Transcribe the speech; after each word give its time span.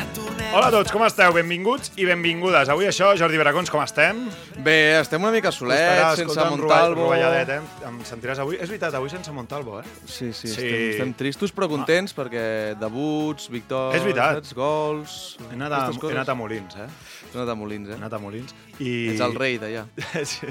Set. 0.00 0.09
Hola 0.48 0.66
a 0.66 0.72
tots, 0.72 0.90
com 0.90 1.02
esteu? 1.06 1.30
Benvinguts 1.36 1.92
i 2.00 2.06
benvingudes. 2.08 2.70
Avui 2.72 2.88
això, 2.88 3.12
Jordi 3.18 3.38
Bracons, 3.38 3.68
com 3.70 3.82
estem? 3.84 4.24
Bé, 4.64 4.96
estem 4.98 5.22
una 5.22 5.30
mica 5.34 5.52
solets, 5.54 5.78
Estaràs 5.84 6.18
sense 6.24 6.46
Montalvo. 6.50 7.04
Rovelladet, 7.04 7.52
eh? 7.54 7.86
Em 7.86 8.00
sentiràs 8.08 8.40
avui... 8.42 8.56
És 8.58 8.66
veritat, 8.72 8.96
avui 8.98 9.12
sense 9.12 9.30
Montalvo, 9.36 9.78
eh? 9.78 9.84
Sí, 10.10 10.32
sí, 10.34 10.48
Sí. 10.50 10.56
Estem, 10.56 10.86
estem 10.96 11.12
tristos 11.20 11.54
però 11.54 11.68
contents 11.70 12.16
perquè 12.16 12.42
debuts, 12.80 13.46
victòries, 13.52 14.00
És 14.00 14.08
veritat. 14.08 14.50
gols... 14.58 15.18
He 15.44 15.54
anat, 15.54 15.76
a, 15.76 15.82
he 15.94 16.12
anat 16.16 16.32
a. 16.34 16.36
Molins, 16.40 16.74
eh? 16.82 16.88
Has 17.30 17.36
anat 17.38 17.52
a 17.54 17.56
Molins, 17.60 17.92
He 17.92 17.94
eh? 17.94 18.00
anat 18.00 18.18
a 18.18 18.20
Molins. 18.24 18.56
I... 18.80 18.90
Ets 19.12 19.22
el 19.28 19.36
rei 19.38 19.58
d'allà. 19.62 19.84
sí. 20.32 20.50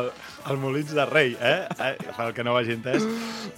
El, 0.00 0.10
el 0.50 0.58
Molins 0.58 0.90
de 0.96 1.06
Rei, 1.06 1.36
eh? 1.38 1.68
eh? 1.78 1.92
Pel 2.16 2.34
que 2.34 2.42
no 2.42 2.56
ho 2.56 2.58
hagi 2.58 2.74
entès. 2.74 3.04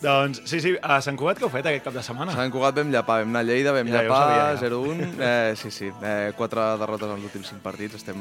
doncs, 0.05 0.43
sí, 0.51 0.61
sí, 0.61 0.75
a 0.85 1.01
Sant 1.05 1.17
Cugat 1.17 1.41
què 1.41 1.47
heu 1.49 1.53
fet 1.55 1.71
aquest 1.71 1.87
cap 1.89 1.97
de 1.97 2.05
setmana? 2.05 2.35
Sant 2.37 2.53
Cugat 2.53 2.77
vam 2.83 2.93
llapar, 2.93 3.23
vam 3.25 3.33
anar 3.33 3.45
a 3.47 3.49
Lleida, 3.49 3.73
vam 3.73 3.89
Ja, 3.89 4.03
llapar, 4.05 4.59
ja. 4.59 4.69
0-1. 4.69 5.04
Eh, 5.19 5.55
sí, 5.57 5.71
sí, 5.71 5.91
eh, 6.03 6.33
quatre 6.37 6.61
derrotes 6.81 7.09
en 7.09 7.15
els 7.17 7.25
últims 7.25 7.49
cinc 7.53 7.61
partits. 7.63 7.95
Estem, 8.01 8.19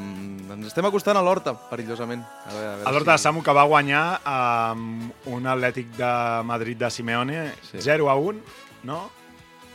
ens 0.52 0.66
estem 0.70 0.86
acostant 0.86 1.16
a 1.16 1.22
l'Horta, 1.24 1.54
perillosament. 1.70 2.22
A 2.22 2.52
veure, 2.52 2.68
a 2.68 2.76
veure 2.76 2.88
A 2.88 2.92
l'Horta 2.94 3.12
de 3.12 3.18
Samu, 3.18 3.42
que 3.42 3.52
va 3.56 3.64
guanyar 3.68 4.04
amb 4.24 5.12
un 5.32 5.46
Atlètic 5.46 5.92
de 5.96 6.12
Madrid 6.44 6.78
de 6.78 6.90
Simeone, 6.90 7.52
Sí. 7.70 7.78
0 7.80 8.10
a 8.10 8.14
1, 8.16 8.40
no? 8.84 9.10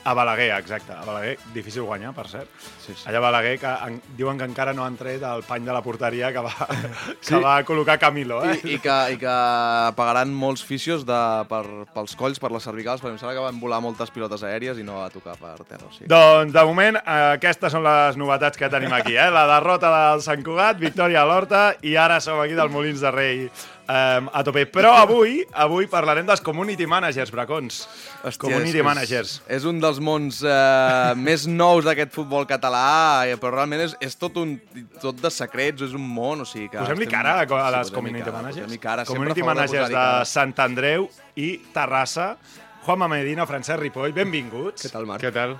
A 0.09 0.13
Balaguer, 0.17 0.49
exacte. 0.57 0.91
A 0.91 1.05
Balaguer, 1.05 1.35
difícil 1.53 1.83
guanyar, 1.85 2.15
per 2.17 2.25
cert. 2.27 2.49
Sí, 2.81 2.95
sí. 2.95 3.03
Allà 3.05 3.19
a 3.19 3.21
Balaguer, 3.27 3.59
que 3.61 3.73
en, 3.85 3.99
diuen 4.17 4.39
que 4.39 4.47
encara 4.49 4.73
no 4.73 4.81
han 4.81 4.97
tret 4.97 5.21
el 5.21 5.43
pany 5.45 5.67
de 5.67 5.75
la 5.75 5.83
porteria 5.85 6.31
que 6.33 6.41
va, 6.41 6.53
que 7.27 7.41
va 7.43 7.53
col·locar 7.67 7.99
Camilo, 8.01 8.39
eh? 8.41 8.55
I, 8.63 8.73
i, 8.73 8.79
que, 8.81 8.97
I 9.13 9.19
que 9.21 9.35
pagaran 9.99 10.33
molts 10.33 10.65
fisios 10.65 11.05
de, 11.05 11.19
per, 11.51 11.61
pels 11.93 12.17
colls, 12.17 12.41
per 12.41 12.49
les 12.55 12.65
cervicals, 12.65 13.03
perquè 13.05 13.13
em 13.13 13.21
sembla 13.21 13.37
que 13.37 13.45
van 13.45 13.61
volar 13.61 13.83
moltes 13.85 14.09
pilotes 14.15 14.41
aèries 14.49 14.81
i 14.81 14.87
no 14.87 14.97
va 15.03 15.11
tocar 15.13 15.37
per 15.37 15.55
terra. 15.61 15.85
O 15.85 15.93
sigui. 15.93 16.09
Doncs, 16.09 16.55
de 16.57 16.65
moment, 16.65 16.97
eh, 17.03 17.19
aquestes 17.37 17.77
són 17.77 17.85
les 17.85 18.17
novetats 18.17 18.57
que 18.57 18.73
tenim 18.73 18.97
aquí, 18.97 19.13
eh? 19.13 19.29
La 19.29 19.45
derrota 19.53 19.93
del 19.93 20.25
Sant 20.25 20.41
Cugat, 20.41 20.81
victòria 20.81 21.21
a 21.21 21.29
l'Horta, 21.29 21.67
i 21.85 21.93
ara 22.01 22.17
som 22.17 22.41
aquí 22.41 22.57
del 22.57 22.73
Molins 22.73 23.05
de 23.05 23.13
Rei 23.13 23.45
eh, 23.89 24.29
a 24.31 24.43
tope. 24.45 24.65
Però 24.71 24.93
avui 24.99 25.39
avui 25.57 25.87
parlarem 25.91 26.27
dels 26.27 26.43
community 26.45 26.85
managers, 26.89 27.31
bracons. 27.33 27.81
Hòstia, 28.21 28.43
community 28.45 28.81
és, 28.81 28.85
managers. 28.85 29.33
És, 29.47 29.65
un 29.69 29.81
dels 29.81 29.99
mons 30.03 30.41
eh, 30.45 31.15
més 31.27 31.47
nous 31.49 31.87
d'aquest 31.87 32.13
futbol 32.15 32.47
català, 32.49 33.25
eh, 33.27 33.37
però 33.41 33.55
realment 33.57 33.87
és, 33.87 33.97
és 34.05 34.17
tot, 34.19 34.37
un, 34.41 34.55
tot 35.01 35.19
de 35.19 35.33
secrets, 35.33 35.83
és 35.89 35.95
un 35.97 36.05
món, 36.05 36.45
o 36.45 36.47
sigui 36.49 36.69
que... 36.69 36.79
Posem-li 36.79 37.09
cara 37.09 37.39
a, 37.41 37.43
a 37.43 37.49
Sí, 37.49 37.55
les 37.55 37.89
posem-li 37.89 37.97
community 37.97 38.25
cara, 38.27 38.37
managers. 38.37 38.65
posem-li 38.65 38.83
cara, 38.83 39.07
community 39.09 39.45
managers 39.45 39.89
de 39.89 39.97
cara. 39.99 40.25
Sant 40.29 40.55
Andreu 40.65 41.09
i 41.39 41.51
Terrassa. 41.73 42.33
Juanma 42.85 43.09
Medina, 43.11 43.45
Francesc 43.45 43.81
Ripoll, 43.81 44.15
benvinguts. 44.15 44.85
Què 44.87 44.93
tal, 44.93 45.09
Marc? 45.09 45.21
Què 45.25 45.33
tal? 45.35 45.57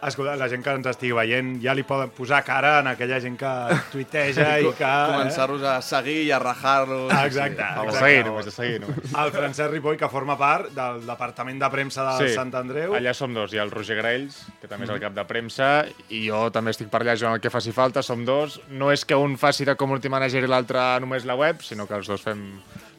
Escolta, 0.00 0.32
la 0.40 0.46
gent 0.48 0.62
que 0.64 0.72
ens 0.72 0.86
estigui 0.88 1.12
veient 1.12 1.48
ja 1.60 1.74
li 1.76 1.82
poden 1.84 2.08
posar 2.16 2.38
cara 2.46 2.78
en 2.80 2.86
aquella 2.88 3.18
gent 3.20 3.34
que 3.40 3.50
tuiteja 3.92 4.46
i 4.62 4.70
que... 4.72 4.84
eh? 4.86 5.10
Començar-los 5.10 5.64
a 5.68 5.74
seguir 5.84 6.22
i 6.24 6.30
a 6.32 6.38
rajar-los. 6.40 7.12
Exacte, 7.26 7.60
A 7.66 7.84
exacte. 7.84 7.98
seguir, 8.00 8.22
només, 8.24 8.46
a 8.48 8.54
seguir, 8.54 8.78
només. 8.80 9.12
El 9.24 9.32
Francesc 9.34 9.70
Ripoll, 9.74 9.98
que 10.00 10.08
forma 10.08 10.38
part 10.40 10.70
del 10.76 11.02
departament 11.04 11.60
de 11.60 11.68
premsa 11.74 12.06
del 12.16 12.32
Sant 12.32 12.54
Andreu. 12.56 12.94
allà 12.96 13.12
som 13.14 13.34
dos. 13.36 13.52
Hi 13.52 13.60
ha 13.60 13.66
el 13.68 13.74
Roger 13.74 13.98
Graells, 14.00 14.40
que 14.62 14.70
també 14.72 14.88
és 14.88 14.94
el 14.96 15.02
cap 15.04 15.12
de 15.18 15.26
premsa, 15.28 15.70
i 16.08 16.22
jo 16.30 16.46
també 16.54 16.72
estic 16.72 16.88
per 16.88 17.02
allà 17.04 17.18
jugant 17.20 17.36
el 17.36 17.44
que 17.44 17.52
faci 17.52 17.72
falta, 17.76 18.00
som 18.02 18.24
dos. 18.24 18.60
No 18.70 18.88
és 18.94 19.04
que 19.04 19.16
un 19.20 19.36
faci 19.36 19.68
de 19.68 19.76
community 19.76 20.08
manager 20.08 20.42
i 20.46 20.50
l'altre 20.50 20.86
només 21.04 21.28
la 21.28 21.36
web, 21.36 21.60
sinó 21.60 21.84
que 21.86 21.98
els 22.00 22.08
dos 22.08 22.24
fem, 22.24 22.46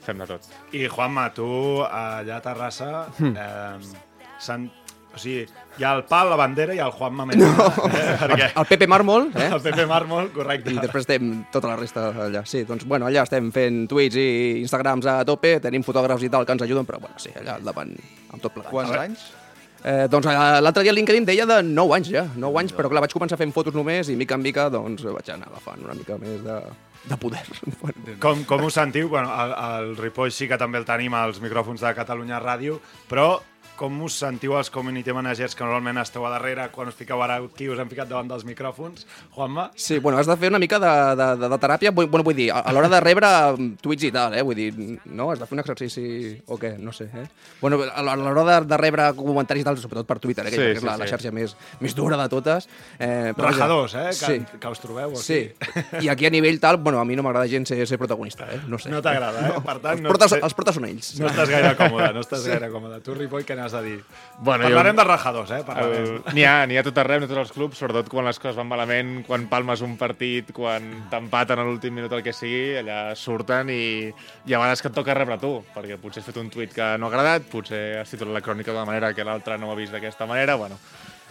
fem 0.06 0.22
de 0.22 0.30
tot. 0.36 0.46
I 0.78 0.86
Juanma, 0.88 1.32
tu 1.34 1.50
allà 1.90 2.38
a 2.38 2.42
Terrassa... 2.46 3.08
Eh, 3.20 4.08
Sant... 4.42 4.64
O 5.12 5.20
sigui, 5.20 5.42
hi 5.76 5.84
ha 5.84 5.92
el 5.98 6.06
pal, 6.08 6.30
la 6.32 6.38
bandera 6.40 6.76
i 6.76 6.80
el 6.80 6.94
Juanma 6.96 7.26
Medina. 7.28 7.50
No. 7.58 7.90
Eh, 7.90 8.16
perquè... 8.22 8.48
El 8.62 8.70
Pepe 8.70 8.88
Mármol, 8.88 9.28
eh? 9.36 9.50
El 9.52 9.60
Pepe 9.64 9.86
Mármol, 9.90 10.32
correcte. 10.32 10.72
I 10.72 10.80
després 10.80 11.04
estem 11.04 11.34
tota 11.52 11.68
la 11.74 11.76
resta 11.80 12.08
allà. 12.28 12.46
Sí, 12.48 12.64
doncs, 12.68 12.88
bueno, 12.88 13.10
allà 13.10 13.26
estem 13.28 13.52
fent 13.56 13.84
tuits 13.92 14.16
i 14.16 14.30
Instagrams 14.62 15.10
a 15.12 15.20
tope, 15.28 15.58
tenim 15.64 15.84
fotògrafs 15.84 16.24
i 16.28 16.32
tal 16.32 16.48
que 16.48 16.56
ens 16.56 16.64
ajuden, 16.64 16.88
però, 16.88 17.02
bueno, 17.04 17.20
sí, 17.20 17.34
allà 17.36 17.60
al 17.60 17.68
davant, 17.68 17.92
amb 18.32 18.40
tot 18.40 18.56
plegat. 18.56 18.72
Quants 18.72 18.98
anys? 19.04 19.28
Eh, 19.82 20.06
doncs 20.14 20.28
l'altre 20.30 20.84
dia 20.86 20.94
el 20.94 21.00
LinkedIn 21.00 21.26
deia 21.26 21.46
de 21.50 21.58
9 21.66 21.96
anys 21.98 22.10
ja, 22.14 22.22
9 22.38 22.60
anys, 22.62 22.74
però 22.78 22.90
clar, 22.92 23.02
vaig 23.02 23.16
començar 23.18 23.40
fent 23.40 23.50
fotos 23.56 23.74
només 23.74 24.12
i 24.14 24.18
mica 24.20 24.38
en 24.38 24.44
mica 24.46 24.68
doncs 24.70 25.02
vaig 25.08 25.32
anar 25.34 25.50
agafant 25.50 25.82
una 25.82 25.96
mica 25.98 26.20
més 26.22 26.44
de, 26.46 26.58
de 27.10 27.18
poder. 27.18 27.42
Com, 28.22 28.44
com 28.46 28.68
us 28.68 28.78
sentiu? 28.78 29.10
Bueno, 29.10 29.34
el, 29.34 29.56
el 29.58 29.96
Ripoll 29.98 30.30
sí 30.36 30.46
que 30.52 30.60
també 30.62 30.78
el 30.78 30.86
tenim 30.86 31.16
als 31.18 31.42
micròfons 31.42 31.82
de 31.82 31.96
Catalunya 31.98 32.38
Ràdio, 32.44 32.78
però 33.10 33.40
com 33.82 33.96
us 34.06 34.14
sentiu 34.22 34.54
els 34.60 34.70
community 34.70 35.10
managers 35.18 35.56
que 35.58 35.64
normalment 35.66 35.98
esteu 36.04 36.22
a 36.28 36.32
darrere 36.36 36.68
quan 36.76 36.92
us 36.92 36.98
fiqueu 37.00 37.22
ara 37.26 37.40
aquí 37.42 37.66
us 37.74 37.80
hem 37.82 37.90
ficat 37.90 38.10
davant 38.12 38.30
dels 38.30 38.44
micròfons? 38.46 39.08
Juanma? 39.34 39.72
Sí, 39.76 39.98
bueno, 39.98 40.20
has 40.22 40.28
de 40.30 40.36
fer 40.38 40.52
una 40.54 40.60
mica 40.62 40.78
de, 40.80 40.92
de, 41.18 41.28
de, 41.42 41.50
de 41.50 41.58
teràpia, 41.64 41.92
vull, 41.98 42.06
bueno, 42.12 42.24
vull 42.28 42.38
dir, 42.38 42.52
a, 42.54 42.60
a 42.62 42.74
l'hora 42.76 42.90
de 42.94 43.00
rebre 43.02 43.28
mm, 43.58 43.72
tuits 43.82 44.06
i 44.06 44.12
tal, 44.14 44.36
eh? 44.38 44.44
Vull 44.46 44.60
dir, 44.60 44.70
no? 45.10 45.32
Has 45.34 45.42
de 45.42 45.48
fer 45.50 45.58
un 45.58 45.64
exercici 45.64 46.06
o 46.48 46.60
què, 46.62 46.76
no 46.78 46.94
sé, 46.94 47.10
eh? 47.10 47.26
Bueno, 47.62 47.80
a 47.90 48.04
l'hora 48.06 48.44
de, 48.52 48.60
de 48.70 48.78
rebre 48.80 49.08
comentaris 49.18 49.66
i 49.66 49.68
tal, 49.68 49.80
sobretot 49.82 50.06
per 50.10 50.20
Twitter, 50.22 50.46
eh? 50.46 50.54
Que 50.54 50.60
Sí, 50.62 50.68
sí, 50.68 50.76
és 50.78 50.84
sí, 50.84 50.86
la, 50.86 50.96
la 51.02 51.08
sí. 51.10 51.16
xarxa 51.16 51.32
més, 51.34 51.56
més 51.82 51.96
dura 51.98 52.20
de 52.22 52.28
totes. 52.30 52.70
Eh, 53.00 53.34
però 53.38 53.50
Rajadors, 53.50 53.96
eh? 53.98 54.08
Que, 54.14 54.32
Sí. 54.32 54.60
que 54.62 54.68
us 54.76 54.80
trobeu 54.84 55.16
aquí. 55.18 55.24
Sí, 55.26 56.06
i 56.06 56.10
aquí 56.14 56.30
a 56.30 56.34
nivell 56.34 56.60
tal, 56.62 56.78
bueno, 56.78 57.00
a 57.02 57.06
mi 57.10 57.16
no 57.18 57.24
m'agrada 57.26 57.50
gens 57.50 57.68
ser, 57.74 57.82
ser 57.90 57.98
protagonista, 57.98 58.46
eh? 58.54 58.62
No 58.68 58.78
sé. 58.78 58.94
No 58.94 59.02
t'agrada, 59.02 59.42
eh? 59.50 59.58
Per 59.66 59.78
tant, 59.80 59.96
els, 59.98 60.06
no, 60.06 60.14
portes, 60.14 60.36
sé- 60.36 60.42
els 60.46 60.54
portes 60.54 60.78
són 60.78 60.86
ells. 60.92 61.14
no 61.20 61.32
estàs 61.32 61.50
gaire 61.50 61.74
còmode, 61.80 62.12
no 62.14 62.22
estàs 62.22 62.46
gaire 62.48 62.70
còmode. 62.70 63.02
Tu, 63.02 63.16
Ripoll, 63.18 63.44
què 63.48 63.56
n'has 63.58 63.71
de 63.72 63.82
dir? 63.84 64.04
Bueno, 64.40 64.64
Parlarem 64.64 64.96
jo- 64.96 65.02
de 65.02 65.08
rajadors, 65.08 65.52
eh? 65.52 65.62
Parlarem. 65.66 66.04
El- 66.26 66.34
N'hi 66.36 66.44
ha, 66.46 66.64
ha 66.64 66.84
tot 66.84 66.98
arreu, 66.98 67.24
ha 67.24 67.28
tots 67.28 67.40
els 67.44 67.52
clubs, 67.52 67.78
sobretot 67.78 68.10
quan 68.10 68.26
les 68.26 68.40
coses 68.40 68.56
van 68.58 68.68
malament, 68.68 69.24
quan 69.28 69.48
palmes 69.48 69.82
un 69.86 69.98
partit, 69.98 70.52
quan 70.54 70.88
t'empaten 71.12 71.60
a 71.60 71.64
l'últim 71.68 71.94
minut 71.94 72.12
el 72.18 72.24
que 72.26 72.34
sigui, 72.34 72.78
allà 72.82 73.16
surten 73.16 73.70
i, 73.70 74.10
i 74.46 74.54
a 74.54 74.60
vegades 74.60 74.82
que 74.82 74.90
et 74.90 74.96
toca 74.98 75.14
rebre 75.14 75.38
tu, 75.38 75.54
perquè 75.76 75.98
potser 76.02 76.22
has 76.24 76.30
fet 76.32 76.38
un 76.42 76.50
tuit 76.50 76.74
que 76.74 76.92
no 76.98 77.08
ha 77.08 77.10
agradat, 77.14 77.44
potser 77.52 78.00
has 78.02 78.10
titulat 78.10 78.34
la 78.40 78.42
crònica 78.46 78.72
d'una 78.72 78.86
manera 78.86 79.14
que 79.14 79.24
l'altre 79.24 79.58
no 79.58 79.70
ho 79.70 79.72
ha 79.72 79.80
vist 79.80 79.94
d'aquesta 79.94 80.26
manera, 80.26 80.56
bueno, 80.56 80.80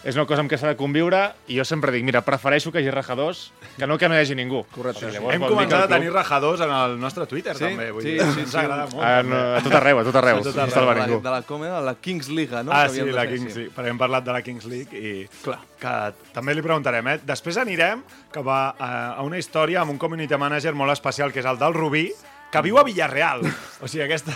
és 0.03 0.17
una 0.17 0.25
cosa 0.25 0.41
amb 0.41 0.49
què 0.49 0.57
s'ha 0.57 0.71
de 0.71 0.77
conviure 0.81 1.19
i 1.53 1.59
jo 1.59 1.65
sempre 1.69 1.93
dic, 1.93 2.05
mira, 2.07 2.23
prefereixo 2.25 2.73
que 2.73 2.81
hi 2.81 2.87
hagi 2.87 2.95
rajadors 2.95 3.43
que 3.77 3.87
no 3.87 3.99
que 4.01 4.09
no 4.09 4.17
hi 4.17 4.23
hagi 4.23 4.37
ningú. 4.39 4.63
Correcte. 4.73 5.11
Llavors 5.13 5.35
Hem 5.37 5.45
començat 5.45 5.85
a 5.85 5.91
tenir 5.91 6.13
rajadors 6.15 6.63
en 6.65 6.73
el 6.73 6.97
nostre 7.01 7.27
Twitter, 7.29 7.55
Sí, 7.59 7.67
també. 7.67 7.91
Vull 7.93 8.03
sí, 8.07 8.15
dir, 8.17 8.25
sí, 8.33 8.45
ens 8.47 8.55
sí. 8.55 8.57
agrada 8.57 8.87
molt. 8.89 9.05
Ah, 9.05 9.19
també. 9.21 9.35
no, 9.35 9.43
a 9.59 9.61
tot 9.67 9.77
arreu, 9.81 10.01
a 10.01 10.07
tot 10.09 10.21
arreu. 10.23 10.41
A 10.41 10.47
tot 10.47 10.59
arreu. 10.65 10.75
de, 10.75 10.87
la, 10.87 11.07
ningú. 11.07 11.21
de 11.21 11.35
la, 11.37 11.43
com 11.43 11.65
era? 11.69 11.83
La 11.85 11.95
Kings 12.01 12.29
Liga, 12.33 12.63
no? 12.63 12.73
Ah, 12.73 12.89
sí, 12.89 13.05
la 13.05 13.27
fer, 13.27 13.37
Kings 13.37 13.57
League, 13.57 13.75
perquè 13.77 13.93
hem 13.93 14.01
parlat 14.01 14.25
de 14.25 14.33
la 14.33 14.43
Kings 14.47 14.65
League 14.65 14.97
i 14.97 15.29
Clar. 15.45 15.59
que 15.81 15.95
també 16.33 16.57
li 16.57 16.65
preguntarem, 16.65 17.07
eh? 17.13 17.21
Després 17.29 17.61
anirem 17.61 18.03
que 18.33 18.41
va 18.47 18.61
a, 18.79 18.91
a 19.15 19.23
una 19.27 19.39
història 19.39 19.83
amb 19.85 19.93
un 19.93 19.99
community 20.01 20.37
manager 20.41 20.73
molt 20.75 20.97
especial, 20.97 21.33
que 21.33 21.45
és 21.45 21.47
el 21.47 21.61
del 21.61 21.77
Rubí, 21.77 22.09
que 22.51 22.63
viu 22.67 22.79
a 22.81 22.83
Villarreal. 22.85 23.45
O 23.81 23.87
sigui, 23.89 24.03
aquesta, 24.05 24.35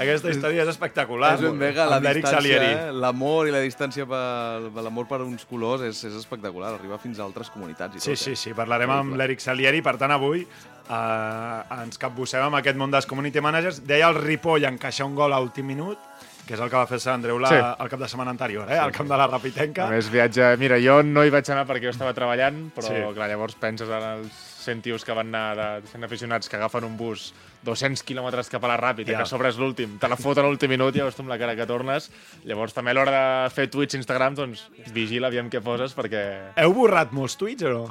aquesta 0.00 0.30
història 0.32 0.62
és 0.64 0.70
espectacular. 0.72 1.34
És 1.36 1.42
bé 1.60 1.72
que 1.76 1.84
la 1.86 1.98
amb 2.00 2.08
distància, 2.08 2.60
eh? 2.64 2.90
l'amor 2.96 3.48
i 3.50 3.52
la 3.54 3.60
distància 3.60 4.06
per, 4.08 4.70
per 4.72 4.82
l'amor 4.86 5.06
per 5.10 5.20
uns 5.26 5.44
colors 5.48 5.84
és, 5.86 6.00
és 6.08 6.16
espectacular, 6.22 6.72
arribar 6.78 6.98
fins 7.02 7.20
a 7.20 7.26
altres 7.26 7.50
comunitats 7.52 7.96
i 7.96 8.00
Sí, 8.00 8.14
tot. 8.14 8.22
sí, 8.24 8.32
eh? 8.32 8.40
sí, 8.40 8.54
parlarem 8.56 8.90
amb 8.90 9.10
Increïble. 9.12 9.20
l'Eric 9.22 9.44
Salieri, 9.44 9.82
per 9.84 9.96
tant 10.00 10.16
avui 10.16 10.42
eh, 10.42 11.82
ens 11.82 11.98
capbussem 12.00 12.42
amb 12.48 12.58
aquest 12.60 12.78
món 12.80 12.90
dels 12.92 13.06
community 13.06 13.40
managers. 13.44 13.82
Deia 13.86 14.08
el 14.10 14.16
Ripoll 14.20 14.64
encaixar 14.68 15.06
un 15.06 15.14
gol 15.18 15.32
a 15.36 15.40
últim 15.44 15.66
minut, 15.68 15.98
que 16.46 16.56
és 16.56 16.60
el 16.60 16.68
que 16.72 16.74
va 16.76 16.86
fer 16.90 16.98
Sant 16.98 17.20
Andreu 17.20 17.38
la, 17.38 17.48
Sí. 17.52 17.60
el 17.84 17.88
cap 17.92 18.00
de 18.00 18.08
setmana 18.10 18.32
anterior, 18.34 18.66
eh? 18.72 18.78
al 18.78 18.90
camp 18.92 19.08
de 19.08 19.16
la 19.16 19.28
Rapitenca. 19.30 19.86
A 19.86 19.90
més, 19.92 20.08
viatge... 20.10 20.56
Mira, 20.58 20.80
jo 20.82 21.02
no 21.06 21.22
hi 21.24 21.30
vaig 21.30 21.48
anar 21.54 21.66
perquè 21.68 21.84
jo 21.86 21.92
estava 21.94 22.12
treballant, 22.16 22.64
però 22.74 22.88
Sí. 22.88 22.96
sí. 22.96 23.12
clar, 23.14 23.28
llavors 23.30 23.54
penses 23.62 23.88
en 23.88 24.08
els 24.16 24.48
100 24.62 24.82
tios 24.82 25.04
que 25.04 25.12
van 25.16 25.34
anar 25.34 25.80
de 25.82 25.88
100 25.90 26.04
aficionats 26.06 26.48
que 26.48 26.56
agafen 26.56 26.84
un 26.86 26.96
bus 26.96 27.32
200 27.66 28.02
quilòmetres 28.06 28.48
cap 28.50 28.64
a 28.64 28.70
la 28.72 28.78
ràpida, 28.80 29.12
Ja. 29.12 29.18
que 29.18 29.26
a 29.26 29.26
sobre 29.30 29.48
és 29.50 29.58
l'últim, 29.58 29.98
te 29.98 30.08
la 30.08 30.16
foten 30.16 30.44
a 30.44 30.48
l'últim 30.48 30.70
minut 30.70 30.94
i 30.94 30.98
llavors 30.98 31.16
tu 31.16 31.22
amb 31.22 31.30
la 31.30 31.38
cara 31.38 31.56
que 31.56 31.66
tornes. 31.66 32.10
Llavors 32.44 32.72
també 32.74 32.90
a 32.90 32.94
l'hora 32.94 33.12
de 33.44 33.50
fer 33.50 33.68
tuits 33.70 33.94
i 33.94 33.98
Instagram, 33.98 34.34
doncs 34.34 34.64
vigila, 34.94 35.28
aviam 35.28 35.50
què 35.50 35.60
poses, 35.62 35.94
perquè... 35.94 36.52
Heu 36.56 36.72
borrat 36.74 37.12
molts 37.12 37.36
tuits 37.36 37.62
o 37.64 37.74
no? 37.74 37.84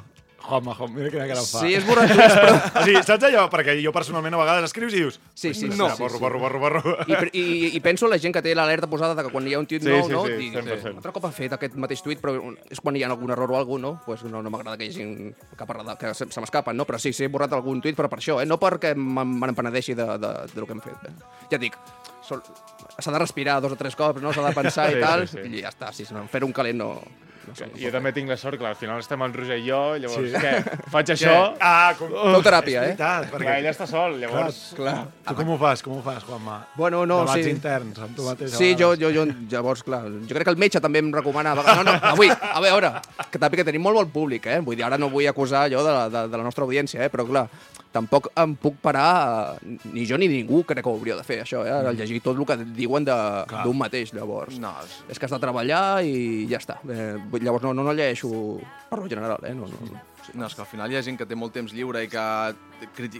Home, 0.48 0.74
home, 0.78 0.94
mira 0.96 1.12
quina 1.14 1.28
cara 1.30 1.42
em 1.44 1.48
fa. 1.48 1.60
Sí, 1.62 1.74
és 1.78 1.86
borrat 1.86 2.10
tuits, 2.10 2.38
però... 2.38 2.54
O 2.82 2.86
sigui, 2.86 3.02
saps 3.06 3.28
allò? 3.28 3.44
Perquè 3.52 3.76
jo 3.84 3.92
personalment 3.94 4.38
a 4.38 4.42
vegades 4.42 4.70
escrius 4.70 4.96
i 4.96 5.04
dius... 5.04 5.20
Sí, 5.36 5.54
sí, 5.54 5.70
no, 5.70 5.90
sí, 5.92 5.98
sí, 5.98 6.04
borro, 6.04 6.16
sí. 6.16 6.24
borro, 6.24 6.42
borro, 6.42 6.62
borro. 6.64 6.96
I, 7.06 7.18
i, 7.38 7.44
I 7.78 7.82
penso 7.84 8.08
en 8.08 8.16
la 8.16 8.20
gent 8.22 8.34
que 8.36 8.44
té 8.46 8.56
l'alerta 8.58 8.90
posada 8.90 9.18
de 9.18 9.28
que 9.28 9.34
quan 9.34 9.48
hi 9.48 9.56
ha 9.58 9.62
un 9.62 9.70
tuit 9.70 9.84
Sí, 9.84 9.92
nou, 9.92 10.08
sí, 10.08 10.16
no? 10.16 10.24
sí, 10.26 10.50
100%. 10.56 10.96
un 10.96 11.02
altre 11.02 11.14
cop 11.16 11.28
ha 11.30 11.34
fet 11.36 11.58
aquest 11.58 11.78
mateix 11.82 12.02
tuit, 12.06 12.22
però 12.24 12.36
és 12.72 12.82
quan 12.82 12.98
hi 12.98 13.06
ha 13.06 13.12
algun 13.12 13.36
error 13.36 13.54
o 13.54 13.60
alguna 13.60 13.82
no? 13.82 14.02
Pues 14.06 14.24
no, 14.24 14.42
no 14.42 14.52
m'agrada 14.54 14.78
que 14.78 14.88
hi 14.88 14.94
hagi 14.94 15.34
cap 15.60 15.74
errada, 15.74 15.98
que 16.00 16.14
se, 16.14 16.30
se 16.32 16.44
m'escapen, 16.44 16.78
no? 16.78 16.86
Però 16.88 17.00
sí, 17.02 17.12
sí, 17.12 17.26
he 17.26 17.32
borrat 17.34 17.52
algun 17.58 17.82
tuit, 17.84 17.98
però 17.98 18.08
per 18.12 18.22
això, 18.22 18.38
eh? 18.40 18.48
No 18.48 18.60
perquè 18.62 18.94
me 18.96 19.26
n'empenedeixi 19.26 19.98
de, 19.98 20.08
de, 20.22 20.32
de, 20.54 20.62
lo 20.62 20.70
que 20.70 20.78
hem 20.78 20.84
fet. 20.86 21.10
Eh? 21.10 21.48
Ja 21.52 21.60
dic, 21.62 21.76
s'ha 22.28 23.12
de 23.12 23.20
respirar 23.20 23.60
dos 23.64 23.76
o 23.76 23.80
tres 23.80 23.98
cops, 24.00 24.22
no? 24.24 24.32
S'ha 24.32 24.46
de 24.48 24.54
pensar 24.56 24.92
Sí, 24.92 25.00
i 25.00 25.04
tal, 25.04 25.28
sí, 25.28 25.42
sí. 25.42 25.58
i 25.58 25.66
ja 25.66 25.74
està, 25.74 25.92
sí, 25.96 26.08
no, 26.16 26.28
fer 26.32 26.46
un 26.48 26.56
calent 26.56 26.80
no... 26.80 26.94
no 27.48 27.56
sé, 27.58 27.68
Jo 27.82 27.92
també 27.94 28.12
tinc 28.16 28.30
la 28.30 28.38
sort, 28.38 28.58
clar, 28.62 28.72
al 28.76 28.80
final 28.80 29.00
estem 29.02 29.22
en 29.26 29.34
Roger 29.34 29.58
i 29.60 29.66
jo, 29.68 29.80
llavors, 30.02 30.30
Sí. 30.32 30.42
què? 30.42 30.76
Faig 30.94 31.12
això, 31.16 31.36
Ah, 31.60 31.94
com... 31.98 32.12
Feu 32.12 32.44
teràpia, 32.46 32.84
és 32.84 32.94
eh? 32.94 32.94
veritat, 32.94 33.30
clar, 33.30 33.32
perquè... 33.34 33.56
ell 33.62 33.70
està 33.72 33.88
sol, 33.90 34.18
llavors... 34.22 34.60
Clar. 34.78 34.96
Tu 35.28 35.36
com 35.42 35.50
ho 35.56 35.58
fas, 35.62 35.84
com 35.86 35.98
ho 35.98 36.02
fas, 36.06 36.24
Juanma? 36.28 36.58
Bueno, 36.76 37.06
no, 37.06 37.22
Debats 37.26 37.44
sí. 37.48 37.54
interns, 37.56 38.00
amb 38.06 38.16
tu 38.18 38.28
mateix. 38.28 38.54
Sí, 38.58 38.74
jo, 38.80 38.92
jo, 39.00 39.12
jo, 39.16 39.26
llavors, 39.52 39.84
clar, 39.88 40.04
jo 40.08 40.36
crec 40.36 40.48
que 40.50 40.56
el 40.56 40.62
metge 40.62 40.82
també 40.84 41.02
em 41.04 41.12
recomana... 41.14 41.56
No, 41.62 41.84
no, 41.88 41.98
avui, 42.12 42.30
a 42.32 42.62
veure, 42.64 42.94
que 43.32 43.40
també 43.42 43.58
que 43.62 43.68
tenim 43.68 43.82
molt 43.86 43.98
bon 44.02 44.12
públic, 44.14 44.46
eh? 44.48 44.60
Vull 44.66 44.78
dir, 44.80 44.86
ara 44.88 44.98
no 45.02 45.10
vull 45.14 45.28
acusar 45.30 45.66
jo 45.72 45.84
de 45.86 45.92
la, 45.96 46.06
de, 46.12 46.26
de 46.32 46.38
la 46.42 46.44
nostra 46.48 46.66
audiència, 46.68 47.04
eh? 47.06 47.10
Però, 47.14 47.26
clar, 47.28 47.48
tampoc 47.92 48.30
em 48.40 48.56
puc 48.56 48.76
parar, 48.82 49.58
eh, 49.62 49.78
ni 49.94 50.06
jo 50.08 50.18
ni 50.18 50.28
ningú 50.32 50.64
crec 50.64 50.84
que 50.84 50.90
ho 50.90 50.94
hauria 50.96 51.16
de 51.18 51.24
fer, 51.24 51.42
això, 51.44 51.66
eh? 51.66 51.90
El 51.90 51.98
llegir 51.98 52.22
tot 52.22 52.38
el 52.38 52.46
que 52.46 52.58
diuen 52.64 53.04
d'un 53.06 53.78
mateix, 53.78 54.14
llavors. 54.14 54.58
No, 54.60 54.72
és- 54.84 55.04
És 55.10 55.20
que 55.20 55.26
has 55.26 55.32
de 55.32 55.40
treballar 55.40 56.04
i 56.06 56.48
ja 56.50 56.58
està. 56.58 56.78
Eh, 56.90 57.18
llavors 57.42 57.64
no, 57.64 57.74
no, 57.74 57.84
no 57.84 57.94
llegeixo 57.94 58.60
per 58.90 59.00
lo 59.00 59.08
general, 59.10 59.40
eh? 59.44 59.54
No, 59.54 59.68
no, 59.68 60.02
no. 60.34 60.46
És 60.48 60.56
que 60.56 60.62
al 60.62 60.68
final 60.68 60.92
hi 60.92 60.98
ha 60.98 61.02
gent 61.06 61.18
que 61.20 61.26
té 61.30 61.36
molt 61.36 61.54
temps 61.54 61.74
lliure 61.74 62.04
i 62.04 62.10
que 62.12 62.24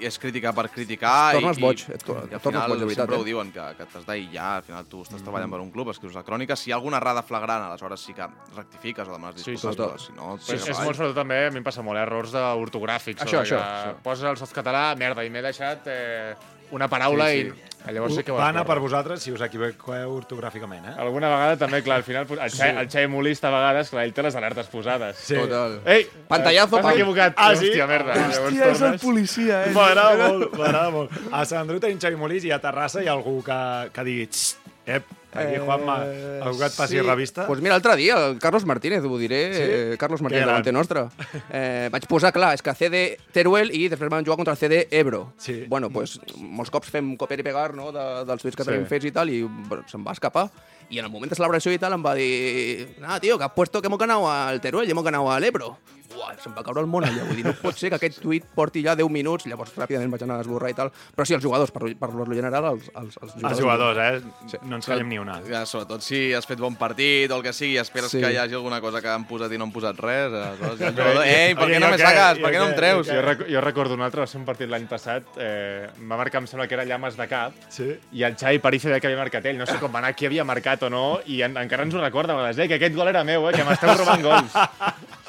és 0.02 0.18
criticar 0.18 0.54
per 0.58 0.68
criticar. 0.74 1.34
Tornes 1.38 1.58
i, 1.60 1.62
boig, 1.62 1.84
et 1.94 2.04
to- 2.04 2.16
i 2.18 2.32
et 2.32 2.34
al 2.34 2.42
tornes 2.42 2.62
final 2.64 2.70
boig, 2.72 2.80
de 2.80 2.86
veritat, 2.90 3.04
sempre 3.06 3.16
eh? 3.16 3.22
ho 3.22 3.28
diuen, 3.28 3.52
que, 3.54 3.66
que 3.78 3.86
t'has 3.94 4.06
d'aïllar, 4.08 4.50
al 4.62 4.64
final 4.68 4.88
tu 4.90 5.02
estàs 5.06 5.22
treballant 5.22 5.52
per 5.54 5.60
un 5.62 5.72
club, 5.72 5.92
escrius 5.94 6.16
la 6.18 6.24
crònica, 6.28 6.56
si 6.58 6.70
hi 6.70 6.74
ha 6.74 6.80
alguna 6.80 6.98
errada 7.02 7.22
flagrant, 7.24 7.68
aleshores 7.70 8.02
sí 8.08 8.14
que 8.18 8.28
rectifiques 8.56 9.08
o 9.08 9.12
demanes 9.14 9.36
disculpes, 9.42 9.76
sí, 9.76 9.82
però 9.82 10.00
si 10.00 10.16
no... 10.18 10.38
Sí, 10.42 10.56
és 10.58 10.80
molt 10.82 10.98
sobretot 10.98 11.20
també, 11.22 11.44
a 11.48 11.52
mi 11.52 11.62
em 11.62 11.68
passa 11.68 11.84
molt, 11.86 12.00
eh, 12.00 12.08
errors 12.08 12.32
d'ortogràfics. 12.34 13.22
Això, 13.28 13.44
això, 13.44 13.60
que 13.62 13.92
això. 13.92 14.02
Poses 14.04 14.26
el 14.32 14.38
softcatalà, 14.42 14.96
merda, 14.98 15.24
i 15.24 15.30
m'he 15.30 15.42
deixat 15.46 15.86
eh, 15.92 16.34
una 16.72 16.88
paraula 16.92 17.28
Sí, 17.32 17.52
i 17.90 17.94
llavors 17.96 18.14
sí 18.14 18.22
que 18.24 18.32
Va 18.32 18.50
anar 18.52 18.62
per 18.66 18.76
vosaltres 18.80 19.24
si 19.24 19.32
us 19.34 19.42
equivoqueu 19.42 20.12
ortogràficament, 20.14 20.84
eh? 20.92 20.94
Alguna 21.02 21.30
vegada 21.32 21.56
també, 21.58 21.80
clar, 21.82 21.98
al 21.98 22.04
final, 22.06 22.28
el 22.30 22.52
Xai, 22.54 22.76
el 22.78 22.90
Xai 22.94 23.08
Molista 23.10 23.48
a 23.50 23.52
vegades, 23.56 23.90
clar, 23.90 24.04
ell 24.06 24.14
té 24.14 24.22
les 24.22 24.36
alertes 24.38 24.68
posades. 24.70 25.18
Sí. 25.18 25.34
Total. 25.40 25.80
Ei, 25.86 26.06
Pantallazo, 26.30 26.78
pam. 26.82 26.92
equivocat. 26.94 27.34
Ah, 27.36 27.56
sí? 27.56 27.72
Hòstia, 27.72 27.88
merda. 27.90 28.14
Hòstia, 28.14 28.70
és 28.76 28.82
el 28.86 29.00
policia, 29.02 29.64
M'agrada 29.74 30.28
molt, 30.30 30.54
m'agrada 30.60 30.92
molt. 30.94 31.12
A 31.32 31.42
Sant 31.46 31.64
Andreu 31.64 31.80
tenim 31.82 31.98
Xavi 32.00 32.16
Molís 32.22 32.46
i 32.46 32.52
a 32.54 32.60
Terrassa 32.62 33.02
hi 33.02 33.08
ha 33.10 33.14
algú 33.18 33.42
que, 33.44 33.58
que 33.94 34.04
digui 34.06 34.28
"Xxt, 34.30 34.58
ep, 34.86 35.04
aquí, 35.34 35.58
Juanma, 35.64 35.96
algú 36.44 36.60
que 36.60 36.66
et 36.68 36.76
passi 36.76 36.98
sí. 36.98 37.02
revista? 37.02 37.46
Pues 37.48 37.62
mira, 37.62 37.76
l'altre 37.76 37.96
dia, 37.96 38.18
el 38.28 38.40
Carlos 38.40 38.66
Martínez, 38.66 39.04
ho 39.04 39.18
diré, 39.18 39.42
Sí? 39.54 39.62
eh, 39.64 39.96
Carlos 40.00 40.22
Martínez, 40.22 40.46
davant 40.46 40.72
nostre. 40.74 41.06
Eh, 41.54 41.90
vaig 41.92 42.06
posar, 42.08 42.32
clar, 42.32 42.54
és 42.56 42.62
que 42.64 42.74
CD 42.76 43.18
Teruel 43.34 43.72
i 43.76 43.88
després 43.92 44.10
vam 44.10 44.24
jugar 44.24 44.38
contra 44.38 44.54
el 44.54 44.58
CD 44.60 44.88
Ebro. 44.92 45.34
Sí. 45.38 45.66
Bueno, 45.68 45.90
pues, 45.90 46.20
molts 46.38 46.72
cops 46.72 46.90
fem 46.90 47.16
copiar 47.18 47.40
i 47.40 47.44
pegar 47.44 47.74
no, 47.76 47.92
de, 47.92 48.06
dels 48.28 48.42
tuits 48.42 48.56
que 48.56 48.64
Sí. 48.64 48.72
tenim 48.72 48.86
fets 48.88 49.06
i 49.06 49.12
tal, 49.12 49.30
i 49.30 49.42
bueno, 49.44 49.84
se'm 49.88 50.06
va 50.08 50.14
escapar. 50.14 50.50
I 50.92 51.00
en 51.00 51.06
el 51.08 51.12
moment 51.12 51.32
de 51.32 51.38
celebració 51.40 51.72
i 51.72 51.80
tal 51.80 51.96
em 51.96 52.04
va 52.06 52.14
dir 52.20 52.98
ah, 53.08 53.20
tio, 53.24 53.38
que 53.40 53.46
has 53.48 53.54
puesto 53.56 53.82
que 53.82 53.88
hemos 53.88 54.00
ganado 54.00 54.30
al 54.30 54.60
Teruel 54.62 54.88
i 54.88 54.92
hemos 54.92 55.04
ganado 55.04 55.32
al 55.32 55.44
Ebro. 55.44 55.78
Uah, 56.12 56.34
se'm 56.44 56.52
va 56.52 56.60
caure 56.62 56.82
el 56.84 56.88
món 56.92 57.06
allà. 57.08 57.24
Vull 57.24 57.38
dir, 57.40 57.46
no 57.48 57.54
pot 57.56 57.78
ser 57.80 57.88
que 57.88 57.96
aquest 57.96 58.18
tuit 58.20 58.44
porti 58.54 58.82
ja 58.84 58.98
10 59.00 59.08
minuts, 59.10 59.46
llavors 59.48 59.72
ràpidament 59.80 60.12
vaig 60.12 60.26
anar 60.26 60.42
a 60.42 60.44
esborrar 60.44 60.68
i 60.70 60.76
tal. 60.76 60.90
Però 61.16 61.24
sí, 61.24 61.34
els 61.38 61.42
jugadors, 61.46 61.72
per, 61.72 61.88
per 61.96 62.10
lo 62.12 62.26
general, 62.28 62.66
els, 62.74 62.90
els, 63.00 63.16
els 63.16 63.32
jugadors. 63.38 63.54
Els 63.54 63.62
jugadors, 63.62 64.02
eh? 64.04 64.58
No 64.68 64.76
ens 64.76 64.90
callem 64.92 65.08
ni 65.08 65.22
una. 65.22 65.38
Ja, 65.48 65.62
sobretot 65.66 66.04
si 66.04 66.20
has 66.36 66.46
fet 66.50 66.60
bon 66.60 66.76
partit 66.76 67.32
o 67.32 67.38
el 67.40 67.46
que 67.46 67.54
sigui, 67.56 67.78
esperes 67.80 68.12
Sí. 68.12 68.20
que 68.20 68.34
hi 68.34 68.36
hagi 68.42 68.58
alguna 68.60 68.82
cosa 68.84 69.00
que 69.02 69.08
han 69.08 69.24
posat 69.30 69.56
i 69.56 69.58
no 69.58 69.70
han 69.70 69.72
posat 69.72 70.04
res. 70.04 70.36
Aleshores, 70.36 70.80
ja 70.84 70.92
jugador, 70.92 71.24
Ei, 71.26 71.56
per 71.56 71.70
què 71.72 71.80
no 71.80 71.94
me 71.96 72.02
saques? 72.04 72.44
Per 72.44 72.52
què 72.52 72.60
no 72.60 72.68
em 72.68 72.76
treus? 72.82 73.08
Jo, 73.08 73.22
rec 73.30 73.46
jo 73.56 73.64
recordo 73.64 73.96
un 73.96 74.04
altre, 74.10 74.26
va 74.26 74.28
ser 74.28 74.42
un 74.44 74.46
partit 74.52 74.68
l'any 74.70 74.90
passat, 74.92 75.32
eh, 75.40 75.88
va 76.12 76.20
marcar, 76.20 76.44
em 76.44 76.52
sembla 76.52 76.68
que 76.68 76.76
era 76.76 76.84
Llames 76.92 77.16
de 77.16 77.30
cap, 77.32 77.56
Sí. 77.72 77.88
i 78.12 78.28
el 78.28 78.36
Xavi 78.36 78.60
París 78.60 78.84
deia 78.84 79.00
que 79.00 79.08
havia 79.08 79.24
marcat 79.24 79.46
ell, 79.48 79.58
no 79.64 79.66
sé 79.66 79.80
com 79.80 79.96
va 79.96 80.04
anar, 80.04 80.12
qui 80.14 80.28
havia 80.28 80.44
marcat 80.44 80.81
o 80.84 80.90
no, 80.94 81.06
i 81.26 81.42
en, 81.46 81.56
encara 81.62 81.84
ens 81.88 81.96
ho 81.96 82.02
recorda, 82.02 82.34
a 82.34 82.42
vegades, 82.42 82.60
eh, 82.64 82.68
que 82.68 82.80
aquest 82.80 82.96
gol 82.96 83.08
era 83.12 83.24
meu, 83.28 83.50
eh, 83.50 83.54
que 83.56 83.64
m'esteu 83.68 83.94
robant 83.98 84.22
gols. 84.26 84.60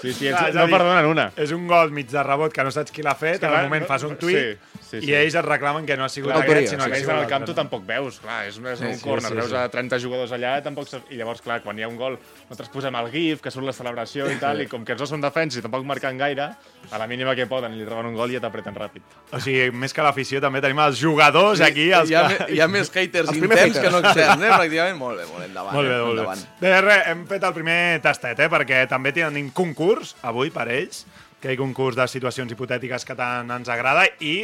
Sí, 0.03 0.11
sí, 0.13 0.27
Clar, 0.33 0.49
ells 0.49 0.49
és 0.51 0.57
a 0.57 0.59
no 0.59 0.67
dir, 0.67 0.75
perdonen 0.75 1.07
una. 1.07 1.25
És 1.39 1.53
un 1.55 1.67
gol 1.71 1.93
mig 1.95 2.09
de 2.11 2.23
rebot 2.27 2.51
que 2.53 2.65
no 2.67 2.73
saps 2.75 2.91
qui 2.91 3.05
l'ha 3.07 3.15
fet, 3.15 3.37
que 3.39 3.47
en 3.47 3.53
el 3.53 3.59
clar, 3.61 3.67
moment 3.69 3.85
no- 3.85 3.89
fas 3.93 4.03
un 4.03 4.17
tuit 4.19 4.35
sí, 4.35 4.81
sí, 4.89 4.97
i 4.99 5.05
sí. 5.05 5.13
ells 5.15 5.37
et 5.39 5.47
reclamen 5.47 5.87
que 5.87 5.95
no 5.97 6.03
ha 6.03 6.09
sigut 6.11 6.33
Clar, 6.33 6.41
aquest, 6.43 6.73
sinó 6.73 6.83
Si 6.89 6.91
que 6.91 6.97
ells 6.99 7.09
en 7.13 7.21
el 7.21 7.29
camp 7.31 7.45
tu 7.47 7.55
tampoc 7.55 7.85
veus, 7.87 8.19
clar, 8.19 8.41
és, 8.49 8.59
un- 8.59 8.67
és 8.73 8.81
un 8.83 8.97
sí, 8.97 9.05
corner, 9.05 9.31
sí, 9.31 9.37
veus 9.39 9.53
sí. 9.53 9.57
a 9.61 9.69
30 9.71 10.01
jugadors 10.03 10.33
allà, 10.35 10.57
tampoc 10.65 10.89
saps... 10.91 11.07
I 11.15 11.21
llavors, 11.21 11.41
clar, 11.45 11.61
quan 11.63 11.79
hi 11.79 11.85
ha 11.87 11.89
un 11.93 11.97
gol, 12.01 12.17
nosaltres 12.49 12.73
posem 12.75 12.99
el 12.99 13.11
gif, 13.15 13.41
que 13.45 13.53
surt 13.55 13.65
la 13.69 13.73
celebració 13.77 14.27
i 14.33 14.41
tal, 14.43 14.65
i 14.65 14.67
com 14.67 14.83
que 14.85 14.97
els 14.97 15.05
dos 15.05 15.09
són 15.15 15.23
defenses 15.23 15.61
i 15.61 15.63
tampoc 15.63 15.87
marquen 15.87 16.19
gaire, 16.19 16.49
a 16.91 16.99
la 16.99 17.07
mínima 17.07 17.37
que 17.39 17.47
poden 17.47 17.73
i 17.77 17.79
li 17.79 17.87
troben 17.87 18.11
un 18.11 18.19
gol 18.19 18.35
i 18.35 18.41
ja 18.41 18.43
t'apreten 18.43 18.75
ràpid. 18.75 19.07
O 19.31 19.39
sigui, 19.39 19.71
més 19.71 19.95
que 19.95 20.03
l'afició, 20.03 20.41
també 20.43 20.61
tenim 20.61 20.83
els 20.83 20.99
jugadors 20.99 21.63
aquí. 21.63 21.93
Els 21.95 22.11
hi, 22.11 22.19
ha, 22.19 22.27
que... 22.27 22.51
hi 22.57 22.61
ha 22.61 22.67
més 22.75 22.91
haters 22.91 23.31
interns 23.39 23.79
que 23.79 23.91
no 23.95 24.03
externs, 24.03 24.43
eh? 24.43 24.51
Pràcticament, 24.51 24.99
molt 24.99 25.23
bé, 25.23 25.31
molt 25.31 25.42
bé, 25.42 25.42
endavant. 25.49 25.77
Molt 25.77 25.89
bé, 25.89 25.97
eh? 25.97 26.05
molt 26.07 26.19
endavant. 26.19 26.47
bé. 26.61 26.63
Bé, 26.65 26.81
res, 26.87 27.05
hem 27.13 27.27
fet 27.31 27.45
el 27.49 27.55
primer 27.57 27.79
tastet, 28.05 28.41
eh? 28.41 28.49
perquè 28.53 28.87
també 28.91 29.13
tenim 29.17 29.51
concurs 29.55 30.17
avui 30.23 30.53
per 30.55 30.69
ells, 30.73 31.05
que 31.43 31.51
hi 31.51 31.59
ha 31.59 31.61
concurs 31.61 31.99
de 31.99 32.07
situacions 32.07 32.53
hipotètiques 32.55 33.05
que 33.05 33.17
tant 33.19 33.51
ens 33.51 33.71
agrada 33.73 34.07
i 34.23 34.37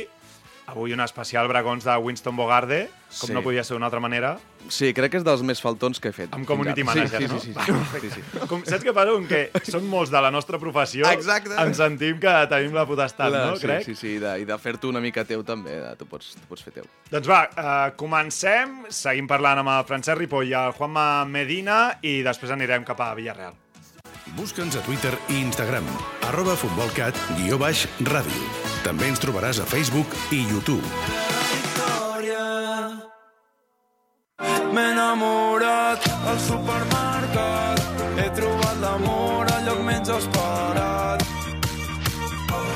avui 0.69 0.93
un 0.93 1.01
especial 1.01 1.49
Bragons 1.49 1.85
de 1.89 1.97
Winston 1.97 2.37
Bogarde, 2.37 2.91
com 3.19 3.29
Sí. 3.31 3.33
no 3.33 3.41
podia 3.43 3.63
ser 3.65 3.73
d'una 3.75 3.87
altra 3.89 4.01
manera, 4.05 4.37
Sí, 4.69 4.91
crec 4.93 5.11
que 5.13 5.17
és 5.17 5.25
dels 5.25 5.41
més 5.47 5.63
faltons 5.65 5.97
que 5.99 6.11
he 6.11 6.13
fet. 6.13 6.29
amb 6.35 6.45
community 6.45 6.83
fins 6.83 6.91
ara. 6.91 7.05
manager, 7.07 7.21
sí, 7.23 7.29
no? 7.33 7.39
sí, 7.41 7.55
sí, 7.55 7.73
sí, 7.73 8.01
sí, 8.01 8.11
sí, 8.11 8.21
sí. 8.21 8.47
Com, 8.51 8.65
saps 8.69 8.85
què 8.85 8.93
passa? 8.93 9.13
Com 9.15 9.25
que 9.31 9.71
són 9.71 9.87
molts 9.89 10.11
de 10.13 10.21
la 10.21 10.31
nostra 10.31 10.59
professió, 10.61 11.07
Exacte. 11.09 11.55
ens 11.63 11.79
sentim 11.81 12.19
que 12.21 12.35
tenim 12.51 12.75
la 12.77 12.85
potestat, 12.85 13.31
Clar, 13.33 13.47
no? 13.47 13.57
sí, 13.57 13.65
Crec. 13.65 13.85
sí, 13.87 13.95
sí, 13.95 14.19
de, 14.19 14.35
i 14.43 14.45
de 14.45 14.59
fer-te 14.61 14.87
una 14.91 15.01
mica 15.01 15.25
teu 15.25 15.43
també, 15.43 15.71
de, 15.81 15.95
tu, 15.97 16.05
pots, 16.11 16.35
tu 16.37 16.45
pots 16.51 16.63
fer 16.67 16.75
teu. 16.75 16.85
Doncs 17.11 17.31
va, 17.31 17.41
uh, 17.57 17.97
comencem, 17.97 18.83
seguim 18.91 19.27
parlant 19.31 19.63
amb 19.63 19.73
el 19.73 19.85
Francesc 19.89 20.19
Ripoll 20.19 20.51
i 20.51 20.53
el 20.59 20.73
Juanma 20.77 21.25
Medina 21.25 21.99
i 22.03 22.19
després 22.27 22.51
anirem 22.53 22.85
cap 22.85 23.01
a 23.01 23.15
Villarreal. 23.17 23.55
Busca'ns 24.39 24.77
a 24.79 24.81
Twitter 24.87 25.11
i 25.35 25.41
Instagram, 25.43 25.83
arroba 26.29 26.53
futbolcat, 26.55 27.17
guió 27.41 27.57
baix, 27.59 27.89
ràdio. 28.07 28.45
També 28.85 29.09
ens 29.11 29.19
trobaràs 29.19 29.59
a 29.59 29.67
Facebook 29.67 30.15
i 30.31 30.45
YouTube. 30.47 30.87
M'he 34.71 34.85
enamorat 34.93 36.05
al 36.31 36.39
supermercat 36.45 37.83
He 38.21 38.29
trobat 38.37 38.79
l'amor 38.83 39.51
al 39.57 39.65
lloc 39.67 39.81
menys 39.83 40.13
esperat 40.13 41.25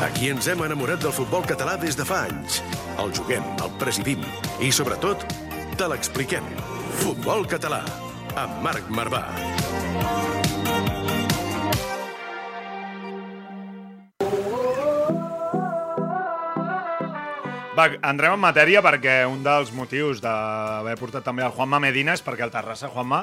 Aquí 0.02 0.33
ens 0.33 0.49
hem 0.50 0.64
enamorat 0.66 1.04
del 1.04 1.14
futbol 1.14 1.47
català 1.47 1.76
des 1.78 1.95
de 1.95 2.02
fa 2.09 2.25
anys. 2.26 2.59
El 2.99 3.14
juguem, 3.14 3.47
el 3.62 3.71
presidim 3.78 4.25
i, 4.59 4.73
sobretot, 4.75 5.23
te 5.78 5.87
l'expliquem. 5.87 6.49
Futbol 7.04 7.47
català, 7.47 7.85
amb 8.35 8.64
Marc 8.66 8.90
Marvà. 8.90 9.23
Va, 17.72 17.86
entrem 18.04 18.34
en 18.36 18.40
matèria 18.42 18.82
perquè 18.84 19.22
un 19.24 19.38
dels 19.40 19.70
motius 19.72 20.18
d'haver 20.20 20.92
portat 21.00 21.24
també 21.24 21.40
el 21.46 21.54
Juanma 21.56 21.78
Medina 21.80 22.12
és 22.12 22.20
perquè 22.20 22.44
el 22.44 22.52
Terrassa, 22.52 22.90
Juanma, 22.92 23.22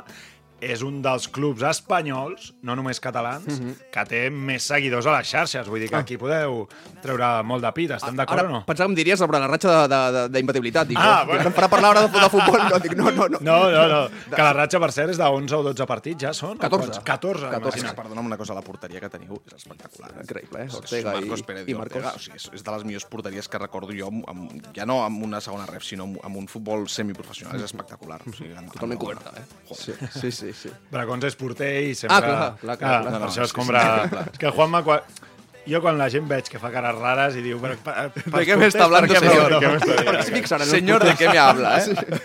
és 0.61 0.81
un 0.81 1.01
dels 1.01 1.27
clubs 1.27 1.61
espanyols, 1.63 2.53
no 2.61 2.75
només 2.75 2.99
catalans, 2.99 3.45
Mhm. 3.59 3.75
que 3.91 4.05
té 4.05 4.29
més 4.29 4.63
seguidors 4.63 5.05
a 5.05 5.17
les 5.17 5.27
xarxes. 5.27 5.67
Vull 5.67 5.79
dir 5.79 5.89
que 5.89 5.95
aquí 5.95 6.17
podeu 6.17 6.67
treure 7.01 7.43
molt 7.43 7.63
de 7.63 7.71
pit. 7.73 7.91
Estem 7.91 8.15
d'acord 8.15 8.39
Ah. 8.39 8.41
Ara 8.43 8.49
o 8.49 8.51
no? 8.59 8.65
pensava 8.65 8.87
que 8.87 8.91
em 8.91 8.95
diries 8.95 9.19
sobre 9.19 9.39
la 9.39 9.47
ratxa 9.47 9.87
de- 9.87 9.87
de- 9.95 10.11
de- 10.11 10.29
d'imbatibilitat. 10.29 10.87
Dic, 10.87 10.97
Ah, 10.97 11.21
ah, 11.21 11.25
bueno. 11.25 11.43
bueno. 11.43 11.55
Per 11.55 11.69
parlar 11.69 11.91
ara 11.97 12.07
de, 12.07 12.19
de 12.19 12.29
futbol, 12.29 12.59
no, 12.69 12.79
dic, 12.79 12.95
no, 12.95 13.11
no, 13.11 13.27
no. 13.29 13.37
No, 13.41 13.71
no, 13.71 13.87
no. 13.87 14.09
Que 14.35 14.41
la 14.41 14.53
ratxa, 14.53 14.79
per 14.79 14.91
cert, 14.91 15.09
és 15.11 15.17
de 15.17 15.23
11 15.23 15.53
o 15.55 15.63
12 15.63 15.85
partits, 15.85 16.21
ja 16.21 16.33
són? 16.33 16.57
o 16.57 16.59
14. 16.59 16.91
quants? 16.91 17.03
14, 17.03 17.49
14. 17.49 17.77
És 17.79 17.83
que, 17.85 17.93
perdona'm 17.95 18.25
una 18.25 18.37
cosa, 18.37 18.53
la 18.53 18.61
porteria 18.61 18.99
que 18.99 19.09
teniu 19.09 19.41
és 19.47 19.53
espectacular. 19.53 20.11
Increïble, 20.23 20.63
eh? 20.65 20.69
Ortega 20.75 21.11
Marcos 21.13 21.39
i- 21.39 21.43
Pérez 21.43 21.67
i 21.67 21.71
i 21.71 21.73
Ortega. 21.73 22.05
Marcos. 22.05 22.21
O 22.21 22.23
sigui, 22.25 22.35
és, 22.37 22.49
és 22.53 22.63
de 22.63 22.71
les 22.71 22.83
millors 22.83 23.05
porteries 23.05 23.47
que 23.47 23.57
recordo 23.57 23.93
jo, 23.97 24.07
amb, 24.07 24.23
amb, 24.27 24.75
ja 24.75 24.85
no 24.85 25.03
amb 25.03 25.23
una 25.23 25.39
segona 25.41 25.65
ref, 25.65 25.83
sinó 25.83 26.03
amb, 26.03 26.17
amb 26.23 26.35
un 26.37 26.47
futbol 26.47 26.87
semiprofessional. 26.89 27.55
És 27.57 27.63
espectacular. 27.63 28.21
O 28.27 28.31
sigui, 28.33 28.53
Totalment 28.53 28.99
coberta, 28.99 29.31
eh? 29.37 29.43
Sí, 29.73 29.93
sí, 30.11 30.31
sí. 30.31 30.48
Sí. 30.55 30.71
Bracons 30.91 31.25
és 31.29 31.35
porter 31.39 31.71
i 31.89 31.95
sempre... 31.97 32.17
Ah, 32.17 32.21
clar, 32.21 32.37
clar, 32.37 32.59
clar, 32.59 32.77
clar. 32.77 33.01
per 33.03 33.11
No, 33.13 33.19
no, 33.19 33.31
això 33.31 33.45
es 33.45 33.53
sí, 33.53 33.57
compra... 33.57 33.83
sí, 33.83 34.03
sí, 34.03 34.13
clar. 34.15 34.27
és 34.33 34.43
que 34.43 34.53
Juanma... 34.57 34.83
Quan... 34.87 35.25
jo 35.69 35.81
quan 35.83 35.99
la 35.99 36.07
gent 36.09 36.25
veig 36.29 36.47
que 36.49 36.59
fa 36.61 36.71
cares 36.73 36.97
rares 36.97 37.35
i 37.37 37.43
diu... 37.45 37.59
Però, 37.61 37.75
pa, 37.85 38.07
¿De 38.09 38.45
qué 38.45 38.57
me 38.57 38.67
está 38.67 38.85
hablando, 38.85 39.13
señor? 39.13 39.57
Però 39.59 40.23
si 40.23 40.33
fixaran, 40.33 40.65
els 40.65 40.73
Señor, 40.73 41.05
¿de 41.05 41.15
qué 41.15 41.29
me 41.29 41.37
habla, 41.37 41.77
eh? 41.77 42.19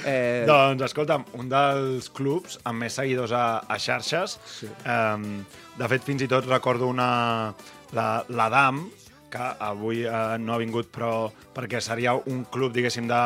Eh, 0.00 0.44
Doncs, 0.48 0.82
escolta'm, 0.88 1.26
un 1.36 1.50
dels 1.52 2.08
clubs 2.16 2.56
amb 2.64 2.80
més 2.80 2.94
seguidors 2.96 3.34
a, 3.36 3.60
a 3.68 3.76
xarxes, 3.78 4.38
sí. 4.48 4.70
um, 4.88 5.44
de 5.76 5.90
fet, 5.92 6.06
fins 6.06 6.24
i 6.24 6.30
tot 6.30 6.48
recordo 6.48 6.88
una... 6.88 7.52
La, 7.90 8.22
la 8.30 8.44
DAM, 8.48 8.84
que 9.30 9.46
avui 9.62 10.04
eh, 10.06 10.36
no 10.38 10.54
ha 10.54 10.60
vingut 10.60 10.90
però 10.94 11.30
perquè 11.54 11.80
seria 11.82 12.12
un 12.14 12.44
club, 12.50 12.74
diguéssim, 12.74 13.08
de, 13.10 13.22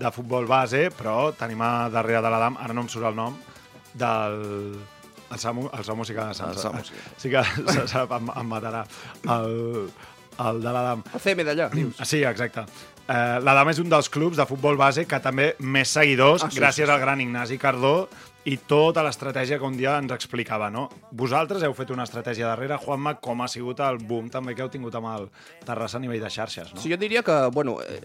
de 0.00 0.12
futbol 0.12 0.48
base, 0.48 0.86
però 0.96 1.32
tenim 1.36 1.60
a 1.64 1.88
darrere 1.92 2.22
de 2.24 2.32
la 2.32 2.40
DAM, 2.40 2.56
ara 2.60 2.76
no 2.76 2.84
em 2.84 2.90
surt 2.92 3.08
el 3.10 3.16
nom, 3.16 3.36
del... 3.98 4.76
El 5.26 5.38
Samu, 5.42 5.64
el 5.74 5.82
Samu 5.84 6.04
sí 6.06 6.14
que, 6.14 6.22
El 6.22 6.34
Samu 6.38 6.84
sí. 6.84 6.92
sí 7.16 7.30
que 7.32 7.42
se- 7.72 7.88
se- 7.90 8.02
em, 8.04 8.28
em 8.30 8.46
matarà. 8.46 8.84
El, 9.26 9.88
el 10.38 10.60
de 10.62 10.72
la 10.76 10.82
DAM. 10.90 11.02
el 11.14 11.20
CM 11.24 11.42
d'allà, 11.48 11.66
dius. 11.72 11.96
Sí, 12.06 12.20
exacte. 12.22 12.62
Eh, 13.08 13.38
la 13.42 13.54
Dama 13.54 13.70
és 13.74 13.78
un 13.82 13.88
dels 13.90 14.08
clubs 14.10 14.36
de 14.38 14.46
futbol 14.46 14.76
base 14.78 15.04
que 15.06 15.18
també 15.22 15.52
més 15.58 15.90
seguidors, 15.94 16.42
Ah, 16.44 16.50
sí, 16.50 16.56
sí, 16.56 16.60
gràcies 16.62 16.86
sí, 16.86 16.92
al 16.92 17.00
gran 17.02 17.20
Ignasi 17.22 17.58
Cardó 17.58 18.08
i 18.46 18.56
tota 18.70 19.02
l'estratègia 19.02 19.58
que 19.58 19.66
un 19.66 19.76
dia 19.78 19.96
ens 19.98 20.12
explicava, 20.14 20.68
no? 20.70 20.88
Vosaltres 21.10 21.62
heu 21.66 21.74
fet 21.74 21.90
una 21.90 22.04
estratègia 22.06 22.46
darrere, 22.46 22.78
Juanma, 22.78 23.16
com 23.22 23.42
ha 23.42 23.48
sigut 23.50 23.80
el 23.82 23.98
boom 23.98 24.28
també 24.30 24.54
que 24.54 24.62
heu 24.62 24.70
tingut 24.70 24.94
amb 24.94 25.10
el 25.16 25.28
Terrassa 25.66 25.98
a 25.98 26.02
nivell 26.02 26.22
de 26.22 26.30
xarxes, 26.30 26.70
no? 26.74 26.80
Sí, 26.82 26.90
jo 26.92 26.98
diria 26.98 27.22
que, 27.26 27.40
bueno, 27.54 27.78
eh, 27.82 28.00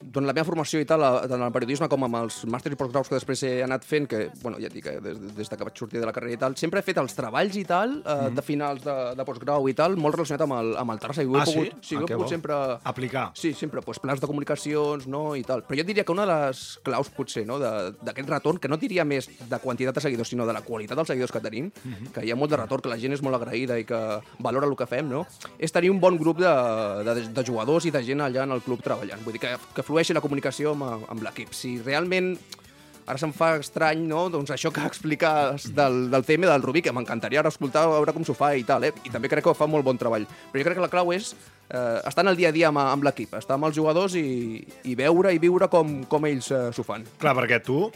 durant 0.00 0.26
la 0.26 0.32
meva 0.32 0.46
formació 0.48 0.80
i 0.80 0.86
tal, 0.88 1.02
a- 1.04 1.26
tant 1.28 1.42
el 1.42 1.52
periodisme 1.52 1.88
com 1.88 2.04
amb 2.04 2.16
els 2.22 2.40
màsters 2.46 2.72
i 2.72 2.78
postgraus 2.80 3.08
que 3.08 3.16
després 3.18 3.42
he 3.44 3.62
anat 3.62 3.84
fent, 3.84 4.06
que, 4.08 4.30
bueno, 4.42 4.58
ja 4.58 4.66
et 4.70 4.74
dic, 4.74 4.86
eh, 4.86 4.98
des, 5.00 5.18
des 5.36 5.48
de 5.50 5.56
que 5.56 5.64
vaig 5.64 5.76
sortir 5.78 6.00
de 6.00 6.06
la 6.06 6.12
carrera 6.12 6.32
i 6.34 6.38
tal, 6.40 6.56
sempre 6.56 6.80
he 6.80 6.82
fet 6.86 6.98
els 7.02 7.14
treballs 7.14 7.56
i 7.56 7.64
tal, 7.64 7.98
eh, 8.04 8.30
de 8.34 8.42
finals 8.42 8.82
de, 8.84 8.94
de 9.18 9.24
postgrau 9.28 9.68
i 9.68 9.74
tal, 9.74 9.96
molt 10.00 10.14
relacionat 10.16 10.40
amb 10.46 10.56
el, 10.58 10.72
amb 10.80 10.90
el 10.94 10.98
Terrassa. 11.00 11.22
I 11.22 11.26
ho 11.26 11.36
he 11.36 11.40
Ah, 11.40 11.46
sí? 11.46 11.54
pogut, 11.58 11.84
sí, 11.84 11.96
Ah, 11.96 11.98
ho 12.00 12.04
he 12.04 12.06
pogut 12.14 12.24
bo. 12.24 12.28
sempre... 12.28 12.54
Aplicar. 12.84 13.26
Sí, 13.34 13.52
sempre, 13.54 13.80
doncs, 13.84 13.98
plans 14.00 14.20
de 14.20 14.26
comunicacions, 14.26 15.06
no, 15.06 15.34
i 15.36 15.42
tal. 15.44 15.62
Però 15.68 15.76
jo 15.78 15.84
diria 15.84 16.04
que 16.04 16.12
una 16.12 16.24
de 16.26 16.32
les 16.46 16.78
claus, 16.82 17.10
potser, 17.10 17.44
no, 17.46 17.58
d'aquest 17.60 18.28
retorn, 18.28 18.58
que 18.58 18.68
no 18.68 18.76
diria 18.80 19.04
més 19.04 19.28
de 19.28 19.58
quantitat 19.60 19.94
de 19.94 20.00
seguidors, 20.00 20.28
sinó 20.32 20.46
de 20.46 20.52
la 20.56 20.62
qualitat 20.62 20.96
dels 20.96 21.08
seguidors 21.12 21.32
que 21.32 21.40
tenim, 21.44 21.70
que 22.14 22.24
hi 22.24 22.30
ha 22.32 22.36
molt 22.36 22.50
de 22.50 22.56
retorn, 22.62 22.82
que 22.82 22.88
la 22.92 22.98
gent 22.98 23.12
és 23.12 23.22
molt 23.22 23.36
agraïda 23.36 23.78
i 23.78 23.84
que 23.84 24.00
valora 24.38 24.66
el 24.66 24.76
que 24.76 24.86
fem, 24.86 25.08
no? 25.10 25.26
És 25.58 25.72
tenir 25.72 25.90
un 25.90 26.00
bon 26.00 26.16
grup 26.18 26.38
de, 26.40 26.50
de, 27.04 27.14
de 27.28 27.44
jugadors 27.46 27.84
i 27.86 27.90
de 27.94 28.02
gent 28.04 28.20
allà 28.24 28.44
en 28.48 28.52
el 28.56 28.62
club 28.64 28.82
treballant. 28.82 29.22
Vull 29.24 29.36
dir, 29.36 29.40
que, 29.44 29.54
que 29.74 29.82
flueixi 29.90 30.16
la 30.16 30.22
comunicació 30.24 30.72
amb, 30.76 31.06
amb 31.10 31.26
l'equip. 31.26 31.52
Si 31.56 31.76
realment 31.82 32.34
ara 33.10 33.18
se'm 33.18 33.32
fa 33.34 33.54
estrany, 33.58 34.02
no?, 34.06 34.28
doncs 34.30 34.52
això 34.54 34.70
que 34.74 34.84
expliques 34.90 35.70
del, 35.76 36.04
del 36.12 36.26
CM 36.26 36.46
del 36.46 36.62
Rubí, 36.62 36.82
que 36.86 36.94
m'encantaria 36.94 37.42
ara 37.42 37.52
escoltar, 37.52 37.88
veure 37.90 38.14
com 38.16 38.26
s'ho 38.26 38.36
fa 38.38 38.52
i 38.54 38.66
tal, 38.66 38.86
eh? 38.86 38.92
I 39.04 39.14
també 39.14 39.30
crec 39.32 39.48
que 39.48 39.56
fa 39.56 39.68
molt 39.70 39.86
bon 39.86 39.98
treball. 39.98 40.28
Però 40.52 40.62
jo 40.62 40.68
crec 40.68 40.78
que 40.78 40.86
la 40.86 40.92
clau 40.92 41.10
és 41.16 41.32
eh, 41.34 41.98
estar 42.06 42.24
en 42.24 42.32
el 42.32 42.38
dia 42.38 42.52
a 42.52 42.56
dia 42.56 42.68
amb, 42.70 42.82
amb 42.84 43.06
l'equip, 43.06 43.34
estar 43.40 43.58
amb 43.58 43.70
els 43.70 43.76
jugadors 43.76 44.14
i, 44.18 44.60
i 44.86 44.94
veure 44.98 45.34
i 45.34 45.42
viure 45.42 45.70
com, 45.72 46.00
com 46.10 46.30
ells 46.30 46.52
eh, 46.54 46.68
s'ho 46.76 46.86
fan. 46.86 47.06
Clar, 47.22 47.34
perquè 47.40 47.60
tu 47.66 47.88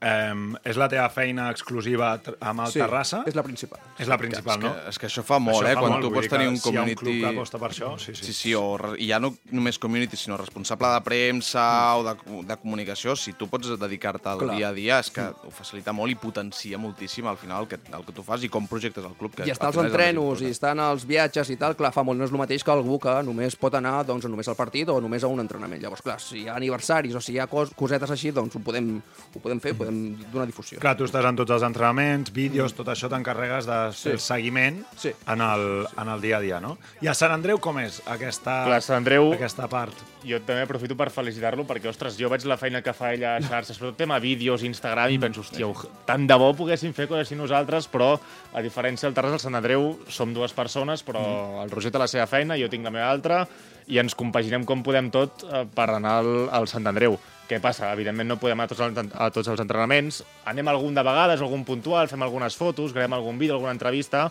eh, 0.00 0.34
és 0.70 0.80
la 0.80 0.88
teva 0.92 1.08
feina 1.12 1.48
exclusiva 1.52 2.12
amb 2.38 2.64
el 2.66 2.74
Terrassa? 2.74 3.22
és 3.26 3.36
la 3.38 3.44
principal. 3.46 3.80
És 3.98 4.10
la 4.10 4.18
principal, 4.20 4.58
és, 4.58 4.64
no? 4.64 4.72
que, 4.72 4.88
és 4.92 5.00
que 5.00 5.08
això 5.10 5.24
fa 5.26 5.38
molt, 5.42 5.60
Això 5.60 5.70
eh? 5.70 5.76
fa 5.78 5.84
Quan 5.84 5.94
molt, 5.94 6.06
tu 6.06 6.12
pots 6.14 6.28
que 6.28 6.34
tenir 6.36 6.48
un 6.50 6.58
si 6.58 6.70
hi 6.70 6.76
ha 6.76 6.84
un 6.84 6.90
community... 6.90 7.00
club 7.04 7.20
que 7.20 7.32
aposta 7.34 7.60
per 7.62 7.70
això, 7.72 7.92
sí, 7.98 8.14
sí. 8.14 8.26
Sí, 8.30 8.36
sí, 8.36 8.54
o, 8.58 8.64
i 8.98 9.10
ja 9.10 9.20
no 9.22 9.32
només 9.50 9.78
community, 9.82 10.18
sinó 10.20 10.38
responsable 10.40 10.90
de 10.94 11.02
premsa 11.06 11.66
o 11.98 12.04
de, 12.06 12.14
de 12.48 12.58
comunicació, 12.62 13.16
si 13.16 13.34
tu 13.38 13.48
pots 13.50 13.74
dedicar-te 13.80 14.28
al 14.32 14.44
Clar. 14.44 14.56
dia 14.56 14.70
a 14.70 14.74
dia, 14.76 15.00
és 15.00 15.12
que 15.14 15.26
ho 15.26 15.52
facilita 15.54 15.94
molt 15.96 16.12
i 16.12 16.18
potencia 16.20 16.78
moltíssim 16.80 17.28
al 17.30 17.38
final 17.40 17.64
el 17.64 17.70
que, 17.70 17.80
el 17.90 18.06
que 18.06 18.14
tu 18.16 18.24
fas 18.26 18.44
i 18.46 18.50
com 18.52 18.66
projectes 18.70 19.04
el 19.06 19.16
club. 19.18 19.34
Que 19.36 19.48
I 19.48 19.54
estar 19.54 19.70
al 19.70 19.76
als 19.76 19.90
entrenos 19.90 20.42
i 20.42 20.50
estar 20.50 20.74
en 20.76 20.82
els 20.84 21.06
viatges 21.08 21.50
i 21.52 21.58
tal, 21.60 21.76
clar, 21.78 21.92
fa 21.94 22.04
molt, 22.06 22.18
no 22.18 22.26
és 22.26 22.34
el 22.34 22.40
mateix 22.40 22.64
que 22.66 22.74
algú 22.74 22.98
que 23.02 23.14
només 23.26 23.56
pot 23.60 23.74
anar 23.78 24.00
doncs, 24.08 24.26
només 24.30 24.48
al 24.50 24.58
partit 24.58 24.90
o 24.90 24.98
només 25.02 25.24
a 25.24 25.30
un 25.32 25.42
entrenament. 25.42 25.80
Llavors, 25.82 26.02
clar, 26.04 26.18
si 26.22 26.44
hi 26.44 26.48
ha 26.48 26.56
aniversaris 26.58 27.16
o 27.16 27.22
si 27.24 27.34
hi 27.36 27.40
ha 27.40 27.48
cos, 27.50 27.74
cosetes 27.76 28.10
així, 28.10 28.32
doncs 28.34 28.56
ho 28.56 28.62
podem, 28.64 28.96
ho 29.00 29.42
podem 29.42 29.59
fer, 29.60 29.74
podem 29.78 30.16
donar 30.32 30.46
difusió. 30.48 30.80
Clar, 30.82 30.96
tu 30.98 31.04
estàs 31.06 31.24
en 31.28 31.36
tots 31.38 31.52
els 31.54 31.62
entrenaments, 31.66 32.32
vídeos, 32.32 32.74
tot 32.74 32.88
això 32.92 33.08
t'encarregues 33.12 33.66
de 33.68 33.78
fer 33.96 34.12
el 34.16 34.22
seguiment 34.24 34.82
Sí. 34.96 35.12
en, 35.26 35.40
el, 35.40 35.86
en 35.96 36.08
el 36.08 36.20
dia 36.20 36.38
a 36.38 36.40
dia, 36.40 36.60
no? 36.60 36.76
I 37.00 37.08
a 37.08 37.14
Sant 37.14 37.32
Andreu 37.36 37.60
com 37.62 37.78
és 37.78 38.00
aquesta, 38.06 38.64
Clar, 38.66 38.80
Sant 38.82 38.98
Andreu- 39.04 39.32
aquesta 39.34 39.68
part? 39.68 39.94
Jo 40.24 40.36
també 40.44 40.62
aprofito 40.66 40.92
per 40.98 41.08
felicitar-lo 41.08 41.64
perquè, 41.64 41.88
ostres, 41.88 42.18
jo 42.20 42.28
veig 42.28 42.44
la 42.44 42.58
feina 42.60 42.82
que 42.84 42.92
fa 42.92 43.12
ella 43.14 43.36
a 43.36 43.40
xarxes, 43.46 43.76
sobretot 43.78 43.96
tema 44.02 44.18
vídeos, 44.20 44.62
Instagram, 44.66 45.14
i 45.14 45.18
penso, 45.22 45.40
hòstia, 45.40 45.70
tant 46.06 46.26
de 46.28 46.36
bo 46.36 46.52
poguéssim 46.58 46.92
fer 46.96 47.06
coses 47.08 47.26
així 47.28 47.38
nosaltres, 47.38 47.88
però 47.88 48.18
a 48.52 48.60
diferència 48.64 49.06
del 49.08 49.14
Terrassa 49.16 49.38
del 49.38 49.44
Sant 49.46 49.56
Andreu, 49.60 49.98
som 50.08 50.34
dues 50.34 50.52
persones, 50.52 51.04
però 51.06 51.62
el 51.62 51.70
Roger 51.72 51.90
té 51.92 51.98
la 51.98 52.08
seva 52.10 52.26
feina, 52.26 52.58
jo 52.60 52.68
tinc 52.68 52.84
la 52.84 52.90
meva 52.92 53.08
altra, 53.10 53.46
i 53.90 53.98
ens 53.98 54.14
compaginem 54.14 54.62
com 54.68 54.84
podem 54.86 55.08
tot 55.10 55.42
eh, 55.48 55.64
per 55.74 55.88
anar 55.96 56.18
al, 56.20 56.48
al 56.52 56.68
Sant 56.70 56.86
Andreu. 56.86 57.16
Què 57.50 57.58
passa? 57.58 57.88
Evidentment 57.96 58.28
no 58.30 58.36
podem 58.38 58.60
anar 58.60 58.68
a 58.68 58.70
tots, 58.70 58.80
els, 58.86 59.10
a 59.10 59.26
tots 59.34 59.48
els 59.50 59.60
entrenaments, 59.64 60.20
anem 60.46 60.68
algun 60.70 60.94
de 60.94 61.02
vegades, 61.02 61.40
algun 61.42 61.64
puntual, 61.66 62.06
fem 62.06 62.22
algunes 62.22 62.54
fotos, 62.54 62.92
gravem 62.94 63.16
algun 63.18 63.40
vídeo, 63.40 63.56
alguna 63.56 63.72
entrevista, 63.74 64.28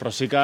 però 0.00 0.08
sí 0.08 0.24
que 0.32 0.40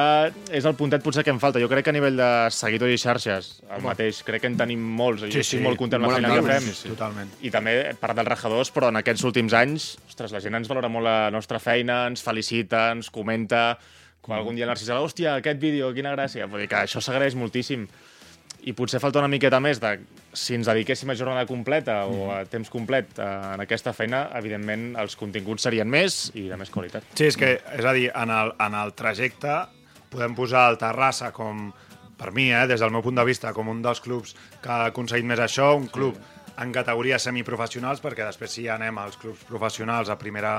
és 0.53 0.67
el 0.69 0.75
puntet 0.77 1.01
potser 1.01 1.23
que 1.25 1.33
em 1.33 1.39
falta. 1.41 1.57
Jo 1.57 1.65
crec 1.71 1.87
que 1.87 1.89
a 1.89 1.95
nivell 1.95 2.19
de 2.19 2.27
seguidors 2.53 2.93
i 2.93 2.99
xarxes, 3.01 3.47
el 3.73 3.81
mateix, 3.81 4.19
crec 4.27 4.43
que 4.43 4.51
en 4.51 4.59
tenim 4.59 4.83
molts. 4.99 5.23
Jo 5.25 5.31
Sí, 5.33 5.41
estic 5.41 5.57
sí, 5.57 5.63
molt 5.65 5.79
content 5.81 6.03
amb 6.05 6.11
la 6.13 6.19
feina 6.19 6.35
que 6.35 6.43
fem. 6.45 6.67
sí, 6.67 6.75
sí. 6.83 6.91
Totalment. 6.93 7.31
I 7.41 7.49
també 7.49 7.73
part 7.97 8.13
dels 8.19 8.29
rajadors, 8.29 8.69
però 8.75 8.91
en 8.93 9.01
aquests 9.01 9.25
últims 9.25 9.55
anys, 9.57 9.87
ostres, 10.05 10.35
la 10.37 10.43
gent 10.45 10.53
ens 10.61 10.69
valora 10.69 10.91
molt 10.93 11.09
la 11.09 11.31
nostra 11.33 11.57
feina, 11.57 12.03
ens 12.11 12.21
felicita, 12.21 12.91
ens 12.93 13.09
comenta. 13.09 13.79
Quan 14.21 14.37
algun 14.37 14.53
dia 14.59 14.65
el 14.67 14.69
Narcís 14.69 14.93
hòstia, 14.93 15.39
aquest 15.41 15.57
vídeo, 15.57 15.89
quina 15.95 16.13
gràcia. 16.13 16.45
Vull 16.45 16.61
dir 16.61 16.69
que 16.69 16.83
això 16.83 17.01
s'agraeix 17.01 17.33
moltíssim. 17.33 17.87
I 18.67 18.73
potser 18.75 18.99
falta 18.99 19.21
una 19.21 19.29
miqueta 19.31 19.61
més 19.63 19.79
de 19.79 19.93
si 20.35 20.57
ens 20.57 20.67
dediquéssim 20.67 21.13
a 21.13 21.15
jornada 21.15 21.47
completa 21.47 22.01
o 22.11 22.27
a 22.35 22.41
temps 22.51 22.69
complet 22.73 23.15
eh, 23.15 23.27
en 23.55 23.63
aquesta 23.63 23.93
feina, 23.95 24.25
evidentment 24.35 24.89
els 24.99 25.15
continguts 25.19 25.63
serien 25.63 25.87
més 25.87 26.25
i 26.35 26.49
de 26.51 26.59
més 26.59 26.71
qualitat. 26.73 27.07
Sí, 27.15 27.29
és 27.29 27.39
que, 27.39 27.53
és 27.77 27.87
a 27.87 27.93
dir, 27.95 28.09
en 28.11 28.33
el, 28.33 28.51
en 28.67 28.75
el 28.81 28.91
trajecte 28.99 29.61
podem 30.11 30.35
posar 30.35 30.67
el 30.71 30.79
Terrassa 30.81 31.31
com, 31.35 31.69
per 32.19 32.33
mi, 32.35 32.49
eh, 32.51 32.65
des 32.67 32.83
del 32.83 32.91
meu 32.91 33.05
punt 33.05 33.15
de 33.15 33.27
vista, 33.27 33.53
com 33.55 33.71
un 33.71 33.79
dels 33.85 34.03
clubs 34.03 34.35
que 34.63 34.73
ha 34.73 34.89
aconseguit 34.91 35.27
més 35.27 35.43
això, 35.47 35.71
un 35.77 35.87
club 35.87 36.19
en 36.57 36.71
categories 36.73 37.21
semiprofessionals, 37.27 38.01
perquè 38.01 38.25
després 38.25 38.55
si 38.57 38.65
ja 38.65 38.75
anem 38.75 38.97
als 38.97 39.17
clubs 39.21 39.43
professionals 39.45 40.09
a 40.09 40.17
primera, 40.17 40.53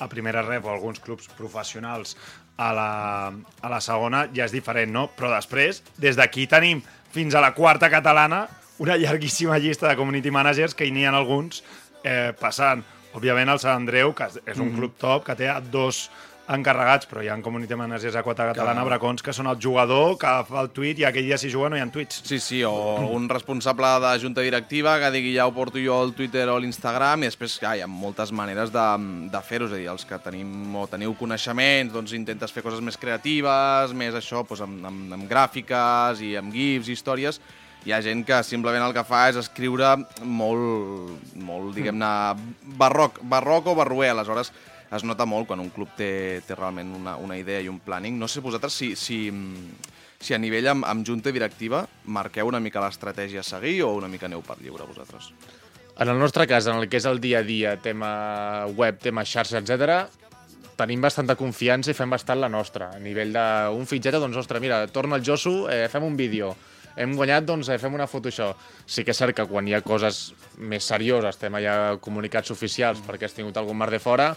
a 0.00 0.08
primera 0.08 0.42
ref 0.46 0.64
o 0.64 0.72
alguns 0.72 1.00
clubs 1.04 1.28
professionals 1.36 2.16
a 2.56 2.72
la, 2.76 2.88
a 3.32 3.70
la 3.72 3.80
segona, 3.80 4.26
ja 4.34 4.46
és 4.46 4.54
diferent, 4.54 4.92
no? 4.92 5.06
Però 5.16 5.30
després, 5.32 5.82
des 6.00 6.18
d'aquí 6.18 6.46
tenim 6.50 6.82
fins 7.12 7.34
a 7.34 7.42
la 7.44 7.52
quarta 7.56 7.90
catalana 7.92 8.46
una 8.82 8.96
llarguíssima 8.96 9.58
llista 9.58 9.88
de 9.88 9.96
community 9.96 10.30
managers 10.30 10.74
que 10.74 10.86
hi 10.88 10.92
n'hi 10.92 11.06
ha 11.06 11.14
alguns 11.14 11.62
eh, 12.02 12.32
passant. 12.38 12.82
Òbviament 13.12 13.52
el 13.52 13.60
Sant 13.60 13.82
Andreu, 13.82 14.14
que 14.16 14.30
és 14.48 14.58
un 14.58 14.72
club 14.72 14.96
top, 14.98 15.26
que 15.26 15.36
té 15.36 15.50
dos 15.70 16.06
encarregats, 16.54 17.08
però 17.10 17.22
hi 17.22 17.28
ha 17.32 17.36
community 17.42 17.76
managers 17.78 18.16
a 18.16 18.22
quota 18.22 18.46
catalana, 18.50 18.84
bracons, 18.86 19.22
que 19.24 19.34
són 19.34 19.48
el 19.50 19.58
jugador 19.62 20.16
que 20.20 20.32
fa 20.48 20.62
el 20.62 20.70
tuit 20.74 21.00
i 21.00 21.06
aquell 21.08 21.26
dia 21.28 21.38
si 21.40 21.50
juga 21.52 21.70
no 21.72 21.78
hi 21.78 21.82
ha 21.82 21.88
tuits. 21.92 22.22
Sí, 22.28 22.38
sí, 22.42 22.62
o 22.66 22.72
algun 22.98 23.28
responsable 23.30 23.90
de 24.04 24.12
junta 24.22 24.44
directiva 24.44 24.98
que 25.02 25.12
digui 25.14 25.34
ja 25.36 25.46
ho 25.48 25.54
porto 25.56 25.80
jo 25.82 26.00
al 26.00 26.14
Twitter 26.18 26.48
o 26.48 26.56
a 26.56 26.62
l'Instagram 26.62 27.24
i 27.24 27.30
després 27.30 27.58
ja, 27.62 27.74
hi 27.76 27.84
ha 27.84 27.90
moltes 27.90 28.32
maneres 28.32 28.72
de, 28.74 28.86
de 29.32 29.42
fer-ho, 29.46 29.70
és 29.70 29.76
a 29.76 29.80
dir, 29.80 29.88
els 29.92 30.06
que 30.08 30.20
tenim 30.24 30.76
o 30.76 30.86
teniu 30.90 31.16
coneixements, 31.18 31.92
doncs 31.94 32.14
intentes 32.18 32.52
fer 32.54 32.64
coses 32.64 32.84
més 32.84 32.98
creatives, 33.00 33.96
més 33.96 34.16
això, 34.18 34.44
doncs 34.48 34.66
amb, 34.66 34.86
amb, 34.92 35.16
amb 35.18 35.28
gràfiques 35.30 36.22
i 36.24 36.36
amb 36.40 36.54
gifs 36.54 36.90
i 36.90 36.96
històries, 36.96 37.40
hi 37.84 37.92
ha 37.92 38.02
gent 38.02 38.22
que 38.26 38.36
simplement 38.46 38.84
el 38.86 38.94
que 38.94 39.02
fa 39.06 39.24
és 39.30 39.38
escriure 39.40 39.96
molt, 40.22 41.32
molt 41.42 41.72
diguem-ne, 41.74 42.10
barroc, 42.78 43.18
barroc 43.26 43.72
o 43.72 43.74
barroer, 43.78 44.12
aleshores 44.12 44.52
es 44.92 45.04
nota 45.08 45.24
molt 45.28 45.48
quan 45.48 45.60
un 45.62 45.70
club 45.72 45.94
té, 45.96 46.42
té 46.46 46.56
realment 46.58 46.92
una, 46.96 47.16
una 47.16 47.38
idea 47.40 47.62
i 47.62 47.70
un 47.70 47.80
planning. 47.80 48.18
No 48.20 48.28
sé 48.28 48.44
vosaltres 48.44 48.76
si, 48.76 48.92
si, 48.96 49.18
si 50.20 50.36
a 50.36 50.40
nivell 50.40 50.68
amb, 50.74 50.86
amb 50.88 51.06
junta 51.06 51.32
directiva 51.32 51.86
marqueu 52.04 52.50
una 52.50 52.60
mica 52.60 52.82
l'estratègia 52.84 53.40
a 53.40 53.46
seguir 53.46 53.80
o 53.86 53.94
una 53.96 54.10
mica 54.12 54.28
aneu 54.28 54.44
per 54.44 54.58
lliure 54.60 54.88
vosaltres? 54.88 55.32
En 55.92 56.08
el 56.08 56.18
nostre 56.18 56.46
cas, 56.48 56.66
en 56.66 56.80
el 56.80 56.88
que 56.88 56.98
és 57.00 57.06
el 57.08 57.20
dia 57.20 57.40
a 57.40 57.46
dia, 57.46 57.76
tema 57.80 58.66
web, 58.76 58.98
tema 59.00 59.24
xarxa, 59.28 59.60
etc, 59.60 60.06
tenim 60.76 61.02
bastanta 61.04 61.36
confiança 61.36 61.92
i 61.92 61.96
fem 61.96 62.12
bastant 62.12 62.40
la 62.40 62.48
nostra. 62.48 62.90
A 62.96 63.00
nivell 63.00 63.32
d'un 63.36 63.88
fitxeta, 63.88 64.20
doncs, 64.20 64.38
ostres, 64.40 64.62
mira, 64.64 64.86
torna 64.88 65.18
el 65.20 65.24
Josu, 65.24 65.66
eh, 65.68 65.88
fem 65.92 66.04
un 66.08 66.16
vídeo. 66.16 66.54
Hem 66.96 67.14
guanyat, 67.16 67.44
doncs 67.48 67.68
eh, 67.68 67.78
fem 67.80 67.94
una 67.94 68.08
foto 68.08 68.32
això. 68.32 68.50
Sí 68.86 69.04
que 69.04 69.12
és 69.12 69.20
cert 69.20 69.36
que 69.36 69.46
quan 69.48 69.68
hi 69.68 69.76
ha 69.76 69.82
coses 69.84 70.32
més 70.58 70.84
serioses, 70.84 71.38
tema 71.40 71.60
ja 71.64 71.76
comunicats 72.00 72.52
oficials 72.52 73.00
perquè 73.04 73.28
has 73.28 73.36
tingut 73.36 73.56
algun 73.56 73.76
mar 73.76 73.90
de 73.92 74.00
fora, 74.00 74.32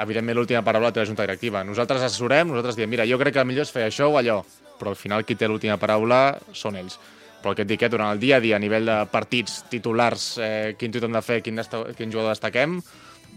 evidentment 0.00 0.36
l'última 0.38 0.62
paraula 0.66 0.88
la 0.90 0.92
té 0.96 1.00
la 1.02 1.06
Junta 1.08 1.22
Directiva. 1.26 1.62
Nosaltres 1.64 2.02
assessorem, 2.08 2.48
nosaltres 2.48 2.76
diem, 2.78 2.90
mira, 2.90 3.06
jo 3.08 3.18
crec 3.20 3.34
que 3.36 3.42
el 3.44 3.48
millor 3.50 3.66
és 3.68 3.72
fer 3.74 3.86
això 3.88 4.08
o 4.10 4.16
allò, 4.20 4.40
però 4.80 4.94
al 4.94 4.98
final 4.98 5.24
qui 5.28 5.36
té 5.36 5.48
l'última 5.48 5.76
paraula 5.80 6.38
són 6.52 6.76
ells. 6.80 6.98
Però 7.40 7.52
el 7.54 7.56
que 7.56 7.62
et 7.64 7.68
dic, 7.70 7.82
eh, 7.82 7.88
durant 7.88 8.10
el 8.12 8.18
dia 8.20 8.36
a 8.36 8.40
dia, 8.40 8.56
a 8.56 8.60
nivell 8.60 8.84
de 8.84 8.98
partits, 9.12 9.62
titulars, 9.72 10.34
eh, 10.38 10.74
quin 10.78 10.92
tuit 10.92 11.04
hem 11.04 11.12
de 11.16 11.22
fer, 11.24 11.38
quin, 11.42 11.56
desta- 11.56 11.86
quin 11.96 12.10
jugador 12.12 12.34
destaquem, 12.34 12.82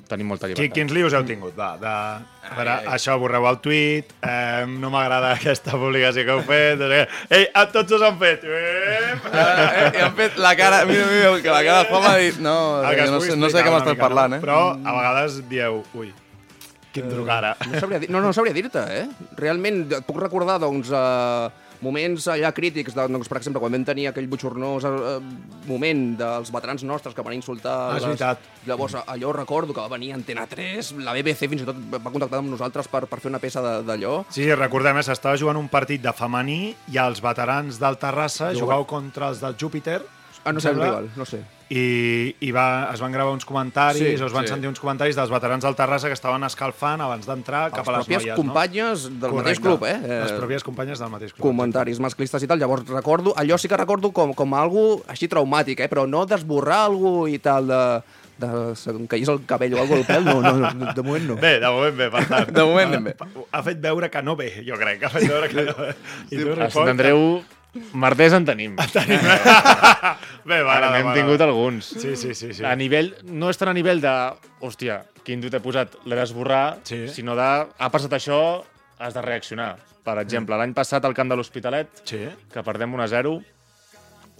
tenim 0.10 0.27
molta 0.27 0.48
llibertat. 0.50 0.74
quins 0.75 0.91
lius 0.91 1.13
heu 1.13 1.24
tingut? 1.24 1.53
Va, 1.55 1.77
de... 1.79 1.88
A 1.88 2.55
veure, 2.58 2.74
això, 2.91 3.15
borreu 3.22 3.46
el 3.48 3.60
tuit, 3.63 4.12
eh, 4.22 4.65
no 4.67 4.89
m'agrada 4.91 5.32
aquesta 5.38 5.72
publicació 5.79 6.25
que 6.25 6.32
heu 6.36 6.41
fet, 6.43 6.79
no 6.82 6.89
sé 6.91 6.98
què. 7.00 7.38
Ei, 7.38 7.48
a 7.53 7.63
tots 7.72 7.91
us 7.96 8.01
han 8.03 8.20
fet. 8.20 8.43
Eh, 8.43 8.89
Eh, 9.34 9.91
I 10.00 10.01
han 10.03 10.15
fet 10.17 10.36
la 10.38 10.51
cara... 10.60 10.84
Mira, 10.86 11.05
mira, 11.08 11.32
que 11.41 11.50
la 11.50 11.63
cara 11.63 11.84
de 11.84 11.89
Juan 11.89 12.03
m'ha 12.03 12.17
dit... 12.17 12.39
No, 12.43 12.82
no, 12.84 12.89
pugui 13.15 13.32
sé, 13.32 13.38
no 13.39 13.50
sé 13.50 13.63
què 13.63 13.72
m'estàs 13.72 13.98
parlant, 13.98 14.32
no? 14.36 14.38
eh? 14.38 14.43
Però 14.43 14.60
a 14.75 14.93
vegades 14.98 15.39
dieu, 15.50 15.79
ui, 15.96 16.12
quin 16.93 17.09
truc 17.12 17.29
ara. 17.33 17.55
No 17.67 17.81
sabria, 17.81 18.00
dir, 18.03 18.09
no, 18.13 18.21
no 18.23 18.31
sabria 18.35 18.55
dir-te, 18.55 18.83
eh? 19.01 19.03
Realment, 19.39 19.85
et 20.00 20.07
puc 20.07 20.19
recordar, 20.21 20.59
doncs, 20.62 20.91
eh, 20.93 21.73
moments 21.83 22.29
allà 22.31 22.53
crítics, 22.55 22.95
de, 22.95 23.07
doncs, 23.12 23.27
per 23.27 23.39
exemple, 23.41 23.59
quan 23.63 23.73
vam 23.75 23.83
tenir 23.88 24.07
aquell 24.09 24.29
butxornós 24.31 24.88
eh, 24.88 25.17
moment 25.67 26.05
dels 26.21 26.53
veterans 26.53 26.85
nostres 26.88 27.17
que 27.17 27.25
van 27.25 27.35
insultar... 27.35 27.75
Ah, 27.91 28.00
és 28.00 28.07
veritat. 28.07 28.47
Llavors, 28.69 28.95
allò 29.03 29.33
recordo 29.35 29.75
que 29.75 29.83
va 29.83 29.91
venir 29.91 30.13
Antena 30.15 30.47
3, 30.47 30.93
la 31.03 31.15
BBC 31.17 31.50
fins 31.51 31.65
i 31.65 31.67
tot 31.67 31.79
va 31.97 32.13
contactar 32.13 32.39
amb 32.39 32.53
nosaltres 32.53 32.88
per, 32.91 33.03
per 33.12 33.19
fer 33.19 33.33
una 33.33 33.41
peça 33.43 33.63
d'allò. 33.83 34.21
Sí, 34.33 34.47
recordem, 34.55 35.01
eh, 35.01 35.07
s'estava 35.09 35.39
jugant 35.39 35.59
un 35.59 35.69
partit 35.71 36.03
de 36.03 36.15
femení 36.15 36.62
i 36.93 37.00
els 37.01 37.23
veterans 37.23 37.81
del 37.81 38.00
Terrassa 38.00 38.53
jugau 38.55 38.88
contra 38.88 39.33
els 39.33 39.43
del 39.43 39.57
Júpiter 39.59 40.01
Ah, 40.43 40.51
no 40.51 40.59
sé 40.59 40.69
el 40.69 40.75
rival, 40.75 41.09
no 41.15 41.25
sé. 41.25 41.39
I, 41.70 42.36
i 42.41 42.51
va, 42.51 42.89
es 42.93 43.00
van 43.01 43.12
gravar 43.12 43.32
uns 43.34 43.46
comentaris, 43.46 44.00
Sí, 44.17 44.22
o 44.22 44.27
es 44.27 44.34
van 44.34 44.46
sí. 44.46 44.51
sentir 44.53 44.67
uns 44.70 44.79
comentaris 44.79 45.15
dels 45.15 45.29
veterans 45.32 45.63
del 45.63 45.75
Terrassa 45.75 46.08
que 46.12 46.13
estaven 46.17 46.43
escalfant 46.43 47.01
abans 47.01 47.25
d'entrar 47.25 47.72
cap 47.72 47.88
a 47.88 47.91
les 47.98 48.00
les 48.00 48.08
pròpies 48.08 48.25
noies, 48.25 48.36
companyes 48.38 49.05
no? 49.10 49.20
del 49.24 49.34
mateix 49.39 49.60
club, 49.60 49.86
eh? 49.86 49.98
Les 50.03 50.32
Eh, 50.32 50.38
pròpies 50.39 50.63
companyes 50.63 51.00
del 51.00 51.10
mateix 51.10 51.34
club. 51.34 51.46
comentaris 51.48 52.00
masclistes 52.00 52.43
i 52.43 52.48
tal. 52.48 52.60
Llavors 52.60 52.88
recordo, 52.89 53.34
allò 53.38 53.58
sí 53.58 53.67
que 53.67 53.77
recordo 53.77 54.12
com, 54.12 54.34
com 54.34 54.53
algo 54.53 55.01
així 55.08 55.27
traumàtic, 55.27 55.79
eh? 55.79 55.88
però 55.89 56.05
no 56.08 56.25
d'esborrar 56.25 56.84
algú 56.86 57.27
i 57.27 57.39
tal 57.39 57.67
de, 57.67 57.82
de 58.38 58.75
se 58.75 58.91
em 58.91 59.08
caís 59.08 59.27
el 59.29 59.41
cabell 59.46 59.74
o 59.75 59.82
algo 59.82 59.96
al 59.96 60.05
pèl, 60.05 60.24
no, 60.25 60.41
no, 60.41 60.53
no, 60.74 60.93
de 60.93 61.01
moment 61.01 61.27
no. 61.32 61.36
Bé, 61.41 61.60
de 61.60 61.70
moment 61.72 61.98
bé, 61.98 62.10
per 62.12 62.25
tant. 62.27 62.51
De 62.53 62.63
moment 62.65 63.03
bé. 63.10 63.15
Ha 63.51 63.63
fet 63.63 63.79
veure 63.82 64.10
que 64.12 64.22
no 64.22 64.36
ve, 64.36 64.51
jo 64.67 64.75
crec. 64.77 65.03
Ha 65.03 65.10
fet 65.10 65.27
veure 65.29 65.50
que 65.50 65.63
no 65.70 65.75
ve. 65.79 65.93
I 66.29 66.38
tu, 66.43 66.51
A 66.62 66.70
Sant 67.74 67.82
Andreu, 67.84 68.00
merders 68.03 68.34
en 68.38 68.46
tenim. 68.46 68.75
Bé, 70.50 70.60
va, 70.62 70.75
Ara 70.77 70.89
n'hem 70.94 71.08
tingut 71.15 71.42
alguns. 71.42 71.88
Sí, 71.98 72.15
sí, 72.20 72.34
sí. 72.38 72.51
sí. 72.53 72.65
A 72.65 72.75
nivell, 72.77 73.13
no 73.25 73.50
és 73.50 73.58
tant 73.58 73.72
a 73.72 73.74
nivell 73.74 74.01
de, 74.03 74.12
hòstia, 74.62 75.00
quin 75.25 75.42
tuit 75.42 75.53
he 75.56 75.62
posat, 75.63 75.96
l'he 76.06 76.18
d'esborrar, 76.20 76.80
Sí. 76.86 77.08
sinó 77.10 77.36
de, 77.39 77.48
ha 77.77 77.89
passat 77.94 78.13
això, 78.20 78.39
has 79.00 79.13
de 79.15 79.22
reaccionar. 79.25 79.77
Per 80.03 80.18
exemple, 80.20 80.58
l'any 80.60 80.74
passat 80.75 81.06
al 81.08 81.15
camp 81.15 81.30
de 81.32 81.38
l'Hospitalet, 81.39 81.89
Sí. 82.06 82.22
que 82.51 82.63
perdem 82.63 82.94
1 82.94 83.03
a 83.03 83.08
0, 83.08 83.42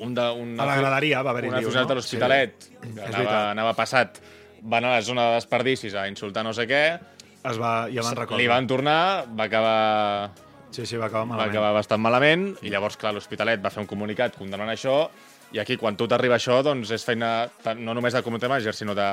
un 0.04 0.14
de, 0.14 0.30
un, 0.32 0.60
A 0.60 0.66
la 0.66 0.76
graderia 0.78 1.22
va 1.24 1.32
haver-hi 1.32 1.48
un 1.50 1.56
lío, 1.56 1.68
aficionat 1.70 1.88
no? 1.88 1.90
de 1.90 1.96
l'Hospitalet, 1.96 2.54
Sí. 2.70 2.94
que 2.96 3.02
anava, 3.08 3.52
anava 3.52 3.74
passat, 3.74 4.20
va 4.64 4.78
anar 4.78 4.92
a 4.94 4.96
la 5.00 5.02
zona 5.02 5.30
de 5.30 5.36
desperdicis 5.40 5.94
a 5.96 6.08
insultar 6.08 6.44
no 6.44 6.54
sé 6.54 6.68
què, 6.68 7.00
Es 7.44 7.58
va, 7.60 7.88
ja 7.92 8.02
me'n 8.04 8.16
recordo. 8.16 8.38
li 8.38 8.48
van 8.48 8.68
tornar, 8.68 9.26
va 9.36 9.46
acabar 9.46 10.32
Sí, 10.74 10.88
sí, 10.90 10.98
va 10.98 11.06
acabar 11.06 11.28
va 11.28 11.36
malament. 11.36 11.54
acabar 11.54 11.74
bastant 11.78 12.02
malament 12.02 12.48
i 12.66 12.72
llavors, 12.74 12.98
clar, 12.98 13.14
l'Hospitalet 13.14 13.62
va 13.62 13.70
fer 13.70 13.84
un 13.84 13.90
comunicat 13.90 14.36
condemnant 14.40 14.72
això 14.74 14.98
i 15.54 15.60
aquí, 15.62 15.78
quan 15.78 15.96
tu 15.96 16.08
t'arriba 16.10 16.40
això, 16.40 16.64
doncs 16.66 16.90
és 16.96 17.04
feina 17.06 17.48
no 17.78 17.94
només 17.94 18.16
de 18.16 18.24
community 18.26 18.50
manager, 18.50 18.74
sinó 18.74 18.96
de 18.98 19.08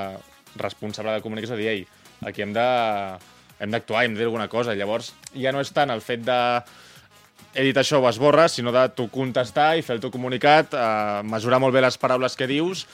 responsable 0.56 1.12
de 1.12 1.20
comunicació, 1.20 1.58
de 1.58 1.62
dir, 1.62 1.68
ei, 1.74 1.82
aquí 2.24 2.42
hem 2.42 2.54
de 2.56 2.64
hem 3.60 3.74
d'actuar, 3.74 4.06
hem 4.06 4.14
de 4.14 4.22
dir 4.22 4.30
alguna 4.30 4.48
cosa. 4.48 4.74
Llavors, 4.74 5.12
ja 5.36 5.52
no 5.52 5.60
és 5.60 5.70
tant 5.76 5.92
el 5.92 6.00
fet 6.00 6.24
de 6.24 6.38
he 7.52 7.66
dit 7.66 7.76
això, 7.76 8.00
ho 8.00 8.08
esborres, 8.08 8.56
sinó 8.56 8.72
de 8.72 8.86
tu 8.96 9.08
contestar 9.12 9.74
i 9.76 9.84
fer 9.84 9.98
el 9.98 10.02
teu 10.02 10.12
comunicat, 10.14 10.72
eh, 10.72 11.22
mesurar 11.28 11.60
molt 11.60 11.74
bé 11.74 11.82
les 11.84 11.98
paraules 11.98 12.36
que 12.38 12.48
dius 12.48 12.86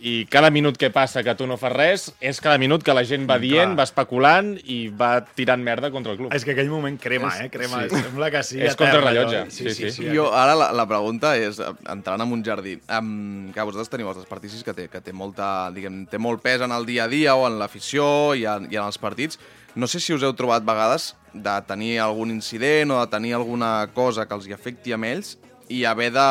i 0.00 0.26
cada 0.30 0.50
minut 0.54 0.76
que 0.78 0.90
passa 0.94 1.24
que 1.26 1.32
tu 1.34 1.46
no 1.50 1.56
fas 1.58 1.72
res 1.74 2.04
és 2.22 2.38
cada 2.40 2.58
minut 2.58 2.84
que 2.86 2.94
la 2.94 3.02
gent 3.02 3.24
va 3.28 3.38
dient, 3.42 3.72
clar. 3.72 3.78
va 3.80 3.86
especulant 3.88 4.52
i 4.70 4.76
va 4.94 5.24
tirant 5.34 5.62
merda 5.62 5.90
contra 5.90 6.12
el 6.12 6.18
club. 6.20 6.34
És 6.36 6.44
que 6.46 6.52
aquell 6.54 6.68
moment 6.70 6.98
crema, 7.02 7.32
És- 7.34 7.40
eh? 7.46 7.50
Crema. 7.50 7.82
sí. 7.88 7.96
Sembla 8.06 8.30
que 8.30 8.42
sí. 8.46 8.60
És 8.60 8.74
a 8.74 8.76
terra, 8.76 8.92
contrarrellotge, 9.00 9.40
allò. 9.42 9.50
sí, 9.50 9.90
sí. 9.90 10.06
Jo, 10.14 10.28
ara 10.34 10.54
la, 10.54 10.70
la 10.72 10.86
pregunta 10.86 11.32
és, 11.36 11.58
eh, 11.58 11.72
entrant 11.90 12.22
en 12.22 12.32
un 12.32 12.44
jardí, 12.46 12.76
um, 12.98 13.50
que 13.52 13.60
vosaltres 13.66 13.90
teniu 13.90 14.08
els 14.12 14.20
desperdicis 14.22 14.62
que 14.62 14.74
té, 14.74 14.86
que 14.88 15.00
té, 15.02 15.12
molta, 15.12 15.70
diguem, 15.74 16.04
té 16.06 16.18
molt 16.18 16.42
pes 16.46 16.62
en 16.62 16.70
el 16.72 16.86
dia 16.86 17.04
a 17.04 17.08
dia 17.08 17.34
o 17.34 17.46
en 17.48 17.58
l'afició 17.58 18.34
i, 18.38 18.46
en, 18.46 18.70
i 18.70 18.76
en 18.78 18.84
els 18.86 18.98
partits. 19.02 19.38
No 19.74 19.86
sé 19.90 19.98
si 20.00 20.14
us 20.14 20.22
heu 20.22 20.32
trobat 20.34 20.62
vegades 20.66 21.14
de 21.34 21.56
tenir 21.66 21.98
algun 22.00 22.30
incident 22.30 22.90
o 22.94 23.00
de 23.02 23.10
tenir 23.10 23.34
alguna 23.34 23.88
cosa 23.94 24.26
que 24.26 24.34
els 24.34 24.46
hi 24.48 24.54
afecti 24.54 24.94
a 24.94 24.98
ells 25.10 25.36
i 25.68 25.84
haver 25.84 26.12
de 26.14 26.28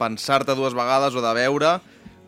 pensar-te 0.00 0.54
dues 0.56 0.74
vegades 0.74 1.14
o 1.14 1.20
de 1.22 1.32
veure 1.36 1.76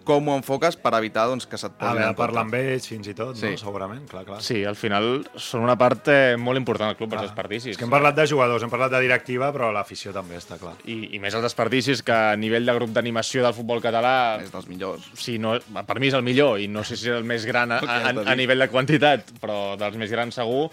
com 0.02 0.28
ho 0.28 0.34
enfoques 0.36 0.76
per 0.76 0.92
evitar 0.98 1.26
doncs, 1.30 1.46
que 1.46 1.56
se't 1.58 1.72
A 1.72 1.78
posin 1.78 1.94
veure, 1.94 2.02
en 2.08 2.14
contra. 2.14 2.26
parlar 2.26 2.42
amb 2.44 2.54
ells 2.58 2.88
fins 2.88 3.08
i 3.08 3.14
tot, 3.14 3.36
Sí. 3.36 3.50
no? 3.50 3.56
Segurament, 3.58 4.06
clar, 4.10 4.24
clar. 4.24 4.40
Sí, 4.42 4.64
al 4.64 4.76
final 4.76 5.26
són 5.36 5.62
una 5.62 5.76
part 5.78 6.08
eh, 6.08 6.36
molt 6.36 6.58
important 6.58 6.90
del 6.90 6.96
club, 6.96 7.12
els 7.12 7.22
Clar. 7.22 7.30
desperdicis. 7.30 7.70
És 7.72 7.78
que 7.78 7.84
hem 7.84 7.90
parlat 7.90 8.14
de 8.16 8.26
jugadors, 8.26 8.62
hem 8.62 8.70
parlat 8.70 8.90
de 8.92 9.00
directiva, 9.00 9.52
però 9.52 9.72
l'afició 9.72 10.12
també 10.12 10.36
està 10.36 10.58
clar. 10.58 10.74
I, 10.84 11.14
I 11.16 11.18
més 11.18 11.34
els 11.34 11.42
desperdicis, 11.42 12.02
que 12.02 12.12
a 12.12 12.36
nivell 12.36 12.66
de 12.66 12.74
grup 12.74 12.90
d'animació 12.90 13.42
del 13.42 13.54
futbol 13.54 13.80
català, 13.80 14.40
És 14.42 14.50
dels 14.52 14.66
millors. 14.68 15.10
si 15.14 15.38
no, 15.38 15.58
per 15.86 15.98
mi 16.00 16.08
és 16.08 16.14
el 16.14 16.22
millor, 16.22 16.58
i 16.60 16.68
no 16.68 16.84
sé 16.84 16.96
si 16.96 17.08
és 17.08 17.16
el 17.16 17.24
més 17.24 17.44
gran 17.46 17.72
a, 17.72 17.78
a, 17.78 18.00
a, 18.10 18.14
a 18.32 18.34
nivell 18.36 18.58
de 18.58 18.68
quantitat, 18.68 19.32
però 19.40 19.76
dels 19.78 19.96
més 19.96 20.10
grans 20.10 20.34
segur, 20.34 20.70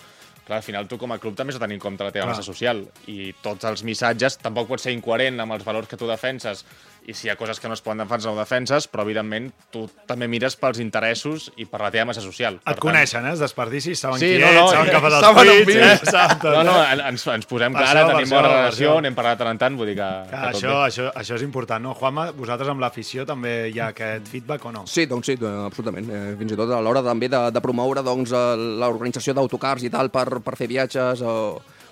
clar, 0.49 0.57
al 0.57 0.63
final 0.63 0.87
tu 0.87 0.97
com 0.97 1.11
a 1.11 1.19
club 1.21 1.35
també 1.37 1.51
has 1.53 1.59
de 1.59 1.63
tenir 1.63 1.75
en 1.75 1.79
compte 1.79 2.03
la 2.03 2.09
teva 2.11 2.25
Clar. 2.25 2.33
massa 2.35 2.41
social. 2.41 2.79
I 3.05 3.33
tots 3.39 3.63
els 3.69 3.83
missatges 3.83 4.39
tampoc 4.41 4.67
pots 4.67 4.81
ser 4.81 4.93
incoherent 4.93 5.39
amb 5.39 5.53
els 5.53 5.63
valors 5.63 5.87
que 5.87 5.95
tu 5.95 6.07
defenses 6.07 6.65
i 7.09 7.13
si 7.17 7.25
hi 7.27 7.31
ha 7.33 7.35
coses 7.39 7.57
que 7.59 7.67
no 7.67 7.73
es 7.73 7.81
poden 7.81 8.03
defensar, 8.03 8.29
ho 8.31 8.37
defenses, 8.37 8.85
però 8.91 9.01
evidentment 9.07 9.47
tu 9.73 9.87
també 10.05 10.27
mires 10.29 10.53
pels 10.61 10.77
interessos 10.83 11.47
i 11.57 11.65
per 11.65 11.79
la 11.81 11.89
teva 11.89 12.05
massa 12.11 12.21
social. 12.21 12.59
Per 12.61 12.75
Et 12.75 12.81
coneixen, 12.83 13.25
eh, 13.25 13.31
els 13.33 13.41
desperdicis, 13.41 13.97
saben 13.99 14.19
Sí, 14.21 14.29
qui 14.35 14.43
no, 14.43 14.47
ets, 14.51 14.59
no, 14.59 14.67
saben 14.69 14.91
que 14.93 15.01
fas 15.01 15.17
els 15.17 15.65
tuits, 15.65 15.75
eh, 15.75 16.11
saben. 16.11 16.37
No, 16.53 16.63
no, 16.69 16.75
en- 16.85 17.01
ens, 17.09 17.25
ens 17.33 17.45
posem 17.49 17.73
Per 17.73 17.81
cara, 17.81 18.03
això, 18.03 18.11
per 18.11 18.15
tenim 18.19 18.29
bona 18.35 18.47
per 18.47 18.55
relació, 18.59 18.91
això. 18.91 18.97
anem 19.01 19.15
parlant 19.17 19.39
tant 19.41 19.51
en 19.55 19.61
tant, 19.65 19.77
vull 19.81 19.89
dir 19.89 19.95
que... 19.97 20.09
Que 20.29 20.35
que 20.35 20.43
tot 20.45 20.55
això, 20.59 20.75
bé. 20.75 20.85
això, 20.91 21.07
això 21.23 21.35
és 21.39 21.47
important, 21.47 21.83
no? 21.83 21.95
Juanma, 21.97 22.27
vosaltres 22.37 22.69
amb 22.69 22.79
l'afició 22.85 23.25
també 23.25 23.55
hi 23.73 23.79
ha 23.79 23.87
aquest 23.95 24.27
feedback 24.29 24.65
o 24.69 24.71
no? 24.71 24.85
Sí, 24.85 25.07
doncs 25.09 25.25
sí, 25.33 25.37
eh, 25.41 25.55
absolutament. 25.65 26.09
Eh, 26.13 26.35
fins 26.39 26.53
i 26.53 26.59
tot 26.61 26.69
a 26.71 26.79
l'hora 26.85 27.01
també 27.03 27.27
de, 27.27 27.41
de 27.51 27.61
promoure 27.65 28.03
doncs, 28.05 28.31
eh, 28.31 28.55
l'organització 28.83 29.33
d'autocars 29.33 29.83
i 29.83 29.89
tal 29.89 30.09
per, 30.13 30.27
per 30.45 30.55
fer 30.59 30.67
viatges 30.69 31.21
o, 31.25 31.33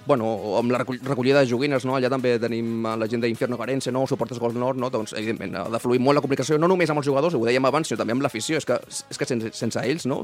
bueno, 0.07 0.57
amb 0.57 0.71
la 0.73 0.81
recollida 0.81 1.43
de 1.43 1.49
joguines, 1.49 1.85
no? 1.85 1.97
allà 1.97 2.09
també 2.09 2.37
tenim 2.41 2.85
eh, 2.85 2.95
la 2.97 3.09
gent 3.11 3.21
d'Infierno 3.23 3.59
Carense, 3.59 3.93
no? 3.93 4.05
Suportes 4.09 4.39
Gol 4.41 4.57
Nord, 4.57 4.79
no? 4.81 4.89
doncs 4.93 5.13
evidentment 5.13 5.55
ha 5.59 5.67
de 5.73 5.81
fluir 5.83 6.01
molt 6.01 6.17
la 6.17 6.25
comunicació, 6.25 6.57
no 6.57 6.71
només 6.71 6.89
amb 6.89 7.03
els 7.03 7.09
jugadors, 7.09 7.37
ho 7.37 7.45
dèiem 7.45 7.69
abans, 7.69 7.91
sinó 7.91 8.01
també 8.01 8.15
amb 8.15 8.25
l'afició. 8.25 8.57
És 8.57 8.65
que, 8.65 8.79
és 8.87 9.19
que 9.19 9.29
sense, 9.29 9.53
sense 9.57 9.83
ells 9.83 10.07
no? 10.09 10.23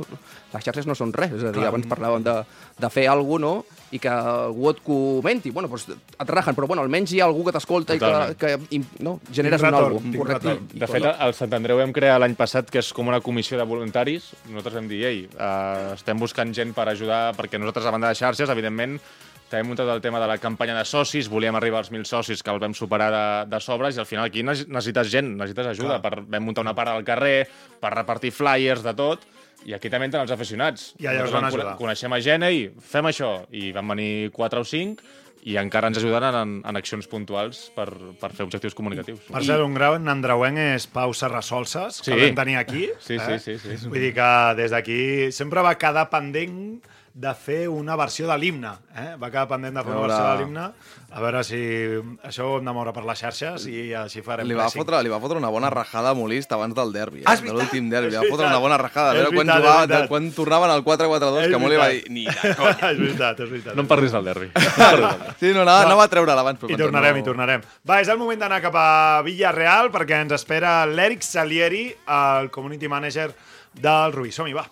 les 0.54 0.66
xarxes 0.66 0.90
no 0.90 0.98
són 0.98 1.14
res. 1.14 1.36
És 1.36 1.44
a 1.44 1.52
dir, 1.52 1.62
Clar. 1.62 1.70
abans 1.74 1.90
parlàvem 1.92 2.26
de, 2.26 2.40
de 2.80 2.94
fer 2.94 3.08
alguna 3.12 3.34
cosa, 3.34 3.44
no? 3.44 3.84
i 3.94 4.00
que 4.02 4.10
algú 4.10 4.72
et 4.72 4.80
comenti. 4.86 5.52
Bueno, 5.54 5.70
doncs 5.70 5.86
et 5.94 6.30
rajen, 6.30 6.56
però 6.58 6.68
bueno, 6.70 6.82
almenys 6.86 7.14
hi 7.14 7.22
ha 7.22 7.28
algú 7.28 7.46
que 7.46 7.54
t'escolta 7.54 7.98
i 7.98 8.02
que, 8.02 8.12
que 8.42 8.80
no? 9.06 9.20
generes 9.30 9.62
un 9.62 10.00
tinc 10.00 10.18
Correcte. 10.18 10.56
De 10.74 10.90
fet, 10.90 11.06
al 11.12 11.36
Sant 11.38 11.54
Andreu 11.54 11.78
vam 11.82 11.94
crear 11.94 12.18
l'any 12.22 12.38
passat, 12.40 12.72
que 12.74 12.82
és 12.82 12.90
com 12.96 13.12
una 13.12 13.22
comissió 13.22 13.60
de 13.60 13.68
voluntaris. 13.70 14.32
Nosaltres 14.48 14.80
vam 14.80 14.90
dir, 14.90 15.04
ei, 15.10 15.22
uh, 15.36 15.94
estem 15.94 16.18
buscant 16.22 16.54
gent 16.56 16.74
per 16.74 16.88
ajudar, 16.90 17.22
perquè 17.38 17.62
nosaltres, 17.62 17.86
a 17.86 17.94
banda 17.94 18.10
de 18.10 18.18
xarxes, 18.18 18.50
evidentment, 18.50 18.98
també 19.54 19.68
muntat 19.70 19.92
el 19.94 20.02
tema 20.02 20.20
de 20.20 20.28
la 20.32 20.40
campanya 20.42 20.74
de 20.80 20.84
socis, 20.90 21.30
volíem 21.30 21.56
arribar 21.60 21.84
als 21.84 21.92
1.000 21.94 22.10
socis, 22.10 22.42
que 22.44 22.50
el 22.52 22.60
vam 22.64 22.74
superar 22.74 23.12
de, 23.14 23.24
de 23.54 23.62
sobres, 23.62 23.96
i 23.96 24.02
al 24.02 24.10
final 24.10 24.26
aquí 24.32 24.42
ne- 24.44 24.58
necessites 24.66 25.12
gent, 25.14 25.30
necessites 25.38 25.70
ajuda. 25.76 26.02
Per, 26.02 26.24
vam 26.26 26.44
muntar 26.50 26.66
una 26.66 26.74
part 26.76 26.90
al 26.96 27.06
carrer, 27.08 27.46
per 27.80 27.94
repartir 27.94 28.34
flyers, 28.34 28.82
de 28.84 28.94
tot, 28.98 29.24
i 29.64 29.72
aquí 29.78 29.88
també 29.94 30.10
entren 30.10 30.26
els 30.26 30.34
aficionats. 30.36 30.90
I 31.00 31.06
allà 31.08 31.24
us 31.28 31.32
van 31.32 31.46
ajudar. 31.48 31.76
cone- 31.78 31.84
Coneixem 31.86 32.12
a 32.18 32.20
gent, 32.26 32.44
ei, 32.50 32.66
fem 32.82 33.06
això, 33.14 33.36
i 33.56 33.70
van 33.72 33.88
venir 33.94 34.32
4 34.36 34.60
o 34.60 34.66
5, 34.68 35.06
i 35.44 35.58
encara 35.60 35.90
ens 35.92 35.98
ajuden 36.00 36.24
en, 36.40 36.52
en 36.64 36.78
accions 36.80 37.04
puntuals 37.12 37.66
per, 37.76 37.90
per 38.20 38.30
fer 38.32 38.46
objectius 38.46 38.74
comunicatius. 38.78 39.26
Per 39.28 39.42
cert, 39.44 39.60
un 39.66 39.74
gran 39.76 40.08
andreuenc 40.08 40.58
és 40.58 40.86
Pau 40.88 41.12
Serrasolses, 41.14 41.98
que 42.02 42.12
Sí. 42.12 42.16
el 42.16 42.22
vam 42.30 42.38
tenir 42.42 42.56
aquí. 42.62 42.86
Sí, 43.04 43.18
eh? 43.20 43.40
sí, 43.44 43.58
sí, 43.60 43.78
sí. 43.78 43.88
Vull 43.92 44.00
dir 44.00 44.14
que 44.16 44.30
des 44.56 44.72
d'aquí 44.72 45.32
sempre 45.36 45.60
va 45.62 45.76
quedar 45.78 46.06
pendent 46.10 46.80
de 47.14 47.30
fer 47.38 47.68
una 47.70 47.94
versió 47.96 48.26
de 48.26 48.34
l'himne. 48.42 48.72
Eh? 48.98 49.12
Va 49.22 49.28
quedar 49.30 49.44
pendent 49.48 49.76
de 49.78 49.84
fer 49.86 49.92
una 49.94 50.02
versió 50.08 50.24
de 50.32 50.38
l'himne. 50.40 50.64
A 51.14 51.22
veure 51.22 51.44
si 51.46 51.60
això 52.26 52.48
ho 52.50 52.56
hem 52.58 52.66
de 52.66 52.74
moure 52.74 52.90
per 52.96 53.04
les 53.06 53.20
xarxes 53.22 53.68
i 53.70 53.92
així 53.94 54.24
farem 54.26 54.48
Li 54.50 54.56
va, 54.58 54.64
pressing. 54.66 54.82
fotre, 54.82 54.98
li 55.06 55.12
va 55.14 55.20
fotre 55.22 55.38
una 55.38 55.52
bona 55.54 55.70
rajada 55.70 56.10
a 56.10 56.18
Molist 56.18 56.52
abans 56.58 56.74
del 56.74 56.90
derbi, 56.96 57.22
eh? 57.22 57.28
Ah, 57.30 57.36
és 57.36 57.44
de 57.44 57.46
veritat, 57.52 57.60
l'últim 57.62 57.92
derbi. 57.92 58.10
Li 58.10 58.18
va 58.18 58.24
fotre 58.32 58.48
una 58.50 58.58
bona 58.64 58.80
rajada. 58.82 59.12
A 59.12 59.14
veure 59.20 59.30
quan, 59.30 59.46
veritat, 59.46 59.62
jugava, 59.62 59.86
de, 59.92 60.08
quan 60.10 60.32
tornaven 60.34 60.74
al 60.74 60.84
4-4-2, 60.84 61.40
És 61.44 61.54
que 61.54 61.62
Molist 61.62 61.82
va 61.84 61.90
dir... 61.94 62.04
Ni 62.10 62.26
de 62.26 62.56
conya. 62.58 62.90
és 62.96 63.00
veritat, 63.06 63.40
és 63.46 63.50
veritat. 63.54 63.76
No 63.78 63.86
em 63.86 63.94
parlis 63.94 64.12
del 64.18 64.26
derbi. 64.32 64.50
No. 65.04 65.10
Sí, 65.40 65.54
no, 65.54 65.62
anava, 65.68 65.86
anava 65.86 66.04
a 66.06 66.10
treure-la 66.10 66.42
abans. 66.42 66.60
però 66.60 66.74
I 66.74 66.78
tornarem, 66.82 67.16
no- 67.18 67.22
i 67.22 67.26
tornarem. 67.30 67.62
Va, 67.88 68.02
és 68.02 68.10
el 68.10 68.18
moment 68.18 68.40
d'anar 68.42 68.60
cap 68.66 68.76
a 68.80 69.22
Villarreal 69.26 69.92
perquè 69.94 70.18
ens 70.26 70.34
espera 70.34 70.80
l'Eric 70.90 71.22
Salieri, 71.26 71.92
el 72.08 72.50
community 72.54 72.88
manager 72.90 73.30
del 73.74 74.14
Rubí. 74.18 74.32
Som-hi, 74.34 74.54
va. 74.58 74.66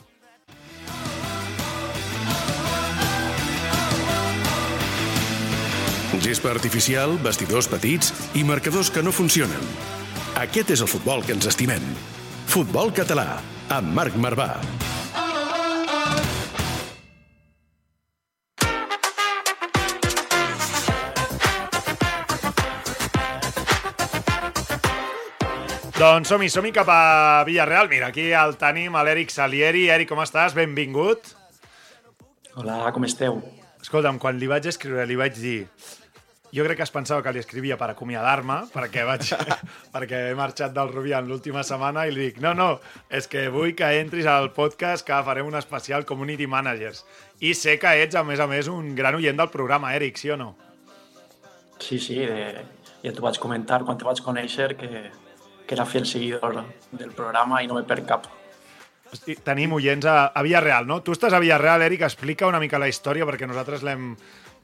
gespa 6.32 6.52
artificial, 6.54 7.18
vestidors 7.20 7.68
petits 7.68 8.14
i 8.40 8.46
marcadors 8.48 8.92
que 8.94 9.04
no 9.04 9.12
funcionen. 9.12 9.66
Aquest 10.40 10.72
és 10.72 10.84
el 10.84 10.88
futbol 10.88 11.26
que 11.28 11.36
ens 11.36 11.48
estimem. 11.50 11.84
Futbol 12.48 12.94
català, 12.96 13.42
amb 13.68 13.92
Marc 13.92 14.16
Marvà. 14.16 14.54
Doncs 26.02 26.32
som-hi, 26.32 26.50
som, 26.50 26.66
-hi, 26.66 26.72
cap 26.72 26.88
a 26.90 27.44
Villarreal. 27.46 27.90
Mira, 27.90 28.08
aquí 28.08 28.32
el 28.32 28.56
tenim, 28.58 28.96
l'Eric 28.96 29.30
Salieri. 29.30 29.90
Eric, 29.90 30.10
com 30.10 30.20
estàs? 30.20 30.56
Benvingut. 30.56 31.36
Hola, 32.56 32.92
com 32.92 33.04
esteu? 33.04 33.44
Escolta'm, 33.82 34.18
quan 34.18 34.40
li 34.40 34.48
vaig 34.48 34.66
escriure, 34.66 35.06
li 35.06 35.16
vaig 35.16 35.36
dir 35.36 35.68
jo 36.52 36.66
crec 36.68 36.82
que 36.82 36.84
es 36.84 36.92
pensava 36.92 37.24
que 37.24 37.32
li 37.32 37.40
escrivia 37.40 37.78
per 37.80 37.94
acomiadar-me, 37.94 38.58
perquè, 38.74 39.06
vaig, 39.08 39.30
perquè 39.94 40.20
he 40.30 40.34
marxat 40.36 40.74
del 40.76 40.92
Rubí 40.92 41.14
en 41.16 41.30
l'última 41.30 41.64
setmana 41.64 42.04
i 42.08 42.12
li 42.12 42.28
dic, 42.28 42.42
no, 42.44 42.52
no, 42.58 42.74
és 43.08 43.30
que 43.32 43.46
vull 43.54 43.72
que 43.78 43.88
entris 44.02 44.28
al 44.28 44.52
podcast 44.56 45.08
que 45.08 45.22
farem 45.24 45.48
un 45.48 45.56
especial 45.60 46.04
Community 46.10 46.50
Managers. 46.52 47.06
I 47.40 47.54
sé 47.56 47.78
que 47.80 47.96
ets, 48.04 48.20
a 48.20 48.26
més 48.28 48.44
a 48.44 48.50
més, 48.52 48.68
un 48.68 48.92
gran 49.00 49.16
oient 49.16 49.40
del 49.40 49.50
programa, 49.54 49.96
Eric, 49.96 50.20
sí 50.20 50.34
o 50.36 50.38
no? 50.38 50.52
Sí, 51.80 51.98
sí, 52.04 52.20
de, 52.28 52.66
ja 53.02 53.16
t'ho 53.16 53.24
vaig 53.24 53.40
comentar 53.42 53.82
quan 53.88 53.98
te 53.98 54.06
vaig 54.06 54.20
conèixer 54.22 54.76
que, 54.78 55.08
que 55.66 55.76
era 55.78 55.88
fiel 55.88 56.06
seguidor 56.06 56.62
del 56.92 57.16
programa 57.16 57.64
i 57.64 57.72
no 57.72 57.80
me 57.80 57.88
perd 57.88 58.06
cap. 58.12 58.28
Hosti, 59.12 59.36
tenim 59.44 59.74
oients 59.76 60.06
a, 60.08 60.32
a 60.32 60.44
Villarreal, 60.46 60.86
no? 60.88 61.02
Tu 61.04 61.16
estàs 61.16 61.34
a 61.36 61.42
Villarreal, 61.44 61.82
Eric, 61.88 62.06
explica 62.08 62.48
una 62.48 62.62
mica 62.64 62.80
la 62.80 62.88
història, 62.92 63.26
perquè 63.28 63.48
nosaltres 63.48 63.84
l'hem 63.84 64.14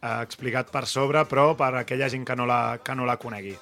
eh, 0.01 0.21
explicat 0.21 0.71
per 0.71 0.85
sobre, 0.87 1.25
però 1.25 1.53
per 1.57 1.73
aquella 1.81 2.09
gent 2.09 2.25
que 2.25 2.35
no 2.35 2.45
la, 2.49 2.79
que 2.83 2.95
no 2.95 3.05
la 3.05 3.17
conegui. 3.17 3.55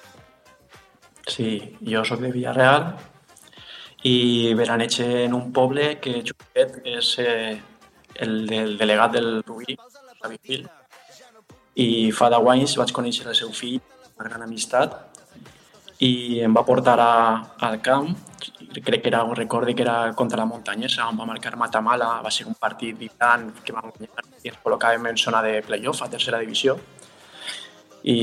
Sí, 1.26 1.76
jo 1.82 2.04
sóc 2.06 2.20
de 2.22 2.30
Villarreal 2.30 2.92
i 4.06 4.54
veraneig 4.54 5.00
en 5.02 5.34
un 5.34 5.50
poble 5.52 5.96
que 6.02 6.20
Xuquet 6.22 6.78
és 6.86 7.08
eh, 7.18 7.56
el 8.22 8.46
del 8.46 8.76
delegat 8.78 9.16
del 9.16 9.42
Rubí, 9.42 9.74
David 10.22 10.42
Gil, 10.44 10.68
i 11.76 11.88
fa 12.14 12.30
deu 12.32 12.46
anys 12.52 12.76
vaig 12.78 12.92
conèixer 12.94 13.26
el 13.26 13.36
seu 13.38 13.50
fill, 13.52 13.80
una 14.16 14.28
gran 14.28 14.46
amistat, 14.46 14.94
i 15.98 16.40
em 16.44 16.54
va 16.54 16.64
portar 16.68 16.96
a, 17.00 17.12
al 17.66 17.80
camp, 17.82 18.14
crec 18.82 19.02
que 19.02 19.08
era, 19.08 19.22
recorde 19.34 19.74
que 19.74 19.82
era 19.82 20.12
contra 20.14 20.38
la 20.38 20.46
muntanyesa, 20.46 21.08
on 21.08 21.18
va 21.18 21.26
marcar 21.26 21.56
Matamala, 21.56 22.20
va 22.24 22.30
ser 22.30 22.46
un 22.46 22.54
partit 22.54 22.96
vibrant 22.98 23.50
que 23.64 23.72
vam 23.72 23.90
guanyar 23.90 24.24
i 24.42 24.50
ens 24.50 24.58
col·locàvem 24.62 25.08
en 25.10 25.20
zona 25.20 25.42
de 25.42 25.60
playoff 25.66 26.02
a 26.02 26.10
tercera 26.10 26.40
divisió. 26.42 26.76
I 28.04 28.18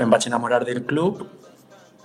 em 0.00 0.12
vaig 0.12 0.28
enamorar 0.28 0.62
del 0.64 0.84
club, 0.86 1.24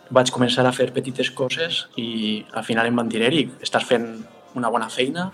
vaig 0.09 0.31
començar 0.33 0.65
a 0.65 0.73
fer 0.73 0.89
petites 0.93 1.29
coses 1.31 1.85
i 1.97 2.45
al 2.51 2.65
final 2.65 2.89
em 2.89 2.95
van 2.97 3.09
dir, 3.09 3.21
Eric, 3.23 3.59
estàs 3.63 3.85
fent 3.85 4.09
una 4.57 4.71
bona 4.73 4.89
feina, 4.89 5.29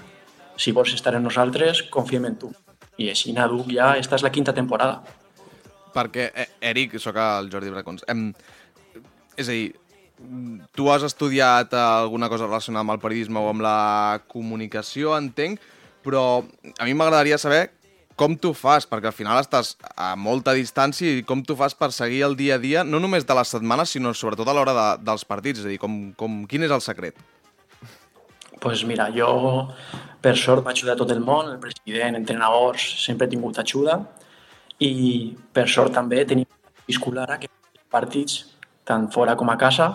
si 0.57 0.71
vols 0.75 0.93
estar 0.95 1.15
amb 1.15 1.27
nosaltres, 1.27 1.83
confiem 1.91 2.27
en 2.29 2.37
tu. 2.39 2.51
I 2.97 3.09
així, 3.11 3.33
Naduc, 3.35 3.71
ja 3.75 3.95
esta 3.99 4.15
és 4.19 4.23
la 4.23 4.31
quinta 4.31 4.53
temporada. 4.55 5.01
Perquè, 5.95 6.29
eh, 6.35 6.47
Eric, 6.71 6.97
sóc 6.99 7.15
el 7.15 7.49
Jordi 7.51 7.71
Bracons. 7.71 8.03
Em, 8.07 8.29
és 9.35 9.47
a 9.47 9.51
dir, 9.51 9.75
tu 10.75 10.89
has 10.91 11.03
estudiat 11.03 11.73
alguna 11.75 12.29
cosa 12.31 12.47
relacionada 12.47 12.85
amb 12.85 12.95
el 12.95 13.01
periodisme 13.03 13.41
o 13.41 13.49
amb 13.51 13.65
la 13.65 14.21
comunicació, 14.31 15.15
entenc, 15.17 15.59
però 16.05 16.43
a 16.79 16.87
mi 16.87 16.93
m'agradaria 16.93 17.39
saber 17.41 17.67
com 18.15 18.37
tu 18.39 18.53
fas, 18.55 18.85
perquè 18.87 19.09
al 19.11 19.15
final 19.15 19.41
estàs 19.41 19.73
a 19.99 20.13
molta 20.15 20.53
distància 20.55 21.17
i 21.17 21.23
com 21.27 21.41
tu 21.43 21.57
fas 21.59 21.75
per 21.75 21.91
seguir 21.91 22.21
el 22.29 22.37
dia 22.39 22.55
a 22.55 22.61
dia, 22.63 22.83
no 22.87 23.01
només 23.03 23.27
de 23.27 23.35
les 23.35 23.51
setmanes, 23.51 23.91
sinó 23.91 24.13
sobretot 24.15 24.47
a 24.47 24.55
l'hora 24.55 24.75
de, 24.77 24.85
dels 25.03 25.27
partits, 25.27 25.59
és 25.59 25.67
a 25.67 25.73
dir, 25.73 25.79
com, 25.81 26.13
com, 26.15 26.43
quin 26.47 26.63
és 26.63 26.71
el 26.71 26.83
secret? 26.83 27.19
pues 28.65 28.81
mira, 28.83 29.11
jo 29.13 29.67
per 30.23 30.33
sort 30.41 30.65
m'ajuda 30.65 30.95
tot 30.97 31.11
el 31.13 31.19
món, 31.21 31.51
el 31.51 31.59
president, 31.61 32.15
entrenadors, 32.17 32.81
sempre 33.03 33.27
he 33.27 33.29
tingut 33.29 33.59
ajuda 33.61 33.99
i 34.81 35.35
per 35.53 35.67
sort 35.69 35.93
també 35.93 36.23
tenim 36.25 36.47
viscut 36.87 37.19
ara 37.21 37.37
que 37.37 37.51
partits 37.93 38.39
tant 38.85 39.09
fora 39.13 39.35
com 39.35 39.49
a 39.49 39.57
casa 39.57 39.89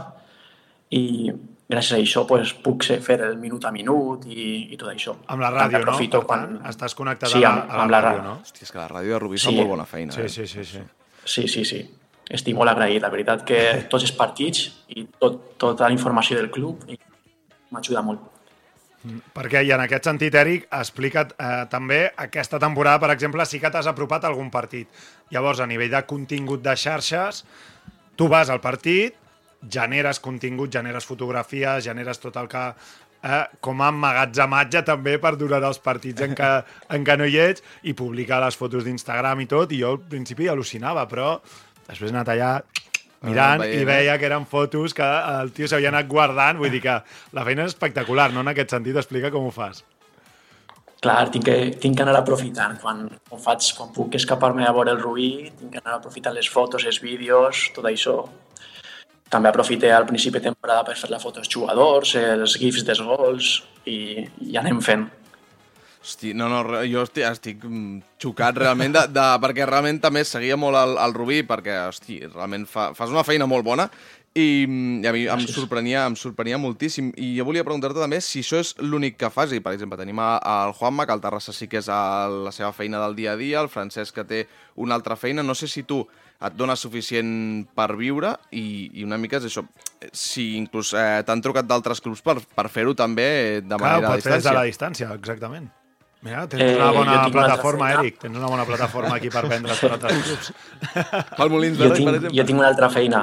i 0.90 1.30
gràcies 1.70 1.94
a 1.94 2.00
això 2.02 2.24
pues, 2.26 2.50
puc 2.64 2.82
ser, 2.82 2.98
fer 3.06 3.20
el 3.28 3.36
minut 3.38 3.64
a 3.64 3.70
minut 3.70 4.24
i, 4.26 4.72
i 4.74 4.76
tot 4.76 4.90
això. 4.90 5.14
Amb 5.30 5.44
la 5.44 5.52
ràdio, 5.54 5.78
no? 5.78 5.84
aprofito 5.84 6.18
Per 6.24 6.26
quan... 6.26 6.46
tant, 6.58 6.68
estàs 6.72 6.96
connectat 6.98 7.30
Sí, 7.30 7.44
amb- 7.46 7.70
a 7.70 7.76
la 7.76 7.84
amb 7.84 7.94
la 7.94 8.00
ràdio, 8.02 8.24
no? 8.26 8.34
Hòstia, 8.42 8.66
és 8.66 8.72
que 8.74 8.78
la 8.82 8.88
ràdio 8.90 9.14
de 9.14 9.20
Rubí 9.22 9.38
Sí. 9.38 9.46
fa 9.46 9.54
molt 9.60 9.70
bona 9.76 9.86
feina. 9.86 10.12
Sí, 10.16 10.26
eh? 10.26 10.28
sí, 10.28 10.46
sí, 10.50 10.64
sí. 10.64 10.82
Sí, 11.24 11.46
sí, 11.48 11.64
sí. 11.64 11.80
Estic 12.30 12.54
molt 12.58 12.70
agraït, 12.70 13.02
la 13.02 13.10
veritat, 13.10 13.44
que 13.46 13.60
tots 13.90 14.04
els 14.06 14.12
partits 14.18 14.66
i 14.94 15.06
tot, 15.18 15.40
tota 15.58 15.86
la 15.88 15.94
informació 15.94 16.36
del 16.38 16.50
club 16.50 16.82
m'ajuda 17.70 18.02
molt. 18.06 18.26
Perquè, 19.32 19.62
i 19.64 19.70
en 19.72 19.80
aquest 19.80 20.04
sentit, 20.04 20.34
Eric, 20.36 20.66
explica't 20.76 21.30
eh, 21.40 21.64
també 21.72 22.02
aquesta 22.20 22.58
temporada, 22.60 23.00
per 23.00 23.10
exemple, 23.14 23.46
sí 23.48 23.58
que 23.62 23.70
t'has 23.72 23.86
apropat 23.88 24.26
a 24.26 24.28
algun 24.28 24.50
partit. 24.52 24.90
Llavors, 25.32 25.62
a 25.64 25.66
nivell 25.70 25.90
de 25.94 26.02
contingut 26.06 26.60
de 26.62 26.74
xarxes, 26.76 27.44
tu 28.20 28.28
vas 28.28 28.50
al 28.52 28.60
partit, 28.60 29.14
generes 29.64 30.20
contingut, 30.20 30.68
generes 30.72 31.06
fotografies, 31.08 31.86
generes 31.88 32.20
tot 32.20 32.36
el 32.36 32.50
que... 32.52 32.66
Eh, 33.20 33.42
com 33.60 33.82
a 33.84 33.90
emmagatzematge 33.92 34.80
també 34.88 35.18
per 35.20 35.34
durar 35.36 35.58
els 35.68 35.76
partits 35.84 36.24
en 36.24 36.32
què, 36.32 36.48
en 36.96 37.04
què 37.04 37.16
no 37.20 37.26
hi 37.28 37.34
ets 37.36 37.64
i 37.84 37.92
publicar 37.92 38.38
les 38.40 38.56
fotos 38.56 38.86
d'Instagram 38.86 39.42
i 39.44 39.46
tot, 39.48 39.74
i 39.76 39.82
jo 39.82 39.90
al 39.92 39.98
principi 40.00 40.48
al·lucinava, 40.48 41.04
però 41.08 41.34
després 41.84 42.08
he 42.08 42.14
anat 42.14 42.32
allà 42.32 42.54
mirant 43.28 43.60
veient, 43.60 43.76
i 43.76 43.82
eh? 43.82 43.88
veia 43.88 44.16
que 44.16 44.28
eren 44.30 44.48
fotos 44.48 44.96
que 44.96 45.04
el 45.04 45.52
tio 45.56 45.68
s'havia 45.68 45.92
anat 45.92 46.08
guardant, 46.08 46.60
vull 46.60 46.72
dir 46.72 46.80
que 46.86 46.96
la 47.36 47.44
feina 47.44 47.68
és 47.68 47.74
espectacular, 47.74 48.30
no? 48.32 48.40
En 48.40 48.54
aquest 48.54 48.72
sentit, 48.72 48.96
explica 48.96 49.32
com 49.34 49.48
ho 49.48 49.52
fas. 49.52 49.84
Clar, 51.00 51.30
tinc 51.32 51.46
que, 51.48 51.56
tinc 51.80 51.96
que 51.96 52.04
anar 52.04 52.18
aprofitant. 52.18 52.76
Quan, 52.82 53.06
quan, 53.28 53.40
faig, 53.40 53.70
quan 53.76 53.92
puc 53.96 54.18
escapar-me 54.18 54.66
a 54.68 54.74
veure 54.76 54.92
el 54.92 55.00
Rubí, 55.00 55.30
tinc 55.56 55.72
que 55.72 55.80
anar 55.80 55.96
aprofitant 55.96 56.36
les 56.36 56.48
fotos, 56.52 56.84
els 56.84 57.00
vídeos, 57.00 57.70
tot 57.76 57.88
això. 57.88 58.18
També 59.32 59.48
aprofité 59.48 59.92
al 59.94 60.08
principi 60.10 60.40
de 60.40 60.50
temporada 60.50 60.84
per 60.84 60.98
fer 60.98 61.08
la 61.08 61.22
foto 61.22 61.40
als 61.40 61.48
jugadors, 61.48 62.16
els 62.18 62.58
gifs 62.60 62.84
dels 62.84 63.00
gols, 63.06 63.54
i, 63.88 64.26
i 64.50 64.60
anem 64.60 64.82
fent. 64.84 65.08
Hosti, 66.00 66.32
no, 66.32 66.46
no, 66.48 66.62
jo 66.88 67.02
estic, 67.04 67.26
estic 67.28 67.64
mm, 67.64 67.98
xocat 68.20 68.56
realment, 68.56 68.94
de, 68.96 69.02
de, 69.12 69.24
perquè 69.42 69.66
realment 69.68 69.98
també 70.00 70.22
seguia 70.24 70.56
molt 70.56 70.78
el, 70.80 70.94
el 71.00 71.12
Rubí, 71.16 71.42
perquè, 71.48 71.76
hosti, 71.90 72.22
realment 72.24 72.64
fa, 72.68 72.90
fas 72.96 73.12
una 73.12 73.24
feina 73.24 73.48
molt 73.48 73.66
bona 73.66 73.88
i, 74.34 74.64
mm, 74.68 75.02
i 75.04 75.06
a 75.08 75.12
mi 75.12 75.24
em 75.26 75.40
sorprenia, 75.50 76.04
em 76.06 76.14
sorprenia 76.16 76.58
moltíssim. 76.58 77.12
I 77.16 77.32
jo 77.38 77.44
volia 77.48 77.64
preguntar-te 77.66 77.98
també 77.98 78.20
si 78.22 78.40
això 78.44 78.60
és 78.62 78.74
l'únic 78.78 79.16
que 79.18 79.30
fas. 79.30 79.52
I, 79.52 79.60
per 79.60 79.72
exemple, 79.74 79.98
tenim 79.98 80.18
a- 80.22 80.38
el 80.66 80.72
Juanma, 80.78 81.06
que 81.06 81.12
al 81.12 81.20
Terrassa 81.20 81.52
sí 81.52 81.66
que 81.68 81.78
és 81.78 81.88
el, 81.88 82.44
la 82.44 82.52
seva 82.52 82.72
feina 82.72 83.00
del 83.02 83.16
dia 83.16 83.32
a 83.32 83.36
dia, 83.36 83.60
el 83.60 83.68
Francesc, 83.68 84.14
que 84.14 84.24
té 84.24 84.46
una 84.76 84.94
altra 84.94 85.16
feina. 85.16 85.42
No 85.42 85.54
sé 85.54 85.66
si 85.68 85.82
tu 85.82 86.06
et 86.40 86.54
dones 86.56 86.78
suficient 86.80 87.66
per 87.76 87.96
viure 87.96 88.36
i, 88.50 88.90
i 88.94 89.04
una 89.04 89.18
mica 89.18 89.36
és 89.36 89.44
això, 89.50 89.64
si 90.12 90.56
inclús 90.56 90.94
eh, 90.94 91.22
t'han 91.26 91.42
trucat 91.42 91.66
d'altres 91.68 92.00
clubs 92.00 92.22
per, 92.22 92.38
per 92.40 92.68
fer-ho 92.72 92.94
també 92.94 93.60
de 93.60 93.76
Clar, 93.76 93.76
ho 93.76 93.82
manera 93.82 94.08
a 94.08 94.14
pots 94.14 94.24
fer 94.24 94.32
des 94.32 94.44
de 94.44 94.48
distància. 94.48 94.54
la 94.54 94.64
distància, 94.64 95.10
exactament. 95.18 95.68
Mira, 96.22 96.46
tens 96.48 96.62
Eh, 96.62 96.76
una 96.76 96.90
bona 96.92 97.12
tinc 97.24 97.34
una 97.34 97.46
plataforma, 97.46 97.86
feina. 97.88 98.00
Eric. 98.00 98.18
Tens 98.20 98.36
una 98.36 98.46
bona 98.46 98.64
plataforma 98.64 99.14
aquí 99.16 99.28
per 99.32 99.46
vendre 99.48 99.74
per 99.74 99.90
altres 99.92 100.22
clubs. 100.24 100.52
El 101.38 101.50
Molins 101.50 101.78
de 101.78 101.84
Jo 101.84 101.90
Rei, 101.90 101.90
per 101.90 101.96
tinc, 101.96 102.08
exemple. 102.14 102.36
jo 102.40 102.44
tinc 102.46 102.58
una 102.58 102.68
altra 102.68 102.90
feina. 102.90 103.22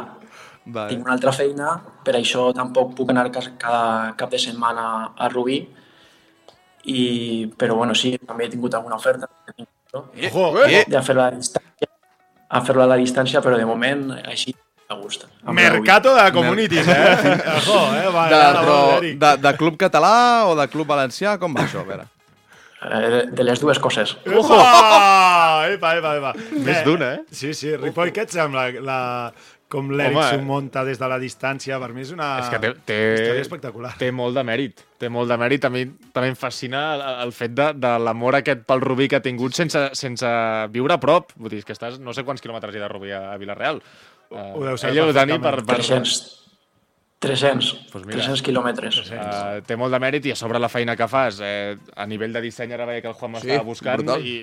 Vale. 0.67 0.89
Tinc 0.91 1.05
una 1.05 1.13
altra 1.15 1.31
feina, 1.31 1.73
per 2.03 2.17
això 2.19 2.49
tampoc 2.55 2.93
puc 2.97 3.11
anar 3.13 3.29
cada 3.31 4.13
cap 4.19 4.31
de 4.33 4.39
setmana 4.41 5.13
a 5.15 5.29
Rubí. 5.31 5.61
I, 6.87 7.47
però 7.59 7.75
bueno, 7.75 7.95
sí, 7.95 8.13
també 8.27 8.45
he 8.45 8.51
tingut 8.53 8.75
alguna 8.77 8.95
oferta 8.95 9.27
Ojo, 9.97 10.43
Eh, 10.67 10.83
de 10.87 11.01
fer-lo 11.03 11.23
a 11.23 11.29
la 11.31 11.35
distància, 11.35 11.87
a 12.47 12.61
fer-lo 12.63 12.83
a 12.83 12.87
la 12.87 12.97
distància, 12.99 13.41
però 13.43 13.57
de 13.57 13.65
moment 13.67 14.11
així 14.23 14.53
a 14.87 14.95
gust. 14.95 15.25
Mercato 15.51 16.13
de 16.15 16.27
communities, 16.35 16.87
eh? 16.87 17.15
Ojo, 17.57 17.79
eh? 17.95 18.07
Va, 18.13 18.27
De, 18.29 18.35
ara, 18.35 18.61
però, 18.61 18.77
de, 19.01 19.31
de 19.47 19.55
club 19.57 19.79
català 19.79 20.45
o 20.47 20.55
de 20.59 20.67
club 20.71 20.87
valencià? 20.87 21.37
Com 21.41 21.55
va 21.55 21.65
això? 21.65 21.83
A 21.83 21.89
veure. 21.89 22.07
Eh, 22.77 23.23
de 23.33 23.43
les 23.43 23.59
dues 23.59 23.79
coses. 23.83 24.15
Ojo! 24.27 24.59
Epa, 25.73 25.95
epa, 25.97 26.13
epa. 26.21 26.33
Més 26.63 26.83
d'una, 26.85 27.13
eh? 27.17 27.23
Sí, 27.31 27.51
sí. 27.57 27.73
Ripoll, 27.75 28.13
què 28.15 28.27
et 28.27 28.35
sembla? 28.35 28.69
La, 28.85 28.99
com 29.67 29.89
l'Eric 29.91 30.17
s'ho 30.29 30.39
munta 30.47 30.83
des 30.87 30.99
de 30.99 31.07
la 31.11 31.17
distància, 31.19 31.75
per 31.81 31.89
mi 31.93 32.01
és 32.05 32.11
una 32.15 32.27
És 32.39 32.47
que 32.53 32.59
té, 32.63 32.69
té, 32.87 32.97
història 33.17 33.41
espectacular. 33.43 33.91
té 33.99 34.11
molt 34.15 34.35
de 34.39 34.43
mèrit. 34.47 34.83
Té 34.97 35.09
molt 35.11 35.27
de 35.27 35.37
mèrit. 35.37 35.65
A 35.67 35.69
mi 35.73 35.85
també 36.13 36.29
em 36.31 36.37
fascina 36.39 36.85
el, 36.95 37.03
el 37.27 37.33
fet 37.35 37.51
de, 37.57 37.73
de 37.75 37.91
l'amor 37.99 38.39
aquest 38.39 38.63
pel 38.69 38.79
Rubí 38.81 39.09
que 39.11 39.19
ha 39.19 39.23
tingut 39.25 39.53
sense, 39.59 39.89
sense 39.99 40.31
viure 40.71 40.95
a 40.95 40.99
prop. 41.03 41.33
Vull 41.35 41.51
dir, 41.51 41.59
és 41.59 41.67
que 41.67 41.75
estàs 41.75 41.99
no 41.99 42.13
sé 42.15 42.23
quants 42.23 42.41
quilòmetres 42.41 42.73
hi 42.75 42.79
ha 42.79 42.85
de 42.87 42.91
Rubí 42.93 43.11
a, 43.11 43.33
a 43.33 43.37
Vilareal. 43.37 43.81
Ho 44.31 44.63
deu 44.63 44.77
saber 44.77 44.95
ell 44.95 45.03
ho 45.03 45.11
deu 45.11 45.19
tenir 45.21 45.39
per, 45.43 45.55
perfectament. 45.59 46.07
per, 46.07 46.07
300, 46.07 46.43
300, 47.19 47.87
Pues 47.91 48.05
mira. 48.05 48.19
300 48.19 48.41
quilòmetres. 48.45 48.97
Uh, 49.09 49.61
té 49.65 49.75
molt 49.79 49.91
de 49.95 49.99
mèrit 50.03 50.25
i 50.29 50.33
a 50.35 50.37
sobre 50.37 50.59
la 50.61 50.69
feina 50.69 50.95
que 50.95 51.07
fas. 51.09 51.39
Eh, 51.41 51.75
a 51.95 52.05
nivell 52.05 52.31
de 52.35 52.41
disseny 52.43 52.75
ara 52.75 52.85
veia 52.85 53.01
que 53.01 53.09
el 53.09 53.15
Juan 53.17 53.33
Sí, 53.39 53.47
m'estava 53.47 53.63
buscant 53.65 54.03
brutal. 54.03 54.21
i 54.21 54.35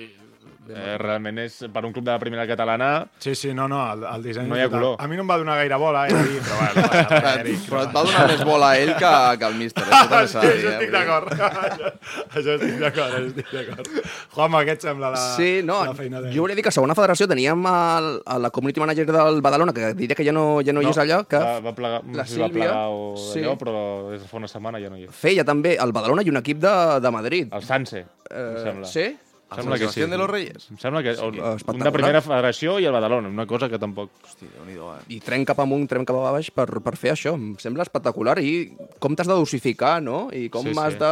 Eh, 0.69 0.97
realment 0.97 1.37
és, 1.43 1.57
per 1.73 1.83
un 1.85 1.91
club 1.93 2.05
de 2.05 2.11
la 2.11 2.19
primera 2.19 2.45
catalana, 2.49 3.07
Sí, 3.19 3.35
sí, 3.35 3.53
no, 3.53 3.67
no, 3.67 3.79
el, 3.93 4.03
el 4.03 4.23
disseny... 4.23 4.47
No 4.49 4.55
hi 4.57 4.61
ha 4.63 4.67
brutal. 4.67 4.81
color. 4.81 4.95
A 5.03 5.07
mi 5.07 5.15
no 5.15 5.21
em 5.25 5.29
va 5.29 5.37
donar 5.37 5.55
gaire 5.59 5.75
bola, 5.81 6.07
eh, 6.07 6.13
ahir, 6.15 6.41
però 6.41 6.57
bueno, 6.61 6.81
no 6.81 7.19
res, 7.19 7.37
Eric. 7.41 7.59
Però 7.69 7.81
et 7.83 7.93
va 7.95 8.03
donar 8.07 8.25
més 8.31 8.43
bola 8.47 8.69
a 8.71 8.79
ell 8.81 8.93
que, 8.97 9.11
que 9.41 9.45
al 9.49 9.55
míster. 9.59 9.83
Això 9.85 10.09
també 10.09 10.27
Sí, 10.27 10.33
s'ha 10.33 10.41
de 10.41 10.53
dir, 10.55 10.55
això 10.55 10.69
eh, 10.69 10.75
estic 10.75 10.91
d'acord. 10.95 11.29
això 12.35 12.55
estic 12.55 12.79
d'acord, 12.81 13.13
això 13.19 13.27
estic 13.29 13.51
d'acord. 13.53 13.89
Juanma, 14.35 14.63
què 14.67 14.75
et 14.75 14.85
sembla 14.87 15.11
la, 15.13 15.21
Sí, 15.35 15.49
no, 15.65 15.79
la 15.85 15.93
feina 15.97 16.21
de... 16.25 16.33
jo 16.35 16.45
volia 16.45 16.55
dir 16.57 16.65
que 16.65 16.73
a 16.73 16.75
segona 16.75 16.95
federació 16.97 17.27
teníem 17.31 17.65
el, 17.71 18.09
a 18.25 18.37
la 18.41 18.49
community 18.55 18.79
manager 18.83 19.07
del 19.11 19.41
Badalona, 19.45 19.73
que 19.75 19.93
diria 19.97 20.15
que 20.17 20.25
ja 20.27 20.33
no, 20.35 20.45
ja 20.65 20.73
no, 20.75 20.81
hi 20.85 20.89
és 20.91 21.01
allà, 21.01 21.21
que 21.29 21.39
va, 21.41 21.59
va 21.65 21.75
plegar, 21.77 22.01
no 22.05 22.17
la 22.17 22.25
si 22.25 22.39
va 22.41 22.47
Sílvia, 22.49 22.71
plegar 22.71 22.87
o 22.89 23.13
sí. 23.19 23.43
allò, 23.43 23.55
però 23.61 23.83
des 24.11 24.21
de 24.23 24.29
fa 24.31 24.37
una 24.41 24.49
setmana 24.51 24.81
ja 24.81 24.89
no 24.89 24.97
hi 24.99 25.05
és. 25.07 25.13
feia 25.15 25.45
també 25.47 25.75
el 25.81 25.93
Badalona 25.95 26.25
i 26.25 26.31
un 26.33 26.41
equip 26.41 26.59
de, 26.63 26.75
de 27.03 27.11
Madrid. 27.13 27.53
El 27.55 27.63
Sanse, 27.65 28.05
em 28.31 28.57
sembla. 28.63 28.89
Sí? 28.89 29.07
Em 29.55 29.63
sembla 29.63 29.77
que 29.79 29.87
sí. 29.89 30.01
De 30.05 30.17
los 30.17 30.29
Reyes. 30.29 30.67
Em 30.71 30.77
sembla 30.77 31.01
que 31.03 31.13
o, 31.15 31.27
un 31.29 31.35
espectacular. 31.55 31.83
de 31.87 31.91
primera 31.95 32.21
federació 32.21 32.75
i 32.79 32.85
el 32.85 32.91
Badalona, 32.93 33.29
una 33.29 33.45
cosa 33.47 33.69
que 33.71 33.79
tampoc... 33.79 34.11
Hosti, 34.23 34.45
Déu-n'hi-do, 34.53 34.89
eh? 34.95 35.01
I 35.15 35.19
tren 35.23 35.45
cap 35.45 35.59
amunt, 35.63 35.87
tren 35.89 36.05
cap 36.05 36.17
a 36.19 36.31
baix 36.35 36.51
per, 36.51 36.67
per 36.83 36.95
fer 36.99 37.11
això. 37.13 37.33
Em 37.39 37.55
sembla 37.61 37.83
espectacular. 37.87 38.37
I 38.43 38.75
com 38.99 39.15
t'has 39.15 39.27
de 39.31 39.33
dosificar, 39.39 40.01
no? 40.03 40.29
I 40.35 40.49
com 40.53 40.67
Sí, 40.67 40.73
sí. 40.73 40.79
has 40.83 40.99
de... 40.99 41.11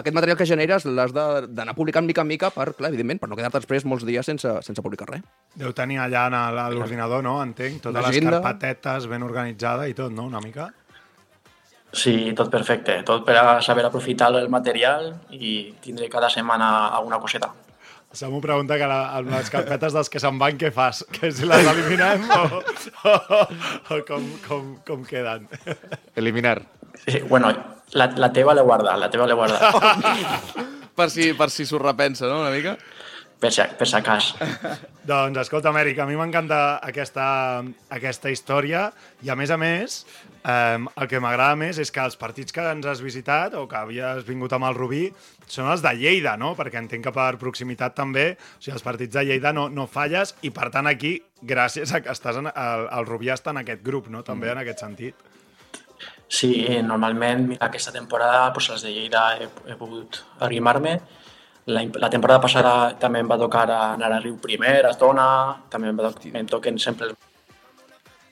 Aquest 0.00 0.14
material 0.14 0.38
que 0.38 0.46
generes 0.46 0.84
l'has 0.86 1.12
de- 1.12 1.46
d'anar 1.48 1.74
publicant 1.74 2.06
mica 2.06 2.22
en 2.22 2.28
mica 2.30 2.50
per, 2.54 2.72
clar, 2.74 2.90
evidentment, 2.94 3.20
per 3.20 3.28
no 3.28 3.36
quedar-te 3.36 3.58
després 3.60 3.84
molts 3.84 4.04
dies 4.06 4.24
sense, 4.26 4.56
sense 4.62 4.82
publicar 4.82 5.08
res. 5.10 5.22
Deu 5.54 5.72
tenir 5.74 5.98
allà 5.98 6.26
en 6.30 6.34
el- 6.40 6.58
a 6.58 6.68
l'ordinador, 6.70 7.22
no? 7.22 7.42
Entenc. 7.42 7.82
Totes 7.82 8.06
les 8.10 8.20
carpetetes 8.30 9.06
ben 9.10 9.22
organitzada 9.26 9.88
i 9.88 9.94
tot, 9.94 10.12
no? 10.12 10.24
Una 10.30 10.40
mica. 10.40 10.70
Sí, 11.92 12.30
tot 12.38 12.46
perfecte. 12.52 13.00
Tot 13.02 13.24
per 13.26 13.34
a 13.40 13.60
saber 13.60 13.82
aprofitar 13.84 14.28
el 14.38 14.48
material 14.48 15.08
i 15.34 15.72
tindre 15.82 16.06
cada 16.08 16.28
setmana 16.30 16.86
alguna 16.94 17.18
coseta. 17.18 17.48
Samu 18.12 18.40
pregunta 18.42 18.74
que 18.74 18.86
la, 18.90 19.12
amb 19.14 19.30
les 19.30 19.50
carpetes 19.54 19.94
dels 19.94 20.08
que 20.10 20.18
se'n 20.22 20.38
van, 20.40 20.56
què 20.58 20.72
fas? 20.74 21.04
Que 21.14 21.30
si 21.30 21.46
les 21.46 21.68
eliminem 21.70 22.24
o, 22.34 22.40
o, 23.06 23.12
o 23.94 23.98
com, 24.08 24.24
com, 24.48 24.72
com 24.86 25.04
queden? 25.06 25.46
Eliminar. 26.18 26.58
Sí, 27.04 27.20
bueno, 27.30 27.52
la, 27.94 28.08
la 28.18 28.32
teva 28.34 28.56
l'he 28.58 28.64
guardat, 28.66 28.98
la 28.98 29.10
teva 29.14 29.28
l'he 29.30 29.38
guardat. 29.38 30.58
Per 30.98 31.06
si, 31.08 31.30
per 31.38 31.46
si 31.54 31.64
s'ho 31.64 31.78
repensa, 31.80 32.26
no?, 32.26 32.40
una 32.42 32.50
mica. 32.50 32.74
Per 33.40 33.50
si, 33.54 33.64
per 33.78 33.88
si 33.88 34.00
cas. 34.04 34.32
Doncs 35.10 35.40
escolta, 35.40 35.70
Amèric, 35.72 35.98
a 35.98 36.06
mi 36.08 36.18
m'encanta 36.18 36.78
aquesta, 36.86 37.26
aquesta 37.92 38.32
història 38.32 38.90
i, 39.24 39.30
a 39.32 39.36
més 39.38 39.50
a 39.50 39.56
més, 39.60 40.02
eh, 40.44 40.76
el 40.76 41.08
que 41.08 41.20
m'agrada 41.24 41.56
més 41.58 41.80
és 41.80 41.90
que 41.90 42.04
els 42.04 42.18
partits 42.20 42.52
que 42.52 42.66
ens 42.72 42.86
has 42.86 43.00
visitat 43.04 43.56
o 43.56 43.64
que 43.70 43.80
havies 43.80 44.26
vingut 44.28 44.52
amb 44.56 44.68
el 44.68 44.76
Rubí 44.76 45.06
són 45.48 45.70
els 45.72 45.82
de 45.82 45.94
Lleida, 45.96 46.36
no? 46.40 46.52
Perquè 46.58 46.78
entenc 46.82 47.08
que 47.08 47.14
per 47.16 47.32
proximitat 47.40 47.96
també, 47.96 48.28
o 48.36 48.60
sigui, 48.60 48.76
els 48.76 48.86
partits 48.86 49.16
de 49.16 49.24
Lleida 49.26 49.54
no, 49.56 49.68
no 49.72 49.88
falles 49.90 50.36
i, 50.42 50.52
per 50.54 50.68
tant, 50.74 50.90
aquí, 50.90 51.16
gràcies 51.40 51.94
a 51.96 52.02
que 52.04 52.12
estàs 52.12 52.38
en, 52.38 52.52
el, 52.52 52.86
el 52.92 53.08
Rubí 53.08 53.32
està 53.32 53.56
en 53.56 53.64
aquest 53.64 53.82
grup, 53.86 54.12
no? 54.12 54.22
També 54.26 54.52
en 54.52 54.60
aquest 54.60 54.84
sentit. 54.84 55.28
Sí, 56.30 56.52
normalment 56.86 57.48
mira, 57.48 57.66
aquesta 57.66 57.90
temporada 57.90 58.52
pues, 58.54 58.68
els 58.70 58.84
de 58.86 58.92
Lleida 58.94 59.24
he, 59.40 59.48
he 59.66 59.76
pogut 59.80 60.20
arrimar-me. 60.46 61.00
La, 61.66 61.82
la 62.00 62.08
temporada 62.10 62.40
passada 62.40 62.94
també 62.98 63.20
em 63.20 63.28
va 63.30 63.36
tocar 63.38 63.66
anar 63.70 64.08
a 64.16 64.20
Riu 64.20 64.38
Primer, 64.40 64.80
a 64.88 64.94
Tona, 64.98 65.26
també 65.70 65.88
em, 65.92 65.96
va 66.00 66.10
to 66.16 66.30
em 66.32 66.46
toquen 66.48 66.78
sempre. 66.80 67.12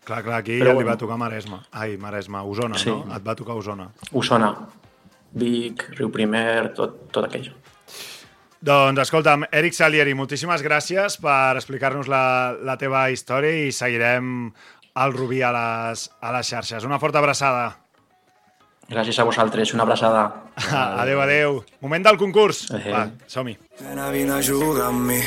Clar, 0.09 0.23
clar, 0.25 0.39
aquí 0.41 0.57
Però 0.59 0.71
ja 0.73 0.73
li 0.73 0.81
bueno. 0.81 0.91
va 0.91 0.97
tocar 0.99 1.19
Maresme. 1.21 1.59
Ai, 1.73 1.97
Maresme, 2.01 2.41
Osona, 2.41 2.79
Sí. 2.81 2.89
no? 2.91 3.05
Et 3.15 3.23
va 3.27 3.35
tocar 3.37 3.55
Osona. 3.61 3.91
Osona, 4.13 4.55
Vic, 5.33 5.85
Riu 5.99 6.11
Primer, 6.11 6.73
tot, 6.75 7.11
tot 7.13 7.27
aquell. 7.29 7.51
Doncs 8.61 8.99
escolta'm, 9.05 9.45
Eric 9.53 9.77
Salieri, 9.77 10.15
moltíssimes 10.19 10.65
gràcies 10.65 11.19
per 11.23 11.55
explicar-nos 11.61 12.09
la, 12.11 12.57
la 12.65 12.75
teva 12.81 13.05
història 13.13 13.69
i 13.69 13.71
seguirem 13.73 14.49
el 14.99 15.13
Rubí 15.15 15.43
a 15.47 15.53
les, 15.55 16.09
a 16.21 16.33
les 16.35 16.49
xarxes. 16.49 16.83
Una 16.89 16.99
forta 16.99 17.21
abraçada. 17.21 17.69
Gràcies 18.89 19.19
a 19.21 19.25
vosaltres, 19.29 19.75
una 19.77 19.85
abraçada. 19.85 20.23
Adéu, 21.03 21.21
adéu. 21.21 21.59
Moment 21.85 22.07
del 22.07 22.17
concurs. 22.17 22.63
Adéu. 22.73 22.95
Va, 22.95 23.03
som-hi. 23.29 23.53
Nena, 23.85 24.09
vine 24.11 24.33
a 24.33 24.43
jugar 24.43 24.87
amb 24.89 25.05
mi. 25.11 25.19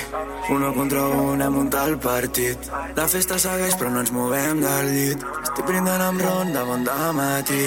Uno 0.50 0.71
contra 0.74 1.04
un 1.06 1.41
hem 1.41 1.54
muntat 1.54 1.91
el 1.91 2.00
partit. 2.02 2.71
La 2.97 3.06
festa 3.08 3.38
segueix 3.39 3.78
però 3.78 3.91
no 3.93 4.02
ens 4.02 4.10
movem 4.15 4.63
del 4.63 4.89
llit. 4.89 5.28
Estic 5.43 5.69
brindant 5.69 6.02
amb 6.08 6.26
ron 6.26 6.50
de 6.56 6.63
bon 6.65 6.88
matí. 7.15 7.62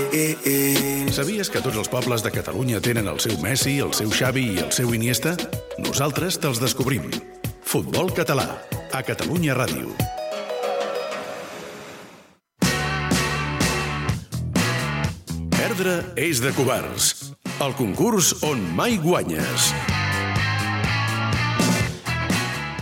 Sabies 1.14 1.48
que 1.48 1.62
tots 1.62 1.78
els 1.78 1.88
pobles 1.92 2.26
de 2.26 2.34
Catalunya 2.34 2.82
tenen 2.82 3.06
el 3.08 3.22
seu 3.22 3.38
Messi, 3.38 3.78
el 3.78 3.94
seu 3.94 4.10
Xavi 4.10 4.48
i 4.56 4.58
el 4.66 4.74
seu 4.74 4.90
Iniesta? 4.98 5.36
Nosaltres 5.78 6.42
te'ls 6.42 6.58
descobrim. 6.58 7.06
Futbol 7.62 8.10
català, 8.12 8.50
a 8.92 9.06
Catalunya 9.06 9.54
Ràdio. 9.54 9.94
Perdre 15.64 15.92
és 16.20 16.42
de 16.44 16.50
covards. 16.52 17.30
El 17.64 17.72
concurs 17.78 18.34
on 18.44 18.58
mai 18.76 18.98
guanyes. 19.00 19.70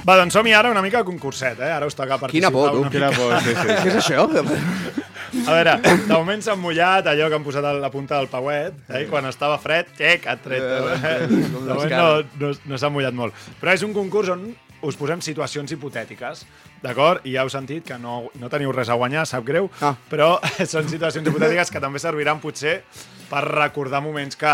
Va, 0.03 0.16
doncs 0.18 0.35
som-hi 0.35 0.51
ara 0.59 0.73
una 0.75 0.83
mica 0.83 1.05
a 1.05 1.07
concurset, 1.07 1.61
eh? 1.62 1.68
Ara 1.71 1.87
us 1.87 1.95
toca 1.95 2.18
participar 2.18 2.33
Quina 2.33 2.51
por, 2.51 2.73
tu. 2.75 2.81
una 2.83 2.90
Quina 2.90 3.12
por, 3.14 3.37
sí, 3.45 3.55
sí. 3.55 3.77
Què 3.85 3.92
és 3.92 4.01
això? 4.01 4.25
A 4.27 5.55
veure, 5.61 5.77
de 5.79 6.11
moment 6.11 6.42
s'han 6.42 6.59
mullat 6.59 7.07
allò 7.12 7.31
que 7.31 7.38
han 7.38 7.47
posat 7.47 7.71
a 7.71 7.77
la 7.79 7.92
punta 7.95 8.18
del 8.18 8.27
pauet, 8.33 8.83
eh? 8.90 9.05
quan 9.12 9.31
estava 9.31 9.62
fred, 9.62 9.95
xec, 10.01 10.27
ha 10.27 10.35
tret. 10.42 10.66
Eh? 10.66 11.14
De 11.31 11.55
moment 11.55 11.95
no, 11.95 12.11
no, 12.42 12.53
no 12.66 12.83
s'ha 12.83 12.90
mullat 12.90 13.14
molt. 13.14 13.47
Però 13.62 13.79
és 13.79 13.87
un 13.87 13.95
concurs 13.95 14.35
on 14.35 14.49
us 14.83 14.97
posem 14.99 15.21
situacions 15.23 15.71
hipotètiques, 15.73 16.45
d'acord? 16.83 17.21
I 17.27 17.37
ja 17.37 17.42
heu 17.45 17.51
sentit 17.53 17.85
que 17.87 17.99
no, 17.99 18.29
no 18.40 18.49
teniu 18.51 18.73
res 18.75 18.88
a 18.90 18.95
guanyar, 18.99 19.27
sap 19.27 19.45
greu, 19.47 19.71
Ah. 19.81 19.95
però 20.11 20.38
són 20.66 20.88
situacions 20.90 21.27
hipotètiques 21.29 21.71
que 21.71 21.81
també 21.81 21.99
serviran 22.03 22.40
potser 22.42 22.83
per 23.31 23.45
recordar 23.49 24.03
moments 24.03 24.37
que, 24.37 24.53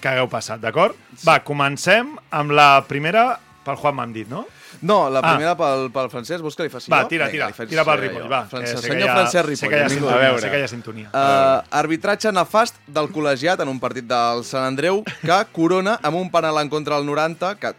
que 0.00 0.08
hagueu 0.08 0.28
passat, 0.32 0.60
d'acord? 0.60 0.96
Va, 1.26 1.40
comencem 1.44 2.16
amb 2.30 2.50
la 2.56 2.80
primera 2.88 3.38
pel 3.64 3.76
Juan 3.76 3.94
m'han 3.94 4.12
dit, 4.12 4.26
no? 4.28 4.46
No, 4.80 5.10
la 5.12 5.20
Ah. 5.20 5.34
primera 5.34 5.52
pel, 5.58 5.90
pel 5.92 6.08
francès, 6.08 6.40
vols 6.40 6.56
que 6.56 6.62
li 6.64 6.70
faci 6.72 6.88
Va, 6.90 7.02
jo? 7.02 7.08
tira, 7.10 7.26
Vinga, 7.26 7.32
tira, 7.32 7.46
li 7.48 7.52
faig 7.52 7.68
tira 7.68 7.84
pel. 7.84 7.98
Ripoll, 8.00 8.28
va. 8.30 8.38
Sé 8.48 8.56
que 8.62 8.76
senyor 8.86 9.10
Francesc 9.10 9.44
Ripoll. 9.44 9.56
Sé 9.60 9.68
que 9.68 9.76
hi 9.76 9.82
ha 9.82 9.88
sintonia, 9.90 10.14
A 10.16 10.20
veure. 10.22 10.40
sé 10.40 10.50
que 10.50 10.58
hi 10.58 10.62
ha 10.62 10.68
sintonia. 10.68 11.10
Uh, 11.12 11.76
arbitratge 11.82 12.32
nefast 12.32 12.76
del 12.86 13.10
col·legiat 13.12 13.60
en 13.60 13.68
un 13.68 13.78
partit 13.82 14.06
del 14.08 14.42
Sant 14.48 14.64
Andreu 14.64 15.02
que 15.20 15.38
corona 15.52 15.98
amb 16.02 16.16
un 16.16 16.30
penal 16.30 16.56
en 16.62 16.70
contra 16.72 16.96
del 16.96 17.04
90 17.04 17.54
que 17.60 17.74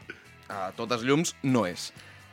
a 0.52 0.72
totes 0.78 1.06
llums 1.08 1.34
no 1.44 1.66
és. 1.70 1.90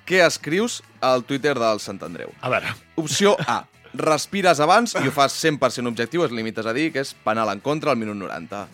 Què 0.08 0.22
escrius 0.24 0.80
al 1.04 1.24
Twitter 1.28 1.54
del 1.58 1.80
Sant 1.84 2.00
Andreu? 2.04 2.32
A 2.40 2.50
veure, 2.52 2.72
Opció 3.00 3.36
A. 3.46 3.62
Respires 3.98 4.60
abans 4.60 4.92
i 5.00 5.06
ho 5.08 5.12
fas 5.14 5.36
100% 5.40 5.88
objectiu, 5.88 6.24
es 6.26 6.32
limites 6.34 6.66
a 6.68 6.74
dir 6.76 6.90
que 6.92 7.00
és 7.04 7.14
penal 7.24 7.48
en 7.54 7.62
contra 7.64 7.94
al 7.94 8.00
minut 8.00 8.18
90. 8.20 8.66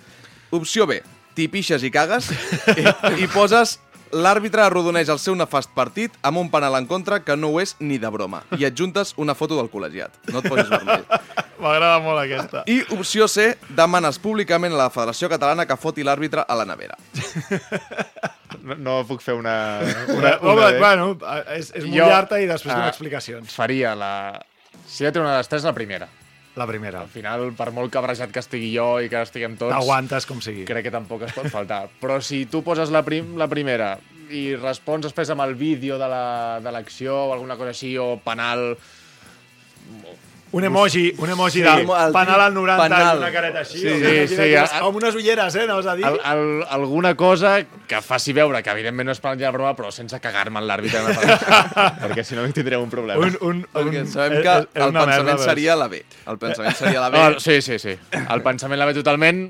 Opció 0.59 0.89
B. 0.91 0.99
T'hi 1.35 1.47
pixes 1.51 1.85
i 1.87 1.91
cagues 1.95 2.31
i, 2.81 2.87
i 3.23 3.29
poses 3.31 3.79
l'àrbitre 4.15 4.63
arrodoneix 4.65 5.11
el 5.13 5.21
seu 5.23 5.35
nefast 5.37 5.73
partit 5.75 6.15
amb 6.23 6.39
un 6.41 6.51
penal 6.53 6.79
en 6.79 6.87
contra 6.91 7.21
que 7.27 7.37
no 7.37 7.51
ho 7.53 7.61
és 7.63 7.75
ni 7.81 7.99
de 7.99 8.11
broma 8.15 8.45
i 8.59 8.65
adjuntes 8.69 9.15
una 9.21 9.35
foto 9.35 9.59
del 9.59 9.71
col·legiat. 9.73 10.15
No 10.33 10.41
et 10.41 10.49
posis 10.49 10.71
vermell. 10.71 11.05
m'agrada 11.65 11.99
molt 12.05 12.21
aquesta. 12.23 12.63
I 12.71 12.81
opció 12.95 13.29
C, 13.31 13.55
demanes 13.77 14.19
públicament 14.23 14.75
a 14.75 14.85
la 14.85 14.91
Federació 14.95 15.31
Catalana 15.33 15.67
que 15.69 15.79
foti 15.81 16.07
l'àrbitre 16.07 16.45
a 16.47 16.59
la 16.61 16.69
nevera. 16.69 16.99
No, 18.65 18.73
no 18.81 18.93
puc 19.05 19.21
fer 19.21 19.35
una... 19.37 19.53
Una, 20.09 20.15
una, 20.17 20.31
Home, 20.41 20.69
bueno, 20.81 21.09
és, 21.53 21.67
és 21.77 21.85
mullar-te 21.85 22.39
i 22.41 22.47
després 22.49 22.73
ah, 22.73 22.79
donar 22.79 22.93
explicacions. 22.95 23.53
Faria 23.53 23.93
la... 23.99 24.13
Si 24.89 25.05
de 25.05 25.11
treure 25.11 25.27
una 25.27 25.35
de 25.35 25.43
les 25.43 25.51
tres, 25.53 25.67
la 25.69 25.75
primera. 25.77 26.09
La 26.57 26.67
primera. 26.71 27.01
Al 27.03 27.09
final, 27.11 27.49
per 27.59 27.71
molt 27.75 27.91
cabrejat 27.93 28.31
que 28.31 28.39
estigui 28.39 28.69
jo 28.77 29.01
i 29.03 29.09
que 29.11 29.23
estiguem 29.27 29.57
tots... 29.59 29.73
T'aguantes 29.75 30.27
com 30.31 30.39
sigui. 30.45 30.63
crec 30.69 30.85
que 30.87 30.93
tampoc 30.95 31.25
es 31.27 31.33
pot 31.35 31.49
faltar. 31.51 31.89
Però 32.01 32.21
si 32.23 32.45
tu 32.47 32.63
poses 32.63 32.93
la, 32.95 33.03
prim, 33.03 33.33
la 33.41 33.49
primera 33.51 33.97
i 34.31 34.55
respons 34.57 35.05
després 35.05 35.29
amb 35.35 35.43
el 35.45 35.57
vídeo 35.59 35.99
de 36.01 36.07
la- 36.09 36.61
de 36.63 36.71
l'acció 36.73 37.17
o 37.27 37.33
alguna 37.35 37.57
cosa 37.59 37.75
així, 37.75 37.97
o 37.99 38.15
penal... 38.25 38.77
Un 40.55 40.63
emoji, 40.65 41.13
un 41.19 41.31
emoji 41.31 41.59
Sí, 41.59 41.63
de 41.63 41.81
el 41.83 42.13
penal 42.15 42.41
al 42.45 42.55
90 42.55 42.83
penal. 42.85 43.17
i 43.17 43.19
una 43.19 43.31
careta 43.35 43.59
així. 43.65 43.79
Sí, 43.81 43.89
sí, 43.99 44.29
sí, 44.29 44.37
quina- 44.37 44.63
a- 44.71 44.81
Com 44.85 44.97
unes 45.01 45.15
ulleres, 45.19 45.55
eh, 45.57 45.63
anaves 45.65 45.87
a 45.91 45.97
dir? 45.99 46.05
Al, 46.07 46.21
al, 46.23 46.45
alguna 46.71 47.15
cosa 47.17 47.57
que 47.89 48.01
faci 48.01 48.33
veure 48.33 48.63
que 48.63 48.71
evidentment 48.71 49.09
no 49.09 49.13
és 49.17 49.21
penal 49.21 49.37
de 49.41 49.51
broma, 49.51 49.75
però 49.75 49.91
sense 49.91 50.21
cagar-me 50.23 50.61
en 50.63 50.69
l'àrbitre. 50.71 51.03
perquè 52.05 52.23
si 52.25 52.37
no 52.39 52.47
tindrem 52.55 52.81
un 52.87 52.91
problema. 52.91 53.19
Un, 53.27 53.37
un, 53.41 53.63
Perquè 53.75 54.03
un, 54.05 54.09
sabem 54.13 54.39
és- 54.39 54.43
que 54.47 54.57
és 54.63 54.83
el 54.85 54.89
una 54.95 55.05
merda, 55.05 55.05
pensament 55.11 55.37
veus? 55.39 55.45
seria 55.51 55.77
la 55.77 55.89
B. 55.89 56.05
El 56.27 56.39
pensament 56.39 56.77
seria 56.77 57.01
la 57.01 57.11
B. 57.11 57.19
Ah, 57.25 57.35
sí, 57.39 57.61
sí, 57.63 57.79
sí. 57.79 57.97
El 58.15 58.43
pensament 58.49 58.79
la 58.79 58.87
ve 58.87 58.95
totalment, 58.95 59.49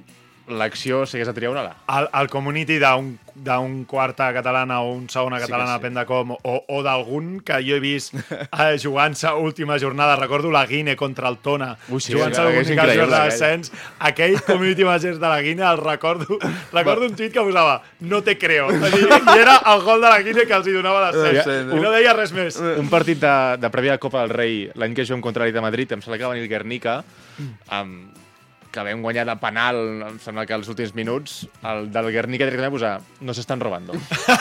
l'acció 0.48 1.04
si 1.06 1.16
hagués 1.16 1.28
de 1.30 1.34
triar 1.36 1.52
una 1.52 1.62
la. 1.64 1.76
el, 1.98 2.08
el 2.20 2.28
community 2.28 2.78
d'un 2.82 3.14
d'un 3.34 3.84
quarta 3.84 4.28
catalana 4.32 4.80
o 4.82 4.92
un 4.94 5.08
segona 5.10 5.40
catalana, 5.42 5.72
sí 5.72 5.74
sí. 5.74 5.78
depèn 5.82 5.96
de 5.98 6.04
com, 6.06 6.34
o, 6.36 6.54
o 6.70 6.82
d'algun 6.86 7.40
que 7.42 7.56
jo 7.66 7.74
he 7.74 7.82
vist 7.82 8.14
eh, 8.14 8.76
jugant-se 8.78 9.32
última 9.34 9.78
jornada, 9.82 10.14
recordo 10.16 10.52
la 10.54 10.64
Guine 10.70 10.94
contra 10.96 11.28
el 11.28 11.38
Tona, 11.42 11.72
Ui, 11.88 12.00
sí, 12.00 12.14
jugant-se 12.14 12.44
és 12.44 12.68
l'única 12.68 12.86
jornada 12.94 13.24
d'ascens, 13.26 13.72
aquell 13.98 14.38
community 14.46 14.86
manager 14.86 15.16
de 15.18 15.26
la 15.32 15.40
Guine, 15.42 15.66
el 15.66 15.82
recordo, 15.82 16.38
recordo 16.72 17.08
un 17.10 17.18
tuit 17.18 17.34
que 17.34 17.42
posava, 17.42 17.80
no 18.06 18.22
te 18.22 18.38
creo, 18.38 18.70
I, 18.70 19.02
i 19.02 19.38
era 19.40 19.58
el 19.74 19.82
gol 19.82 20.04
de 20.04 20.12
la 20.14 20.22
Guine 20.22 20.46
que 20.46 20.54
els 20.54 20.70
hi 20.70 20.78
donava 20.78 21.08
l'ascens, 21.08 21.42
Sí, 21.44 21.60
i 21.74 21.82
no 21.82 21.90
deia 21.90 22.14
res 22.14 22.30
més. 22.32 22.56
Un 22.78 22.86
partit 22.92 23.18
de, 23.20 23.34
de 23.58 23.70
prèvia 23.74 23.98
Copa 23.98 24.22
del 24.22 24.30
Rei, 24.30 24.68
l'any 24.78 24.94
que 24.94 25.04
juguem 25.08 25.24
contra 25.24 25.42
l'Atlètic 25.42 25.58
de 25.58 25.64
Madrid, 25.66 25.96
em 25.96 26.04
sembla 26.04 26.20
que 26.20 26.28
va 26.28 26.36
venir 26.36 26.46
el 26.46 26.52
Guernica, 26.52 27.00
amb, 27.74 28.23
que 28.74 28.82
vam 28.82 29.02
guanyar 29.04 29.24
de 29.28 29.36
penal, 29.38 29.78
em 30.08 30.16
sembla 30.22 30.44
que 30.48 30.56
als 30.56 30.68
últims 30.72 30.94
minuts, 30.96 31.44
el 31.70 31.86
del 31.94 32.10
Guernica 32.14 32.48
directament 32.48 32.72
va 32.72 32.74
posar 32.74 33.22
no 33.22 33.36
s'estan 33.36 33.62
robando. 33.62 33.94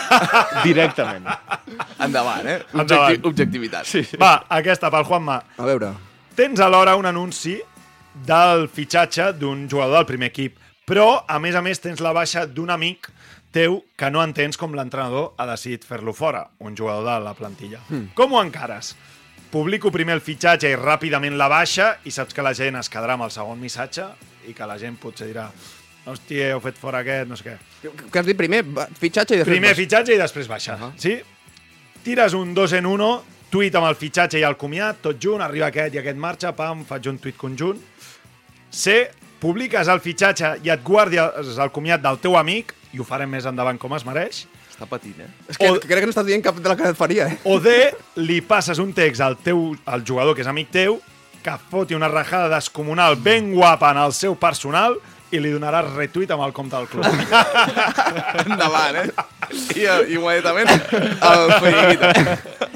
directament. 0.68 1.30
Endavant, 2.02 2.50
eh? 2.50 2.58
Endavant. 2.74 3.14
Objecti 3.14 3.30
objectivitat. 3.30 3.90
Sí. 3.90 4.04
Va, 4.22 4.34
aquesta, 4.58 4.90
pel 4.94 5.06
Juanma. 5.10 5.38
A 5.62 5.70
veure, 5.70 5.94
tens 6.36 6.64
alhora 6.66 6.98
un 6.98 7.06
anunci 7.10 7.60
del 8.26 8.68
fitxatge 8.74 9.32
d'un 9.38 9.68
jugador 9.70 10.02
del 10.02 10.10
primer 10.10 10.32
equip, 10.34 10.58
però, 10.90 11.24
a 11.30 11.40
més 11.40 11.56
a 11.56 11.62
més, 11.64 11.80
tens 11.80 12.02
la 12.04 12.12
baixa 12.16 12.48
d'un 12.50 12.74
amic 12.74 13.08
teu 13.54 13.84
que 13.96 14.10
no 14.10 14.24
entens 14.26 14.58
com 14.58 14.74
l'entrenador 14.74 15.36
ha 15.38 15.46
decidit 15.48 15.86
fer-lo 15.86 16.14
fora, 16.18 16.48
un 16.66 16.76
jugador 16.76 17.06
de 17.06 17.20
la 17.24 17.36
plantilla. 17.38 17.80
Mm. 17.90 18.16
Com 18.18 18.34
ho 18.34 18.42
encares? 18.42 18.96
Publico 19.54 19.92
primer 19.94 20.16
el 20.18 20.22
fitxatge 20.26 20.72
i 20.72 20.78
ràpidament 20.80 21.36
la 21.38 21.46
baixa 21.52 21.92
i 22.10 22.12
saps 22.12 22.34
que 22.34 22.42
la 22.42 22.56
gent 22.58 22.80
es 22.80 22.88
quedarà 22.90 23.14
amb 23.14 23.28
el 23.28 23.34
segon 23.34 23.60
missatge 23.62 24.08
i 24.50 24.54
que 24.58 24.66
la 24.66 24.80
gent 24.82 24.96
potser 24.98 25.28
dirà 25.30 25.44
hòstia, 26.10 26.48
heu 26.56 26.62
fet 26.64 26.80
fora 26.82 27.04
aquest, 27.04 27.30
no 27.30 27.38
sé 27.38 27.46
què. 27.46 27.92
què 28.10 28.20
has 28.20 28.26
dit 28.26 28.40
primer? 28.40 28.64
Fitxatge 28.98 29.38
i 29.38 29.44
després... 29.44 29.54
Primer 29.54 29.70
vas- 29.70 29.78
fitxatge 29.78 30.16
i 30.16 30.20
després 30.20 30.50
baixa. 30.50 30.74
Uh 30.74 30.82
-huh. 30.82 30.92
Sí? 30.98 31.14
Tires 32.04 32.34
un 32.34 32.54
dos 32.54 32.74
en 32.74 32.86
uno, 32.90 33.24
tuit 33.50 33.76
amb 33.76 33.88
el 33.88 33.96
fitxatge 33.96 34.40
i 34.40 34.44
el 34.44 34.58
comiat, 34.58 35.02
tot 35.02 35.22
junt, 35.22 35.42
arriba 35.42 35.68
aquest 35.68 35.94
i 35.94 36.00
aquest 36.00 36.18
marxa, 36.18 36.52
pam, 36.56 36.84
faig 36.84 37.08
un 37.08 37.20
tuit 37.20 37.38
conjunt. 37.38 37.80
C, 38.72 39.12
publiques 39.40 39.88
el 39.88 40.00
fitxatge 40.00 40.58
i 40.64 40.70
et 40.70 40.84
guardes 40.84 41.58
el 41.58 41.72
comiat 41.72 42.02
del 42.02 42.18
teu 42.20 42.36
amic, 42.38 42.74
i 42.92 43.00
ho 43.00 43.04
farem 43.04 43.30
més 43.30 43.46
endavant 43.46 43.78
com 43.78 43.94
es 43.94 44.04
mereix. 44.06 44.48
Està 44.74 44.88
patint, 44.90 45.20
eh? 45.22 45.28
És 45.50 45.58
que 45.58 45.70
O- 45.70 45.80
crec 45.80 46.00
que 46.02 46.08
no 46.10 46.14
estàs 46.16 46.26
dient 46.26 46.42
cap 46.44 46.56
de 46.58 46.68
la 46.70 46.76
que 46.76 46.90
et 46.90 46.98
faria, 46.98 47.28
eh? 47.30 47.38
O 47.46 47.60
D, 47.62 47.94
li 48.26 48.42
passes 48.42 48.80
un 48.82 48.92
text 48.94 49.22
al, 49.22 49.38
teu, 49.38 49.76
al 49.86 50.04
jugador 50.04 50.34
que 50.36 50.42
és 50.42 50.48
amic 50.50 50.72
teu, 50.74 51.00
que 51.44 51.54
foti 51.70 51.94
una 51.94 52.08
rajada 52.08 52.50
descomunal 52.56 53.16
ben 53.18 53.52
guapa 53.54 53.92
en 53.92 53.98
el 54.02 54.14
seu 54.14 54.34
personal 54.40 54.96
i 55.34 55.40
li 55.42 55.50
donaràs 55.52 55.94
retuit 55.96 56.30
amb 56.32 56.44
el 56.46 56.54
compte 56.54 56.76
del 56.78 56.88
club. 56.88 57.06
Endavant, 58.46 58.96
eh? 59.02 59.08
I 59.76 59.86
immediatament 60.16 60.70
el 60.70 61.54
feiquita. 61.62 62.12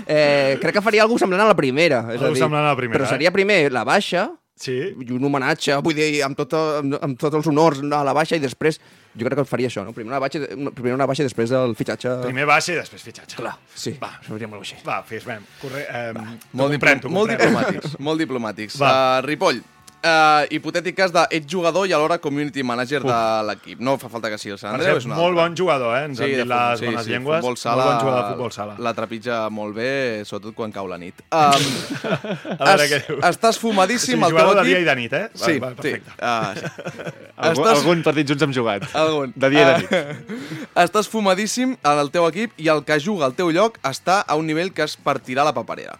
eh 0.08 0.58
crec 0.62 0.74
que 0.78 0.82
faria 0.82 1.04
alguna 1.04 1.20
semblant 1.20 1.44
a 1.46 1.48
la 1.52 1.56
primera. 1.56 2.00
És 2.14 2.18
Algú 2.22 2.32
a 2.32 2.34
dir, 2.34 2.42
semblant 2.44 2.66
a 2.66 2.72
la 2.74 2.76
primera, 2.80 2.98
Però 3.00 3.08
eh? 3.08 3.14
seria 3.14 3.32
primer 3.32 3.72
la 3.72 3.84
baixa, 3.88 4.30
Sí? 4.58 4.74
i 5.06 5.12
un 5.13 5.24
homenatge, 5.28 5.76
vull 5.86 5.93
dir, 5.93 6.24
amb, 6.26 6.36
tot, 6.39 6.54
amb, 6.58 6.96
amb 7.06 7.20
tots 7.22 7.36
els 7.38 7.46
honors 7.52 7.78
a 7.86 8.00
la 8.08 8.13
baixa, 8.17 8.36
i 8.36 8.41
després, 8.41 8.80
jo 9.13 9.26
crec 9.28 9.38
que 9.38 9.46
faria 9.46 9.70
això, 9.70 9.84
no? 9.86 9.93
Primer 9.93 10.10
una 10.10 10.20
baixa, 10.24 10.41
una- 10.56 10.72
primer 10.74 10.96
una 10.98 11.06
baixa 11.06 11.22
i 11.22 11.28
després 11.30 11.54
el 11.54 11.76
fitxatge... 11.78 12.15
Primer 12.26 12.48
baixa 12.50 12.74
i 12.74 12.80
després 12.80 13.06
fitxatge. 13.06 13.38
Clar, 13.38 13.54
sí, 13.76 13.93
Va. 14.02 14.15
molt 14.50 14.65
així. 14.65 14.80
Va, 14.88 15.04
fes-me. 15.06 15.38
Corre... 15.62 15.86
Eh, 15.86 16.12
Molt, 16.58 16.74
comprem, 16.74 16.98
diplo 17.04 17.13
molt 17.13 17.30
diplomàtics. 17.36 18.00
molt 18.00 18.20
diplomàtics. 18.26 18.80
Va. 18.82 18.91
Uh, 19.20 19.26
Ripoll, 19.30 19.62
uh, 20.08 20.46
hipotètiques 20.56 21.12
de 21.13 21.24
ets 21.38 21.48
jugador 21.52 21.86
i 21.89 21.93
alhora 21.96 22.17
community 22.24 22.63
manager 22.63 23.02
de 23.04 23.17
l'equip. 23.50 23.80
No 23.84 23.98
fa 24.02 24.10
falta 24.13 24.32
que 24.32 24.38
sigui 24.41 24.54
el 24.56 24.60
Sant 24.62 24.74
Andreu, 24.78 24.98
és 25.02 25.06
un 25.10 25.13
molt 25.17 25.36
bon 25.38 25.56
jugador, 25.60 25.91
eh? 25.98 26.06
Ens 26.08 26.22
han 26.24 26.32
de 26.32 26.38
dit 26.39 26.48
les 26.50 26.80
futbol, 26.80 26.93
bones 26.96 27.10
llengües. 27.12 27.41
Futbol 27.43 27.58
sala, 27.62 27.84
Molt 27.84 27.91
bon 27.91 28.02
jugador 28.08 28.24
de 28.24 28.32
futbol 28.36 28.54
sala. 28.56 28.78
La 28.88 28.93
trepitja 28.98 29.39
molt 29.54 29.76
bé, 29.78 29.89
sobretot 30.30 30.56
quan 30.58 30.72
cau 30.76 30.88
la 30.89 30.98
nit. 31.02 31.22
Um, 31.28 31.67
A 32.58 32.72
veure 32.72 32.88
què 32.93 33.02
diu. 33.08 33.20
Estàs 33.28 33.58
Sí, 33.58 33.63
fumadíssim 33.65 34.24
al 34.24 34.32
teu 34.32 34.38
jugador 34.39 34.56
de 34.56 34.65
equip. 34.65 34.74
dia 34.74 34.82
i 34.82 34.88
de 34.88 34.96
nit, 35.02 35.13
eh? 35.13 35.26
Sí, 35.34 35.58
va, 35.60 35.70
va, 35.70 35.84
sí. 35.84 35.93
perfecte. 35.93 36.17
Uh, 36.17 36.54
sí. 36.56 36.63
Algun, 37.38 37.63
Estàs- 37.63 37.78
algun 37.84 38.04
partit 38.06 38.32
junts 38.32 38.43
hem 38.48 38.54
jugat. 38.56 38.88
Algun. 38.98 39.34
De 39.36 39.50
dia 39.54 39.62
i 39.62 39.67
de 39.70 39.78
nit. 39.84 39.93
Ah. 39.93 40.84
Estàs 40.88 41.10
fumadíssim 41.12 41.76
en 41.84 42.00
el 42.02 42.10
teu 42.13 42.26
equip 42.30 42.54
i 42.62 42.70
el 42.74 42.84
que 42.88 42.98
juga 43.04 43.28
al 43.30 43.36
teu 43.38 43.52
lloc 43.54 43.78
està 43.86 44.22
a 44.26 44.38
un 44.39 44.46
nivell 44.50 44.72
que 44.74 44.86
es 44.88 44.96
partirà 44.98 45.43
la 45.46 45.54
paperera. 45.54 45.98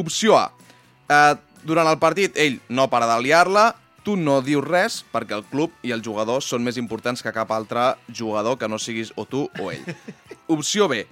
Opció 0.00 0.36
A. 0.38 0.46
Eh, 1.10 1.34
durant 1.66 1.88
el 1.90 1.98
partit, 2.02 2.36
ell 2.36 2.60
no 2.68 2.88
para 2.92 3.08
de 3.10 3.20
liar-la, 3.22 3.74
tu 4.04 4.16
no 4.16 4.40
dius 4.44 4.64
res 4.64 5.00
perquè 5.12 5.36
el 5.36 5.44
club 5.50 5.74
i 5.84 5.92
el 5.92 6.02
jugador 6.04 6.42
són 6.44 6.64
més 6.64 6.80
importants 6.80 7.22
que 7.22 7.34
cap 7.36 7.50
altre 7.52 7.92
jugador 8.08 8.56
que 8.58 8.68
no 8.68 8.78
siguis 8.80 9.12
o 9.16 9.26
tu 9.28 9.46
o 9.60 9.70
ell. 9.72 9.84
Opció 10.56 10.88
B. 10.88 11.04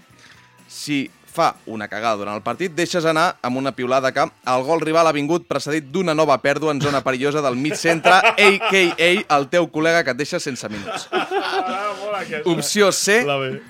Si 0.69 1.07
fa 1.39 1.53
una 1.71 1.87
cagada 1.87 2.19
durant 2.19 2.35
el 2.35 2.43
partit, 2.43 2.73
deixes 2.75 3.05
anar 3.07 3.37
amb 3.47 3.61
una 3.61 3.71
piulada 3.77 4.11
que 4.13 4.25
el 4.25 4.65
gol 4.67 4.83
rival 4.83 5.07
ha 5.07 5.15
vingut 5.15 5.47
precedit 5.47 5.87
d'una 5.93 6.17
nova 6.17 6.39
pèrdua 6.43 6.73
en 6.75 6.81
zona 6.83 7.03
perillosa 7.05 7.43
del 7.45 7.57
mig 7.61 7.77
centre, 7.79 8.17
a.k.a. 8.33 9.11
el 9.37 9.49
teu 9.53 9.69
col·lega 9.71 10.03
que 10.03 10.17
et 10.17 10.19
deixa 10.19 10.41
sense 10.43 10.69
minuts. 10.73 11.07
Ah. 11.13 11.27
Opció 12.51 12.91
C, 12.93 13.21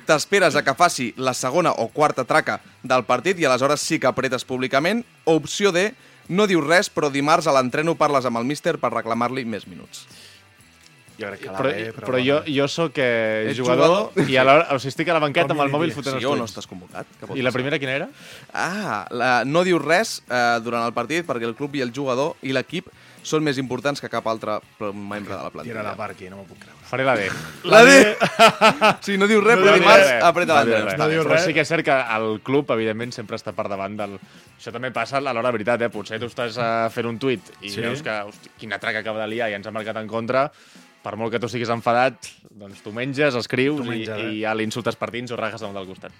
t'esperes 0.09 0.57
a 0.57 0.65
que 0.65 0.75
faci 0.79 1.11
la 1.21 1.35
segona 1.37 1.75
o 1.77 1.89
quarta 1.93 2.25
traca 2.25 2.59
del 2.83 3.05
partit 3.05 3.39
i 3.39 3.45
aleshores 3.45 3.85
sí 3.85 3.99
que 4.01 4.09
apretes 4.09 4.47
públicament. 4.49 5.05
O 5.29 5.37
opció 5.37 5.73
D, 5.75 5.91
no 6.29 6.47
dius 6.47 6.65
res, 6.67 6.89
però 6.93 7.11
dimarts 7.13 7.49
a 7.49 7.55
l'entreno 7.57 7.95
parles 7.99 8.27
amb 8.29 8.41
el 8.41 8.49
míster 8.49 8.77
per 8.81 8.93
reclamar-li 8.95 9.45
més 9.49 9.67
minuts. 9.69 10.07
Jo 11.19 11.27
crec 11.33 11.41
que 11.43 11.51
la 11.51 11.59
Però, 11.59 11.71
B, 11.75 11.93
però 11.99 12.19
jo, 12.23 12.37
jo 12.47 12.69
sóc 12.71 12.99
eh, 13.03 13.49
Ets 13.51 13.59
jugador, 13.59 14.13
i 14.23 14.37
alhora, 14.39 14.69
o 14.71 14.79
sigui, 14.79 14.93
estic 14.93 15.09
a 15.11 15.17
la 15.17 15.23
banqueta 15.25 15.51
amb 15.51 15.65
el 15.65 15.73
mòbil 15.73 15.91
fotent 15.97 16.21
Sí 16.21 16.29
o 16.31 16.37
no 16.39 16.47
els 16.47 16.53
estàs 16.55 16.69
convocat? 16.71 17.11
Pot 17.25 17.35
I 17.35 17.43
la 17.43 17.51
primera 17.51 17.81
quina 17.83 17.97
era? 17.97 18.07
Ah, 18.55 19.01
la, 19.11 19.33
no 19.43 19.65
dius 19.67 19.83
res 19.83 20.21
eh, 20.31 20.61
durant 20.63 20.87
el 20.87 20.95
partit 20.95 21.27
perquè 21.27 21.49
el 21.49 21.57
club 21.59 21.75
i 21.75 21.83
el 21.83 21.91
jugador 21.97 22.39
i 22.47 22.55
l'equip 22.55 22.87
són 23.27 23.43
més 23.43 23.59
importants 23.59 23.99
que 23.99 24.09
cap 24.13 24.31
altre 24.31 24.61
membre 24.79 25.35
de 25.35 25.43
la 25.43 25.51
Tira 25.51 25.57
plantilla. 25.57 25.83
la 25.91 25.97
part 25.99 26.15
aquí, 26.15 26.31
no 26.31 26.39
m'ho 26.39 26.47
puc 26.47 26.63
creure. 26.63 26.78
Faré 26.89 27.05
la 27.05 27.15
D. 27.19 27.27
La 27.69 27.83
D! 27.85 28.17
sí, 29.05 29.19
no 29.21 29.27
dius 29.29 29.43
res, 29.45 29.59
No 29.61 29.67
però 29.67 29.75
dimarts 29.77 30.13
apreta 30.25 30.63
No. 30.65 30.77
Està 30.79 30.97
No 31.03 31.09
Però 31.11 31.35
res. 31.35 31.45
sí 31.45 31.53
que 31.53 31.61
és 31.61 31.69
cert 31.69 31.85
que 31.85 31.97
el 32.17 32.41
club, 32.47 32.71
evidentment, 32.73 33.13
sempre 33.13 33.37
està 33.37 33.53
per 33.53 33.67
davant 33.69 33.97
del... 33.99 34.15
Això 34.57 34.73
també 34.73 34.89
passa 34.95 35.19
a 35.21 35.21
l'hora 35.21 35.51
de 35.51 35.57
veritat, 35.59 35.85
eh? 35.85 35.91
Potser 35.93 36.19
tu 36.23 36.31
estàs 36.31 36.57
uh, 36.57 36.89
fent 36.95 37.07
un 37.11 37.19
tuit 37.21 37.53
i 37.61 37.69
Sí. 37.75 37.83
veus 37.85 38.01
que, 38.03 38.15
hosti, 38.31 38.55
quina 38.59 38.81
traca 38.81 39.03
acaba 39.05 39.21
de 39.21 39.29
liar 39.35 39.51
i 39.53 39.59
ens 39.59 39.69
ha 39.69 39.75
marcat 39.75 40.01
en 40.01 40.09
contra, 40.09 40.47
per 41.05 41.15
molt 41.21 41.31
que 41.35 41.39
tu 41.39 41.47
estiguis 41.47 41.69
enfadat, 41.71 42.33
doncs 42.51 42.81
tu 42.83 42.91
menges, 42.97 43.37
escrius 43.37 43.83
Tu 43.85 43.91
menges, 43.91 44.09
i, 44.09 44.25
eh? 44.25 44.33
i 44.33 44.41
ja 44.47 44.55
l'insultes 44.57 44.97
per 44.97 45.11
dins 45.13 45.31
o 45.31 45.37
rajes 45.37 45.61
damunt 45.61 45.77
del 45.77 45.87
costat. 45.93 46.13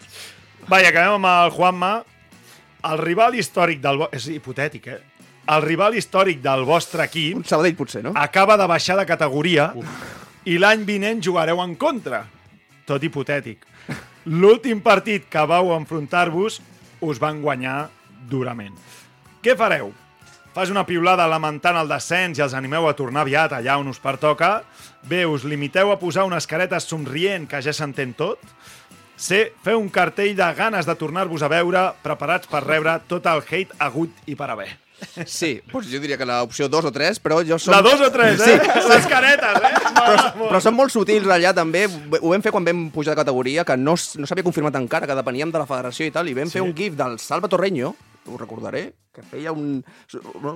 Va, 0.69 0.83
i 0.85 0.87
acabem 0.91 1.17
amb 1.17 1.33
el 1.33 1.51
Juanma. 1.57 1.93
El 2.93 3.01
rival 3.01 3.35
històric 3.41 3.81
del... 3.83 4.05
És 4.15 4.29
hipotètic, 4.31 4.87
eh? 4.93 5.01
El 5.49 5.63
rival 5.65 5.97
històric 5.97 6.43
del 6.45 6.63
vostre 6.69 7.07
equip 7.09 7.39
Un 7.41 7.45
Sabadell, 7.49 7.75
potser, 7.75 8.03
no? 8.05 8.13
acaba 8.15 8.59
de 8.61 8.67
baixar 8.69 8.99
de 9.01 9.07
categoria 9.09 9.71
i 10.49 10.57
l'any 10.57 10.87
vinent 10.89 11.21
jugareu 11.21 11.61
en 11.61 11.75
contra. 11.77 12.23
Tot 12.89 13.03
hipotètic. 13.05 13.67
L'últim 14.29 14.81
partit 14.81 15.27
que 15.29 15.45
vau 15.49 15.75
enfrontar-vos 15.77 16.61
us 17.05 17.21
van 17.21 17.43
guanyar 17.45 17.91
durament. 18.31 18.77
Què 19.45 19.55
fareu? 19.61 19.93
Fas 20.57 20.73
una 20.73 20.87
piulada 20.89 21.29
lamentant 21.29 21.77
el 21.79 21.91
descens 21.91 22.41
i 22.41 22.43
els 22.43 22.57
animeu 22.57 22.89
a 22.89 22.97
tornar 22.97 23.27
aviat 23.27 23.59
allà 23.59 23.77
on 23.79 23.93
us 23.93 24.01
pertoca? 24.01 24.63
Bé, 25.05 25.27
us 25.29 25.45
limiteu 25.45 25.93
a 25.93 26.01
posar 26.01 26.25
unes 26.27 26.49
caretes 26.49 26.89
somrient 26.89 27.47
que 27.47 27.61
ja 27.63 27.77
s'entén 27.77 28.17
tot? 28.17 28.41
C. 29.19 29.53
Feu 29.63 29.79
un 29.83 29.93
cartell 29.93 30.35
de 30.39 30.49
ganes 30.57 30.89
de 30.89 30.97
tornar-vos 30.97 31.45
a 31.45 31.53
veure, 31.53 31.91
preparats 32.03 32.49
per 32.49 32.65
rebre 32.65 32.99
tot 33.07 33.27
el 33.29 33.45
hate 33.45 33.77
agut 33.85 34.25
i 34.27 34.39
per 34.39 34.49
haver. 34.55 34.73
Sí, 35.27 35.61
doncs 35.71 35.89
jo 35.93 36.01
diria 36.03 36.19
que 36.19 36.27
l'opció 36.27 36.69
2 36.71 36.89
o 36.89 36.93
3, 36.95 37.21
però 37.23 37.41
jo 37.47 37.59
som... 37.63 37.75
La 37.75 37.83
dos 37.85 38.01
o 38.03 38.11
tres, 38.15 38.43
eh? 38.43 38.59
Les 38.91 39.07
caretes, 39.11 39.61
eh? 39.63 39.73
Però, 39.95 40.17
però 40.41 40.61
són 40.63 40.77
molt 40.79 40.95
sutils 40.95 41.29
allà 41.31 41.53
també. 41.55 41.85
Ho 42.19 42.33
vam 42.33 42.43
fer 42.45 42.53
quan 42.55 42.67
vam 42.67 42.89
pujar 42.95 43.15
de 43.15 43.23
categoria, 43.23 43.65
que 43.69 43.77
no, 43.79 43.95
no 43.95 44.29
s'havia 44.29 44.47
confirmat 44.47 44.79
encara, 44.81 45.07
que 45.07 45.19
depeníem 45.19 45.55
de 45.55 45.63
la 45.63 45.69
federació 45.71 46.09
i 46.09 46.15
tal, 46.15 46.31
i 46.31 46.37
vam 46.39 46.51
sí. 46.51 46.59
fer 46.59 46.67
un 46.67 46.75
gif 46.77 46.99
del 46.99 47.19
Salva 47.23 47.51
Torreño, 47.51 47.95
ho 48.29 48.37
recordaré, 48.39 48.93
que 49.15 49.23
feia 49.27 49.51
un... 49.51 49.81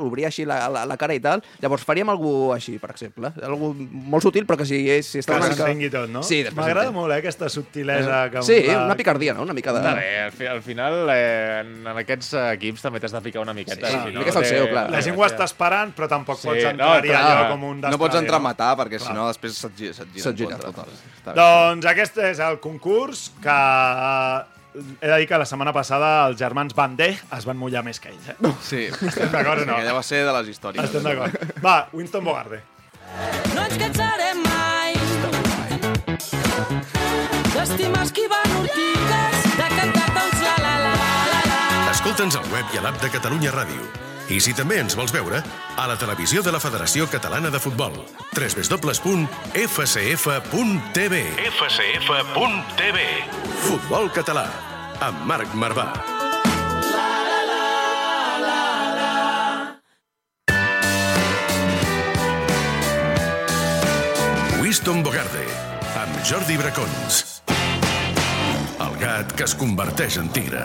obria 0.06 0.28
així 0.28 0.44
la, 0.46 0.68
la, 0.70 0.85
la 0.87 0.96
cara 1.00 1.14
i 1.16 1.20
tal. 1.24 1.40
Llavors 1.62 1.82
faríem 1.88 2.11
algú 2.12 2.52
així, 2.54 2.76
per 2.78 2.92
exemple. 2.92 3.32
Algú 3.42 3.72
molt 3.74 4.22
sutil, 4.22 4.44
però 4.46 4.58
que 4.61 4.66
si, 4.68 4.78
és, 4.92 5.08
si 5.08 5.18
està 5.22 5.35
Que 5.40 5.48
una 5.56 5.72
mica... 5.74 5.90
tot, 5.96 6.11
no? 6.12 6.22
Sí, 6.26 6.42
M'agrada 6.54 6.92
molt, 6.94 7.11
eh, 7.14 7.18
aquesta 7.24 7.48
subtilesa. 7.50 8.20
Que 8.30 8.42
Sí, 8.46 8.61
la- 8.68 8.85
una 8.85 8.96
picardia, 8.98 9.35
no? 9.35 9.42
Una 9.42 9.56
mica 9.56 9.72
de... 9.74 9.82
Bé, 9.82 10.12
al, 10.28 10.32
fi, 10.37 10.46
al 10.52 10.62
final, 10.62 11.00
eh, 11.11 11.62
en, 11.64 11.88
aquests 12.04 12.32
equips 12.52 12.87
també 12.87 13.00
t'has 13.02 13.16
de 13.16 13.24
ficar 13.24 13.42
una 13.42 13.54
miqueta. 13.56 13.88
Sí, 13.88 13.96
si 14.04 14.12
una 14.14 14.22
mica 14.22 14.37
salseo, 14.37 14.68
clar. 14.70 14.87
La 14.94 15.02
gent 15.02 15.18
ho 15.18 15.26
està 15.26 15.48
esperant, 15.48 15.90
però 15.96 16.06
tampoc 16.12 16.38
Sí, 16.38 16.48
pots 16.52 16.62
no, 16.62 16.70
entrar-hi 16.76 17.11
clar. 17.11 17.24
allò 17.32 17.50
com 17.56 17.66
un 17.72 17.82
No 17.82 17.98
pots 17.98 18.20
entrar 18.20 18.38
a 18.38 18.42
no? 18.44 18.48
matar, 18.50 18.72
perquè 18.78 19.00
si 19.02 19.12
no 19.16 19.26
després 19.32 19.58
se't 19.58 19.74
gira, 19.78 19.96
se't 19.98 20.12
gira, 20.14 20.22
Se't 20.28 20.38
gira, 20.38 20.61
total. 20.62 20.87
Bé. 21.26 21.35
Doncs 21.38 21.87
aquest 21.92 22.18
és 22.30 22.40
el 22.42 22.61
concurs 22.62 23.28
que 23.42 23.58
eh, 23.58 24.62
he 24.74 25.06
de 25.06 25.16
dir 25.18 25.28
que 25.28 25.38
la 25.38 25.46
setmana 25.48 25.72
passada 25.72 26.27
els 26.29 26.38
germans 26.40 26.75
Van 26.75 26.92
Bandé 26.96 27.10
es 27.37 27.46
van 27.48 27.58
mullar 27.60 27.85
més 27.85 28.00
que 28.00 28.12
ells. 28.12 28.29
Eh? 28.33 28.52
Sí. 28.64 28.85
Estem 28.88 29.31
d'acord 29.33 29.62
o 29.62 29.66
no? 29.68 29.77
Sí, 29.77 29.87
allà 29.87 29.96
va 29.96 30.02
ser 30.06 30.25
de 30.27 30.37
les 30.38 30.52
històries. 30.54 30.85
Estem 30.85 31.04
d'acord. 31.06 31.37
Va, 31.64 31.77
Winston 31.92 32.25
Bogarde. 32.25 32.62
No 33.54 33.66
ens 33.66 33.79
cansarem 33.81 34.42
mai 34.46 34.96
d'estimar 37.62 38.02
esquivant 38.02 38.54
ortigues, 38.58 39.44
de 39.56 39.66
cantar 39.77 40.08
tots 40.16 40.40
la 40.42 40.54
la 40.64 40.73
la 40.83 40.94
la 41.33 41.42
la. 41.50 41.60
Escolta'ns 41.92 42.40
al 42.40 42.48
web 42.54 42.75
i 42.75 42.81
a 42.81 42.87
l'app 42.87 42.98
de 43.04 43.12
Catalunya 43.14 43.52
Ràdio. 43.54 44.12
I 44.31 44.38
si 44.40 44.54
també 44.54 44.79
ens 44.83 44.94
vols 44.98 45.12
veure, 45.14 45.42
a 45.77 45.87
la 45.88 45.96
televisió 45.98 46.42
de 46.42 46.52
la 46.54 46.60
Federació 46.62 47.08
Catalana 47.10 47.50
de 47.50 47.58
Futbol. 47.58 47.92
www.fcf.tv 48.37 49.52
fcf.tv 51.50 52.98
Futbol 53.66 54.10
català, 54.14 54.46
amb 55.00 55.27
Marc 55.27 55.54
Marvà. 55.54 55.92
Winston 64.62 65.02
Bogarde, 65.02 65.44
amb 66.00 66.16
Jordi 66.25 66.56
Bracons. 66.56 67.42
El 68.83 68.96
gat 68.98 69.37
que 69.37 69.44
es 69.44 69.54
converteix 69.54 70.16
en 70.18 70.33
tigre. 70.33 70.64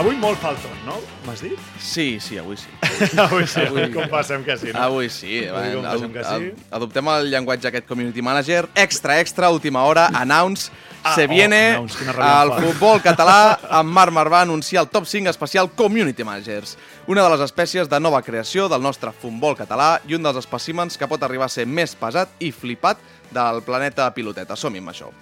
Avui 0.00 0.14
molt 0.16 0.38
falton, 0.40 0.72
no? 0.86 0.94
M'has 1.26 1.42
dit? 1.44 1.56
Sí, 1.76 2.04
sí, 2.24 2.38
avui 2.40 2.56
sí. 2.56 2.70
Avui 3.20 3.44
sí, 3.44 3.60
avui 3.60 3.90
com 3.92 4.06
passem 4.08 4.40
que 4.46 4.54
sí, 4.56 4.70
no? 4.72 4.80
Avui 4.80 5.10
sí. 5.12 5.42
Avui 5.44 5.74
com 5.74 5.84
passem 5.84 6.12
que 6.14 6.22
sí. 6.24 6.46
Adoptem 6.78 7.10
el 7.12 7.26
llenguatge 7.34 7.68
aquest 7.68 7.84
community 7.84 8.22
manager. 8.24 8.70
Extra, 8.80 9.18
extra, 9.20 9.50
última 9.52 9.82
hora, 9.84 10.06
announce. 10.16 10.70
Ah, 11.02 11.12
se 11.14 11.26
oh, 11.26 11.28
viene 11.28 11.58
announce, 11.74 12.00
ràbia 12.16 12.46
el 12.46 12.70
futbol 12.70 13.02
català 13.08 13.58
amb 13.80 13.92
Marc 13.92 14.16
Marvà 14.16 14.40
anuncia 14.46 14.80
el 14.80 14.88
top 14.88 15.04
5 15.08 15.28
especial 15.34 15.68
Community 15.76 16.24
Managers, 16.24 16.78
una 17.08 17.24
de 17.24 17.32
les 17.34 17.44
espècies 17.44 17.88
de 17.88 18.00
nova 18.00 18.22
creació 18.24 18.70
del 18.72 18.80
nostre 18.84 19.12
futbol 19.12 19.56
català 19.58 19.98
i 20.08 20.16
un 20.16 20.24
dels 20.24 20.40
espècimens 20.40 20.96
que 20.96 21.08
pot 21.12 21.28
arribar 21.28 21.48
a 21.48 21.52
ser 21.52 21.68
més 21.68 21.92
pesat 21.92 22.32
i 22.40 22.52
flipat 22.56 23.04
del 23.36 23.60
planeta 23.68 24.08
piloteta. 24.16 24.56
Som-hi 24.56 24.80
amb 24.80 24.94
això. 24.94 25.12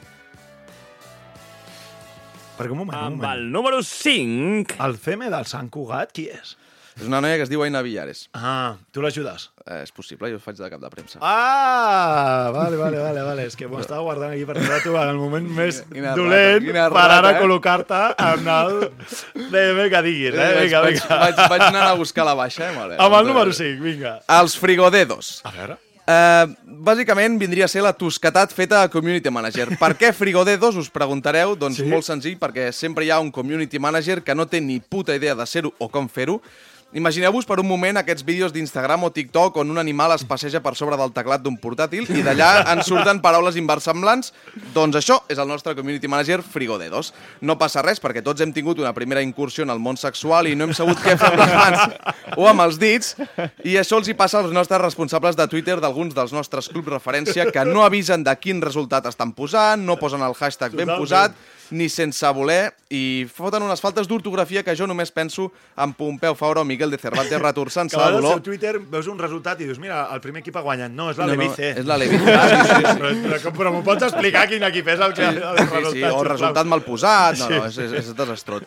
Perquè 2.58 2.74
un 2.74 2.80
moment, 2.82 2.96
un 2.98 3.18
Amb 3.20 3.28
el 3.32 3.44
número 3.54 3.82
5... 3.86 4.78
El 4.84 4.96
CM 4.98 5.28
del 5.30 5.46
Sant 5.46 5.68
Cugat, 5.70 6.10
qui 6.16 6.26
és? 6.32 6.56
És 6.98 7.06
una 7.06 7.20
noia 7.22 7.36
que 7.38 7.44
es 7.46 7.50
diu 7.52 7.60
Aina 7.62 7.78
Villares. 7.86 8.24
Ah, 8.34 8.74
tu 8.90 8.98
l'ajudes? 9.04 9.44
Eh, 9.68 9.84
és 9.84 9.92
possible, 9.94 10.26
jo 10.32 10.40
faig 10.42 10.58
de 10.58 10.66
cap 10.72 10.80
de 10.82 10.88
premsa. 10.90 11.20
Ah, 11.22 12.50
vale, 12.50 12.74
vale, 12.80 12.98
vale, 12.98 13.22
vale. 13.22 13.44
És 13.46 13.54
que 13.54 13.68
m'ho 13.70 13.78
estava 13.78 14.02
guardant 14.02 14.34
aquí 14.34 14.42
per 14.48 14.56
veure 14.58 14.80
tu 14.82 14.96
en 14.98 15.12
el 15.12 15.20
moment 15.20 15.46
més 15.60 15.78
Quina 15.92 16.16
dolent 16.18 16.66
rata, 16.66 16.90
per 16.98 17.06
ara 17.20 17.30
eh? 17.36 17.38
col·locar-te 17.38 18.00
en 18.32 18.50
el... 18.56 18.78
Bé, 19.54 19.64
vinga, 19.78 20.02
diguis, 20.02 20.34
eh? 20.34 20.38
vaig, 20.42 20.64
Vinga, 20.66 20.82
vaig, 20.88 20.98
vinga. 20.98 21.20
vaig, 21.22 21.42
vaig 21.54 21.66
anar 21.68 21.84
a 21.92 21.98
buscar 22.02 22.26
la 22.26 22.34
baixa, 22.42 22.66
eh? 22.66 22.74
Bé. 22.74 22.98
Amb 23.06 23.20
el 23.20 23.30
número 23.30 23.54
5, 23.54 23.84
vinga. 23.86 24.16
Els 24.40 24.58
frigodedos. 24.58 25.36
A 25.46 25.54
veure. 25.54 25.78
Uh, 26.08 26.48
bàsicament 26.88 27.34
vindria 27.36 27.66
a 27.66 27.68
ser 27.68 27.82
la 27.84 27.92
tosquetat 27.92 28.54
feta 28.56 28.78
a 28.80 28.88
Community 28.88 29.28
Manager. 29.28 29.74
Per 29.82 29.90
què 30.00 30.08
frigodedos, 30.16 30.78
us 30.80 30.88
preguntareu? 30.88 31.52
Doncs 31.58 31.76
Sí? 31.76 31.84
sí? 31.84 31.90
molt 31.92 32.06
senzill, 32.06 32.38
perquè 32.40 32.70
sempre 32.72 33.04
hi 33.04 33.10
ha 33.12 33.18
un 33.20 33.28
Community 33.34 33.76
Manager 33.78 34.22
que 34.24 34.34
no 34.34 34.46
té 34.48 34.62
ni 34.64 34.78
puta 34.80 35.12
idea 35.18 35.34
de 35.36 35.44
ser-ho 35.46 35.74
o 35.76 35.90
com 35.92 36.08
fer-ho. 36.08 36.38
Imagineu-vos 36.96 37.44
per 37.44 37.58
un 37.60 37.66
moment 37.68 37.98
aquests 38.00 38.24
vídeos 38.24 38.52
d'Instagram 38.54 39.02
o 39.04 39.10
TikTok 39.12 39.58
on 39.60 39.68
un 39.74 39.76
animal 39.76 40.14
es 40.14 40.22
passeja 40.24 40.62
per 40.64 40.72
sobre 40.72 40.96
del 40.96 41.10
teclat 41.12 41.42
d'un 41.44 41.58
portàtil 41.60 42.06
i 42.16 42.22
d'allà 42.24 42.62
en 42.72 42.80
surten 42.80 43.20
paraules 43.20 43.58
inversemblants. 43.60 44.32
Doncs 44.72 44.96
això 44.96 45.18
és 45.28 45.36
el 45.36 45.50
nostre 45.50 45.74
Community 45.76 46.08
Manager 46.08 46.38
Frigodedos. 46.40 47.12
No 47.44 47.58
passa 47.60 47.84
res 47.84 48.00
perquè 48.00 48.22
tots 48.24 48.40
hem 48.40 48.54
tingut 48.56 48.80
una 48.80 48.94
primera 48.96 49.20
incursió 49.20 49.66
en 49.68 49.74
el 49.74 49.82
món 49.84 50.00
sexual 50.00 50.48
i 50.48 50.56
no 50.56 50.64
hem 50.64 50.72
sabut 50.72 50.96
què 51.04 51.18
fer 51.20 51.28
amb 51.28 51.42
les 51.42 51.52
mans 51.58 52.40
o 52.40 52.48
amb 52.48 52.64
els 52.64 52.80
dits 52.80 53.12
i 53.68 53.76
això 53.76 54.00
els 54.00 54.08
hi 54.08 54.16
passa 54.16 54.40
als 54.40 54.56
nostres 54.56 54.80
responsables 54.80 55.36
de 55.36 55.44
Twitter 55.52 55.76
d'alguns 55.84 56.16
dels 56.16 56.32
nostres 56.32 56.72
clubs 56.72 56.88
referència 56.88 57.50
que 57.52 57.68
no 57.68 57.84
avisen 57.84 58.24
de 58.24 58.32
quin 58.40 58.64
resultat 58.64 59.12
estan 59.12 59.36
posant, 59.36 59.84
no 59.84 60.00
posen 60.00 60.24
el 60.24 60.32
hashtag 60.32 60.72
ben 60.72 60.88
Totalment. 60.88 61.04
posat 61.04 61.36
ni 61.70 61.88
sense 61.88 62.26
voler 62.32 62.72
i 62.90 63.26
foten 63.28 63.62
unes 63.62 63.80
faltes 63.84 64.06
d'ortografia 64.08 64.62
que 64.64 64.72
jo 64.76 64.86
només 64.88 65.10
penso 65.12 65.50
en 65.76 65.92
Pompeu 65.92 66.34
Fabra 66.34 66.62
o 66.62 66.64
Miguel 66.64 66.90
de 66.90 66.96
Cervantes 66.98 67.40
retorçant-se 67.42 67.96
de 67.96 68.00
vegades 68.00 68.16
al 68.16 68.22
dolor. 68.22 68.40
Twitter 68.42 68.78
veus 68.80 69.06
un 69.06 69.18
resultat 69.18 69.60
i 69.60 69.66
dius, 69.68 69.78
mira, 69.78 70.06
el 70.14 70.20
primer 70.24 70.40
equip 70.40 70.56
ha 70.56 70.62
guanyat. 70.64 70.90
No, 70.90 71.10
és 71.10 71.18
la 71.20 71.26
No, 71.26 71.34
no, 71.34 71.42
Levice. 71.42 71.70
és 71.80 71.84
la 71.86 71.98
Levice. 72.00 72.24
Ah, 72.38 72.48
sí, 72.48 72.56
sí, 72.56 72.74
sí. 72.74 72.82
Però, 72.98 73.10
però, 73.22 73.40
com- 73.42 73.56
però 73.58 73.72
m'ho 73.74 73.82
pots 73.84 74.06
explicar 74.08 74.46
quin 74.48 74.62
equip 74.64 74.88
és 74.88 75.00
el 75.04 75.12
que... 75.14 75.26
El 75.26 75.34
Sí, 75.38 75.42
resultat, 75.42 75.92
sí, 75.92 76.02
o 76.02 76.08
sisplau? 76.08 76.24
resultat 76.30 76.66
mal 76.70 76.82
posat, 76.86 77.38
no, 77.38 77.48
no, 77.50 77.70
Sí. 77.70 77.82
és, 77.82 77.92
és, 77.92 78.08
és 78.08 78.16
desastrós. 78.16 78.62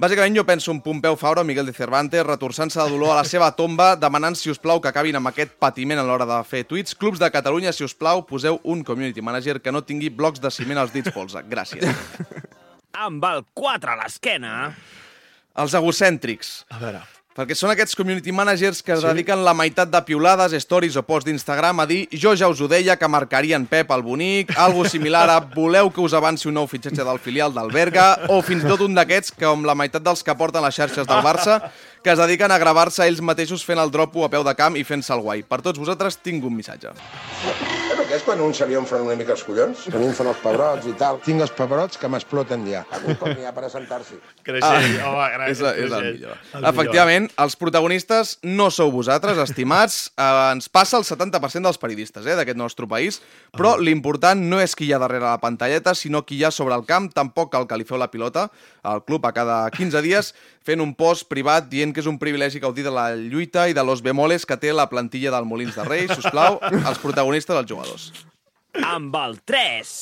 Bàsicament 0.00 0.36
jo 0.36 0.44
penso 0.48 0.70
en 0.72 0.80
Pompeu 0.80 1.16
Fabra 1.16 1.40
o 1.42 1.44
Miguel 1.44 1.66
de 1.66 1.72
Cervantes 1.76 2.24
retorçant-se 2.26 2.80
de 2.80 2.88
dolor 2.90 3.12
a 3.12 3.20
la 3.20 3.24
seva 3.28 3.50
tomba, 3.56 3.94
demanant, 3.96 4.36
si 4.36 4.50
us 4.52 4.58
plau, 4.62 4.80
que 4.80 4.88
acabin 4.88 5.16
amb 5.16 5.28
aquest 5.32 5.52
patiment 5.60 5.98
a 6.00 6.04
l'hora 6.06 6.26
de 6.28 6.40
fer 6.48 6.64
tuits. 6.64 6.94
Clubs 6.94 7.18
de 7.20 7.30
Catalunya, 7.30 7.72
si 7.72 7.84
us 7.84 7.94
plau, 7.94 8.24
poseu 8.26 8.60
un 8.64 8.84
community 8.84 9.20
manager 9.24 9.60
que 9.60 9.72
no 9.72 9.82
tingui 9.84 10.08
blocs 10.10 10.40
de 10.40 10.50
ciment 10.50 10.78
als 10.78 10.92
dits 10.94 11.12
polze. 11.12 11.42
Gràcies. 11.48 11.84
Amb 12.96 13.24
el 13.28 13.44
4 13.52 13.92
a 13.92 13.98
l'esquena... 14.00 14.54
Els 15.56 15.72
egocèntrics. 15.72 16.48
A 16.68 16.76
veure, 16.76 16.98
Perquè 17.36 17.52
són 17.52 17.68
aquests 17.68 17.92
community 17.92 18.32
managers 18.32 18.78
que 18.80 18.94
es 18.94 19.02
dediquen 19.04 19.42
la 19.44 19.52
meitat 19.52 19.90
de 19.92 20.00
piulades, 20.08 20.54
stories 20.64 20.94
o 20.96 21.02
posts 21.04 21.28
d'Instagram 21.28 21.82
a 21.82 21.86
dir 21.88 22.06
jo 22.16 22.32
ja 22.32 22.48
us 22.48 22.62
ho 22.64 22.68
deia 22.72 22.96
que 22.96 23.10
marcarien 23.12 23.66
Pep 23.68 23.92
al 23.92 24.00
bonic, 24.06 24.54
algo 24.56 24.86
similar 24.88 25.26
a 25.28 25.36
voleu 25.58 25.92
que 25.92 26.00
us 26.00 26.16
avanci 26.16 26.48
un 26.48 26.56
nou 26.56 26.68
fitxatge 26.70 27.04
del 27.04 27.20
filial 27.20 27.52
del 27.52 27.68
Berga 27.76 28.06
o 28.32 28.40
fins 28.40 28.64
i 28.64 28.72
tot 28.72 28.86
un 28.88 28.96
d'aquests 28.96 29.36
que 29.36 29.44
com 29.44 29.68
la 29.68 29.76
meitat 29.76 30.06
dels 30.06 30.24
que 30.24 30.32
porten 30.32 30.64
les 30.64 30.80
xarxes 30.80 31.04
del 31.04 31.20
Barça 31.20 31.60
que 32.00 32.14
es 32.14 32.22
dediquen 32.24 32.54
a 32.54 32.62
gravar-se 32.62 33.04
ells 33.04 33.20
mateixos 33.20 33.68
fent 33.68 33.84
el 33.84 33.92
dropo 33.92 34.24
a 34.24 34.32
peu 34.32 34.46
de 34.46 34.56
camp 34.56 34.80
i 34.80 34.86
fent-se 34.88 35.12
el 35.12 35.20
guai. 35.20 35.44
Per 35.44 35.60
tots 35.60 35.82
vosaltres 35.82 36.16
tinc 36.24 36.44
un 36.46 36.56
missatge. 36.56 36.96
Què 38.06 38.14
és 38.20 38.22
quan 38.22 38.38
un 38.38 38.52
se 38.54 38.66
li 38.70 38.76
omflen 38.78 39.02
una 39.02 39.16
mica 39.18 39.32
els 39.34 39.42
collons? 39.42 39.80
Que 39.90 39.98
mi 39.98 40.06
em 40.06 40.12
fan 40.14 40.28
els 40.30 40.38
pebrots 40.38 40.86
i 40.86 40.92
tal. 40.98 41.16
Tinc 41.24 41.42
els 41.42 41.50
pebrots 41.56 41.98
que 41.98 42.06
m'exploten 42.10 42.62
ja. 42.70 42.84
Un 43.02 43.16
cop 43.18 43.32
n'hi 43.32 43.46
ha 43.48 43.50
per 43.56 43.64
assentar-s'hi. 43.66 44.18
creixell. 44.46 44.86
Ah, 45.00 45.08
home, 45.08 45.24
gràcies, 45.32 45.56
és, 45.56 45.62
la, 45.64 45.72
és 45.74 45.96
el 45.96 46.06
millor. 46.12 46.44
El 46.54 46.68
Efectivament, 46.70 47.26
els 47.42 47.56
protagonistes 47.58 48.36
no 48.46 48.68
sou 48.70 48.92
vosaltres, 48.94 49.40
estimats. 49.42 49.98
Eh, 50.14 50.28
ens 50.52 50.70
passa 50.70 51.00
el 51.00 51.06
70% 51.08 51.66
dels 51.66 51.82
periodistes 51.82 52.28
eh, 52.30 52.36
d'aquest 52.38 52.60
nostre 52.60 52.86
país, 52.86 53.18
però 53.56 53.74
l'important 53.80 54.38
no 54.38 54.62
és 54.62 54.78
qui 54.78 54.86
hi 54.86 54.94
ha 54.94 55.02
darrere 55.02 55.26
la 55.26 55.42
pantalleta, 55.42 55.96
sinó 55.98 56.22
qui 56.22 56.38
hi 56.38 56.46
ha 56.46 56.52
sobre 56.54 56.78
el 56.78 56.86
camp. 56.86 57.10
Tampoc 57.16 57.50
cal 57.56 57.66
que 57.66 57.80
li 57.80 57.88
feu 57.88 57.98
la 57.98 58.12
pilota 58.12 58.46
al 58.86 59.02
club 59.04 59.26
a 59.26 59.32
cada 59.34 59.58
15 59.74 60.02
dies 60.04 60.32
fent 60.66 60.82
un 60.82 60.94
post 60.94 61.26
privat 61.30 61.68
dient 61.72 61.92
que 61.94 62.02
és 62.02 62.10
un 62.10 62.20
privilegi 62.22 62.62
gaudir 62.62 62.86
de 62.86 62.94
la 62.94 63.10
lluita 63.18 63.66
i 63.68 63.74
de 63.76 63.84
los 63.84 64.02
bemoles 64.06 64.46
que 64.46 64.58
té 64.60 64.72
la 64.72 64.88
plantilla 64.90 65.34
del 65.34 65.48
Molins 65.48 65.76
de 65.76 65.84
Rei. 65.86 66.06
Si 66.08 66.22
us 66.22 66.30
plau, 66.30 66.60
els 66.62 67.02
protagonistes, 67.02 67.56
els 67.58 67.70
jugadors. 67.70 68.10
Amb 68.86 69.14
el 69.26 69.40
3... 69.44 69.96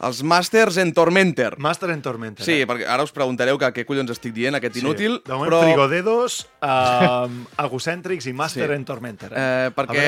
Els 0.00 0.22
Masters 0.24 0.78
en 0.80 0.94
Tormenter. 0.96 1.58
Master 1.60 1.90
en 1.92 2.00
Tormenta. 2.00 2.40
Sí, 2.44 2.62
perquè 2.64 2.86
ara 2.88 3.04
us 3.04 3.12
preguntareu 3.12 3.58
que 3.60 3.68
què 3.76 3.82
collons 3.84 4.08
estic 4.14 4.32
dient, 4.32 4.56
aquest 4.56 4.78
inútil, 4.80 5.18
De 5.26 5.34
moment, 5.36 5.50
però... 5.52 5.58
frigodedos, 5.66 6.38
um, 6.64 7.34
egocèntrics 7.66 8.30
i 8.30 8.32
Master 8.32 8.70
Sí. 8.70 8.76
en 8.78 8.86
Tormenta. 8.88 9.28
Eh, 9.28 9.68
a 9.68 9.74
perquè 9.76 10.06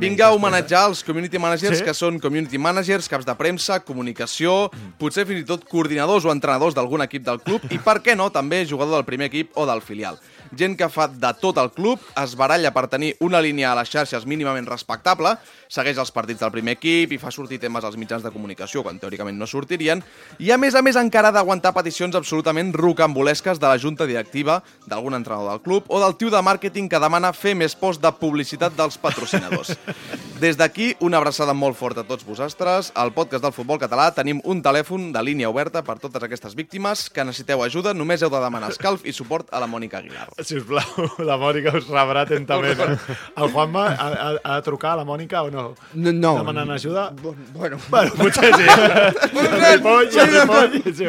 vinga 0.00 0.26
a 0.30 0.32
homenatjar 0.32 0.86
els 0.88 1.04
community 1.04 1.38
managers 1.38 1.78
Sí? 1.78 1.84
que 1.84 1.92
són 1.92 2.16
community 2.18 2.56
managers, 2.56 3.08
caps 3.08 3.26
de 3.28 3.34
premsa, 3.36 3.80
comunicació, 3.84 4.70
potser 4.98 5.26
fins 5.28 5.44
i 5.44 5.44
tot 5.48 5.68
coordinadors 5.68 6.24
o 6.24 6.32
entrenadors 6.32 6.74
d'algun 6.74 7.04
equip 7.04 7.26
del 7.28 7.40
club 7.44 7.68
i, 7.70 7.78
per 7.78 7.98
què 8.00 8.16
no, 8.16 8.30
també 8.32 8.64
jugador 8.66 8.96
del 8.96 9.04
primer 9.04 9.28
equip 9.28 9.52
o 9.60 9.66
del 9.68 9.82
filial. 9.84 10.16
Gent 10.56 10.78
que 10.80 10.88
fa 10.88 11.04
de 11.12 11.34
tot 11.42 11.58
el 11.60 11.68
club, 11.76 12.00
es 12.16 12.32
baralla 12.34 12.72
per 12.72 12.86
tenir 12.88 13.12
una 13.20 13.42
línia 13.44 13.72
a 13.72 13.76
les 13.76 13.90
xarxes 13.92 14.24
mínimament 14.24 14.64
respectable, 14.66 15.36
segueix 15.68 15.98
els 16.00 16.12
partits 16.14 16.40
del 16.40 16.52
primer 16.54 16.76
equip 16.78 17.12
i 17.12 17.20
fa 17.20 17.32
sortir 17.34 17.60
temes 17.62 17.84
als 17.84 17.98
mitjans 18.00 18.24
de 18.24 18.32
comunicació 18.34 18.82
quan 18.82 18.98
teòricament 18.98 19.38
no 19.38 19.46
sortirien, 19.46 20.02
i 20.38 20.50
a 20.50 20.58
més 20.58 20.74
a 20.74 20.82
més 20.82 20.96
encara 20.96 21.28
ha 21.28 21.36
d'aguantar 21.36 21.74
peticions 21.76 22.16
absolutament 22.16 22.72
rocambolesques 22.74 23.60
de 23.60 23.68
la 23.68 23.78
junta 23.78 24.06
directiva, 24.08 24.62
d'algun 24.86 25.18
entrenador 25.18 25.52
del 25.52 25.64
club 25.64 25.88
o 25.88 26.00
del 26.02 26.16
tio 26.16 26.32
de 26.32 26.42
màrqueting 26.42 26.88
que 26.88 27.00
demana 27.02 27.32
fer 27.36 27.54
més 27.54 27.76
post 27.76 28.02
de 28.02 28.12
publicitat 28.12 28.76
dels 28.76 28.98
patrocinadors. 28.98 29.76
Des 30.42 30.54
d'aquí, 30.54 30.92
una 31.02 31.18
abraçada 31.18 31.50
molt 31.50 31.74
forta 31.74 32.04
a 32.04 32.06
tots 32.06 32.22
vosaltres. 32.22 32.92
Al 32.94 33.10
podcast 33.10 33.42
del 33.42 33.54
futbol 33.56 33.80
català 33.82 34.06
tenim 34.14 34.38
un 34.46 34.60
telèfon 34.62 35.08
de 35.10 35.22
línia 35.26 35.50
oberta 35.50 35.82
per 35.82 35.96
totes 35.98 36.22
aquestes 36.22 36.54
víctimes 36.54 37.08
que 37.10 37.24
necessiteu 37.26 37.64
ajuda. 37.64 37.90
Només 37.90 38.22
heu 38.22 38.30
de 38.30 38.42
demanar 38.44 38.70
escalf 38.70 39.02
i 39.02 39.14
suport 39.16 39.50
a 39.50 39.58
la 39.58 39.66
Mònica 39.66 39.98
Aguilar. 39.98 40.28
Si 40.38 40.60
us 40.60 40.66
plau, 40.68 41.08
la 41.26 41.40
Mònica 41.42 41.74
us 41.74 41.90
rebrà 41.90 42.22
atentament. 42.22 42.84
Eh? 42.86 43.16
El 43.34 43.50
Juanma 43.50 43.88
ha, 43.96 44.06
ha, 44.06 44.30
ha 44.38 44.60
de 44.60 44.66
trucar 44.68 44.94
a 44.94 45.00
la 45.02 45.08
Mònica 45.08 45.42
o 45.42 45.50
no? 45.50 45.57
No, 45.94 46.12
no. 46.12 46.32
Demanant 46.40 46.70
ajuda? 46.76 47.08
Bueno, 47.54 47.78
Bueno, 47.88 48.12
potser 48.18 48.54
sí. 48.54 48.62
El 48.62 49.76
ripoll, 49.76 50.08
ripoll. 50.08 50.94
Sí, 50.94 51.04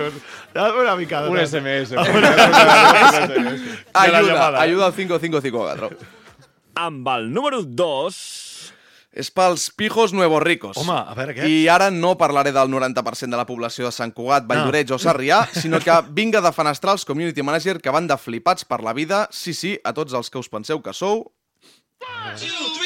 una 0.81 0.95
mica. 0.95 1.23
Un 1.29 1.37
SMS. 1.45 1.91
Un 1.91 1.99
Ayuda, 3.93 4.21
llamada. 4.21 4.61
ayuda 4.61 4.85
al 4.87 4.93
5554. 4.93 5.89
Amb 6.75 7.07
el 7.15 7.31
número 7.33 7.63
2... 7.63 8.21
És 9.19 9.31
pels 9.33 9.71
pijos 9.75 10.13
nuevos 10.13 10.39
ricos. 10.43 10.77
Home, 10.77 10.93
a 10.93 11.15
veure, 11.17 11.33
aquests. 11.33 11.49
I 11.49 11.65
ara 11.67 11.87
no 11.91 12.11
parlaré 12.15 12.51
del 12.55 12.69
90% 12.69 13.33
de 13.33 13.39
la 13.39 13.45
població 13.49 13.87
de 13.87 13.91
Sant 13.91 14.13
Cugat, 14.15 14.45
Valldoreix 14.47 14.93
o 14.95 14.99
Sarrià, 15.01 15.41
sinó 15.61 15.79
que 15.81 15.95
vinga 16.15 16.39
de 16.45 16.51
fenestrar 16.55 16.93
els 16.95 17.03
community 17.09 17.41
manager 17.43 17.79
que 17.81 17.91
van 17.91 18.07
de 18.07 18.15
flipats 18.21 18.63
per 18.69 18.79
la 18.85 18.93
vida. 18.93 19.23
Sí, 19.33 19.55
sí, 19.57 19.73
a 19.83 19.91
tots 19.97 20.13
els 20.13 20.29
que 20.29 20.37
us 20.39 20.47
penseu 20.53 20.79
que 20.85 20.93
sou. 20.95 21.25
Soc 22.39 22.79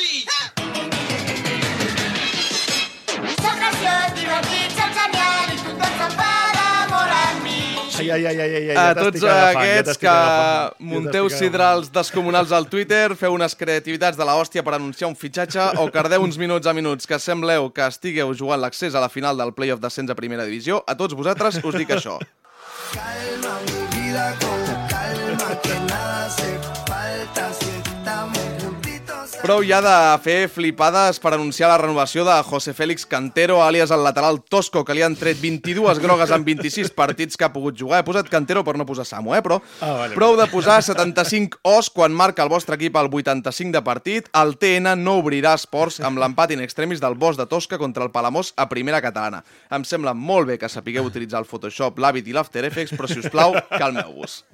Ai, 7.99 8.09
ai, 8.11 8.25
ai, 8.25 8.39
ai, 8.41 8.55
ai, 8.55 8.69
ai, 8.71 8.77
A 8.77 8.95
tots 8.97 9.23
aquests 9.23 9.99
que 10.01 10.13
munteu 10.79 11.29
sidrals 11.29 11.91
descomunals 11.93 12.53
al 12.55 12.67
Twitter, 12.71 13.15
feu 13.19 13.35
unes 13.35 13.55
creativitats 13.55 14.17
de 14.17 14.25
la 14.25 14.37
hòstia 14.39 14.63
per 14.65 14.75
anunciar 14.77 15.09
un 15.11 15.17
fitxatge 15.19 15.67
o 15.81 15.89
cardeu 15.93 16.23
uns 16.25 16.39
minuts 16.41 16.67
a 16.67 16.73
minuts 16.73 17.05
que 17.09 17.19
sembleu 17.19 17.69
que 17.73 17.85
estigueu 17.85 18.33
jugant 18.33 18.61
l'accés 18.61 18.95
a 18.95 19.03
la 19.03 19.11
final 19.13 19.37
del 19.37 19.53
playoff 19.53 19.81
d'ascens 19.83 20.09
a 20.09 20.17
primera 20.17 20.45
divisió, 20.49 20.81
a 20.87 20.95
tots 20.97 21.13
vosaltres 21.13 21.61
us 21.63 21.75
dic 21.77 21.93
això. 21.97 22.17
Calma 22.93 23.59
mi 23.67 23.79
vida 23.95 24.33
con 24.41 24.65
calma 24.89 25.61
que 25.61 25.79
nada 25.89 26.25
hace 26.25 26.53
Prou 29.43 29.59
ja 29.67 29.81
de 29.83 29.93
fer 30.23 30.45
flipades 30.47 31.17
per 31.19 31.33
anunciar 31.35 31.67
la 31.67 31.75
renovació 31.81 32.23
de 32.23 32.35
José 32.47 32.71
Félix 32.71 33.03
Cantero, 33.05 33.57
alias 33.59 33.91
el 33.91 33.99
lateral 34.05 34.37
tosco, 34.39 34.85
que 34.87 34.95
li 34.95 35.03
han 35.03 35.17
tret 35.19 35.35
22 35.41 35.99
grogues 35.99 36.31
en 36.31 36.45
26 36.47 36.93
partits 36.95 37.35
que 37.35 37.43
ha 37.43 37.51
pogut 37.51 37.75
jugar. 37.75 37.99
He 37.99 38.07
posat 38.07 38.29
Cantero 38.31 38.63
per 38.63 38.77
no 38.79 38.85
posar 38.87 39.03
Samu, 39.03 39.35
eh? 39.35 39.41
Però 39.43 39.59
Ah, 39.81 39.91
vale, 39.99 40.15
prou 40.15 40.37
de 40.39 40.47
posar 40.47 40.79
75 40.87 41.59
os 41.67 41.91
quan 41.91 42.15
marca 42.15 42.47
el 42.47 42.53
vostre 42.55 42.79
equip 42.79 42.95
al 42.95 43.11
85 43.11 43.75
de 43.75 43.83
partit. 43.83 44.31
El 44.31 44.55
TN 44.55 44.95
no 45.03 45.17
obrirà 45.19 45.57
esports 45.59 45.99
amb 45.99 46.23
l'empat 46.23 46.55
in 46.55 46.63
extremis 46.63 47.03
del 47.03 47.19
Bosch 47.19 47.35
de 47.35 47.45
Tosca 47.51 47.77
contra 47.77 48.07
el 48.07 48.15
Palamós 48.15 48.53
a 48.55 48.69
primera 48.71 49.03
catalana. 49.03 49.43
Em 49.69 49.83
sembla 49.83 50.15
molt 50.15 50.47
bé 50.53 50.57
que 50.57 50.71
sapigueu 50.71 51.03
utilitzar 51.11 51.43
el 51.43 51.51
Photoshop, 51.51 51.99
l'Avid 51.99 52.31
i 52.31 52.39
l'After 52.39 52.63
Effects, 52.71 52.95
però 52.95 53.11
si 53.11 53.19
us 53.19 53.27
plau, 53.27 53.59
calmeu-vos. 53.75 54.45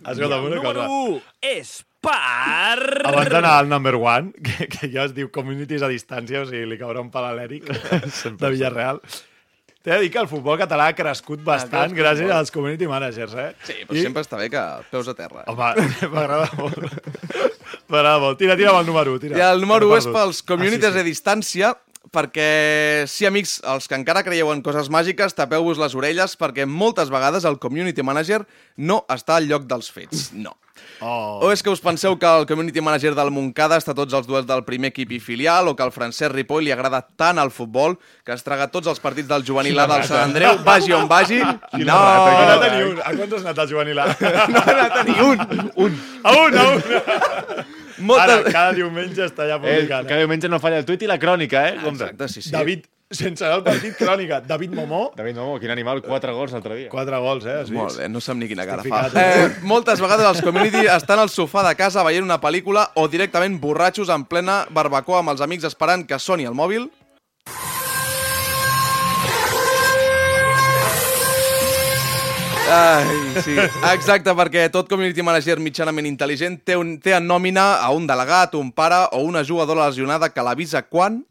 Escolta'm, 0.00 0.44
una 0.46 0.56
Número 0.56 0.74
cosa. 0.74 0.88
1 0.88 1.20
és 1.54 1.72
per... 2.00 2.76
Abans 3.10 3.28
d'anar 3.32 3.56
al 3.60 3.68
number 3.68 3.94
one, 4.00 4.32
que, 4.46 4.68
que 4.72 4.88
ja 4.92 5.04
es 5.08 5.16
diu 5.16 5.30
communities 5.32 5.82
a 5.84 5.90
distància, 5.92 6.44
o 6.44 6.48
sigui, 6.48 6.66
li 6.70 6.78
caurà 6.80 7.02
un 7.04 7.10
pal 7.12 7.28
a 7.28 7.34
l'Eric 7.36 7.68
de 8.40 8.52
Villarreal. 8.54 9.02
T'he 9.80 9.94
de 9.94 10.00
dir 10.04 10.10
que 10.12 10.20
el 10.20 10.28
futbol 10.28 10.58
català 10.60 10.90
ha 10.90 10.94
crescut 10.96 11.40
bastant 11.40 11.88
crescut 11.88 12.00
gràcies 12.02 12.32
als 12.36 12.50
community 12.52 12.84
managers, 12.88 13.32
eh? 13.32 13.46
Sí, 13.64 13.78
però 13.88 14.02
sempre 14.04 14.24
està 14.26 14.36
bé 14.36 14.50
que 14.52 14.64
peus 14.92 15.08
a 15.08 15.14
terra. 15.16 15.46
Home, 15.48 15.70
m'agrada 16.12 16.50
molt. 16.58 16.84
M'agrada 17.88 18.18
molt. 18.20 18.36
Tira, 18.42 18.58
tira 18.60 18.74
amb 18.74 18.82
el 18.82 18.90
número 18.90 19.14
1, 19.16 19.22
tira. 19.24 19.38
I 19.40 19.46
el 19.46 19.64
número 19.64 19.88
1 19.88 19.94
Que 19.94 20.02
és 20.02 20.10
pels 20.18 20.42
communities 20.50 20.90
Ah, 20.92 20.98
sí, 20.98 21.00
a 21.00 21.06
distància, 21.08 21.72
perquè, 22.10 23.04
sí, 23.06 23.26
amics, 23.28 23.58
els 23.68 23.86
que 23.86 23.94
encara 23.98 24.24
creieu 24.26 24.48
en 24.54 24.62
coses 24.64 24.88
màgiques, 24.90 25.36
tapeu-vos 25.36 25.78
les 25.78 25.94
orelles, 25.94 26.34
perquè 26.40 26.64
moltes 26.66 27.12
vegades 27.12 27.44
el 27.44 27.60
community 27.62 28.02
manager 28.02 28.42
no 28.76 29.04
està 29.12 29.36
al 29.38 29.46
lloc 29.50 29.68
dels 29.70 29.92
fets. 29.92 30.30
No. 30.32 30.56
Oh. 31.04 31.40
O 31.44 31.50
és 31.52 31.62
que 31.62 31.70
us 31.72 31.80
penseu 31.80 32.16
que 32.20 32.26
el 32.28 32.46
community 32.48 32.80
manager 32.80 33.12
del 33.16 33.30
Montcada 33.32 33.76
està 33.80 33.92
tots 33.96 34.12
els 34.16 34.26
duels 34.28 34.46
del 34.48 34.64
primer 34.64 34.90
equip 34.94 35.12
i 35.12 35.20
filial, 35.20 35.68
o 35.68 35.76
que 35.76 35.84
al 35.84 35.92
Francesc 35.92 36.32
Ripoll 36.32 36.64
li 36.66 36.72
agrada 36.72 37.02
tant 37.20 37.38
el 37.40 37.52
futbol 37.52 37.98
que 38.24 38.32
es 38.32 38.44
traga 38.44 38.68
tots 38.72 38.88
els 38.88 39.00
partits 39.00 39.28
del 39.28 39.44
juvenil 39.46 39.78
A 39.80 39.86
del 39.88 40.04
Sant 40.08 40.24
Andreu, 40.30 40.58
vagi 40.64 40.92
on 40.96 41.06
vagi. 41.08 41.40
Quina 41.76 41.92
No! 41.92 42.00
rata, 42.00 42.30
no 42.32 42.38
ha 42.38 42.46
anat 42.48 42.64
a 42.64 42.72
ni 42.74 42.82
un. 42.88 42.98
A 43.04 43.12
quants 43.16 43.36
has 43.36 43.44
anat 43.44 43.62
al 43.64 43.70
juvenil 43.70 43.98
A? 44.00 44.08
No 44.16 44.64
ha 44.64 44.72
anat 44.74 44.98
a 45.00 45.04
ni 45.04 45.18
un. 45.20 45.46
Un. 45.76 46.00
A 46.24 46.36
un, 46.46 46.58
a 46.58 46.68
un. 46.72 47.78
Moltes... 48.00 48.36
Ara, 48.40 48.50
cada 48.52 48.72
diumenge 48.76 49.24
està 49.26 49.46
ja 49.48 49.56
Eh, 49.56 49.60
publicant. 49.64 50.06
cada 50.08 50.20
diumenge 50.24 50.48
no 50.48 50.58
falla 50.60 50.78
el 50.78 50.84
tuit 50.88 51.02
i 51.02 51.06
la 51.10 51.18
crònica, 51.18 51.68
eh? 51.68 51.76
Compte. 51.82 52.04
Exacte, 52.04 52.28
sí, 52.28 52.42
sí. 52.42 52.50
David, 52.54 52.84
sense 53.10 53.44
al 53.44 53.64
partit, 53.66 53.96
crònica. 53.98 54.40
David 54.46 54.72
Momó, 54.78 55.10
David 55.16 55.34
Momo, 55.36 55.58
quin 55.58 55.70
animal, 55.74 56.00
quatre 56.02 56.30
gols 56.32 56.52
l'altre 56.54 56.76
dia. 56.76 56.88
quatre 56.92 57.18
gols, 57.18 57.44
eh? 57.46 57.56
Has 57.60 57.70
vist? 57.70 57.80
Molt 57.80 57.98
bé, 57.98 58.08
no 58.08 58.20
sap 58.20 58.36
ni 58.36 58.46
quina 58.48 58.64
cara 58.66 58.84
fa. 58.84 59.08
ficat, 59.10 59.16
Eh, 59.16 59.48
moltes 59.62 60.00
vegades 60.00 60.26
els 60.26 60.42
community 60.46 60.86
estan 60.86 61.18
al 61.18 61.28
sofà 61.28 61.66
de 61.68 61.74
casa 61.74 62.04
veient 62.06 62.24
una 62.24 62.40
pel·lícula 62.40 62.88
o 62.94 63.08
directament 63.08 63.58
borratxos 63.60 64.08
en 64.14 64.24
plena 64.24 64.64
barbacoa 64.70 65.18
amb 65.24 65.30
els 65.34 65.40
amics 65.40 65.64
esperant 65.64 66.06
que 66.06 66.18
soni 66.18 66.44
el 66.46 66.54
mòbil. 66.54 66.88
Ai, 72.70 73.42
sí, 73.42 73.56
exacte, 73.90 74.30
perquè 74.38 74.68
tot 74.70 74.86
community 74.86 75.24
manager 75.26 75.58
mitjanament 75.58 76.06
intel·ligent 76.06 76.60
té, 76.62 76.76
un, 76.78 76.92
té 77.02 77.16
en 77.16 77.26
nòmina 77.26 77.80
a 77.82 77.88
un 77.96 78.06
delegat, 78.06 78.54
un 78.54 78.70
pare 78.70 79.00
o 79.16 79.24
una 79.26 79.42
jugadora 79.42 79.88
lesionada 79.88 80.28
que 80.30 80.44
l'avisa 80.46 80.84
quan... 80.86 81.24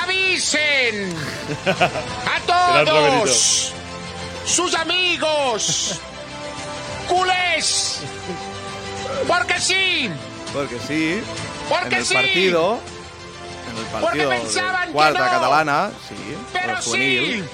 ¡Avisen! 0.00 1.12
¡A 2.32 2.40
todos! 2.48 3.74
¡Sus 4.46 4.74
amigos! 4.80 6.00
¡Culés! 7.06 8.00
¡Porque 9.28 9.60
sí! 9.60 10.10
Porque 10.54 10.78
sí, 10.88 11.20
¡Porque 11.68 11.96
en 11.96 12.00
el 12.00 12.06
sí! 12.06 12.14
partido... 12.14 12.80
En 13.68 13.76
el 13.76 13.84
Porque 13.84 14.06
partido 14.06 14.30
pensaban 14.30 14.80
de 14.80 14.86
que 14.86 14.92
cuarta 14.92 15.18
no. 15.18 15.30
catalana, 15.30 15.90
sí, 16.08 16.14
¡Pero 16.52 16.76
juvenil. 16.82 17.44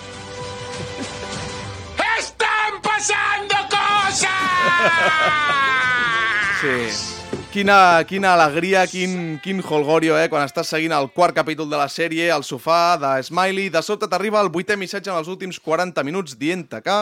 Pasando 3.03 3.55
cosas! 3.69 4.29
Sí. 6.61 7.19
Quina, 7.53 8.05
quina 8.09 8.35
alegria, 8.35 8.87
quin, 8.87 9.41
quin 9.43 9.61
holgorio, 9.61 10.17
eh? 10.17 10.29
Quan 10.33 10.47
estàs 10.47 10.71
seguint 10.73 10.95
el 10.97 11.11
quart 11.13 11.35
capítol 11.37 11.69
de 11.69 11.77
la 11.77 11.89
sèrie, 11.91 12.31
al 12.33 12.47
sofà 12.47 12.97
de 12.97 13.11
Smiley, 13.27 13.69
de 13.69 13.83
sobte 13.83 14.09
t'arriba 14.09 14.41
el 14.41 14.49
vuitè 14.55 14.77
missatge 14.79 15.11
en 15.11 15.19
els 15.19 15.29
últims 15.29 15.59
40 15.61 16.05
minuts 16.07 16.39
dient-te 16.39 16.81
que... 16.81 16.97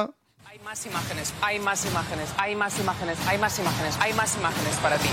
Hay 0.51 0.59
más 0.64 0.86
imágenes, 0.86 1.32
hay 1.40 1.61
más 1.61 1.84
imágenes, 1.86 2.32
hay 2.36 2.57
más 2.57 2.80
imágenes, 2.80 3.18
hay 3.28 3.38
más 3.38 3.59
imágenes, 3.61 4.01
hay 4.01 4.12
más 4.14 4.36
imágenes 4.36 4.76
para 4.82 4.98
ti. 4.98 5.09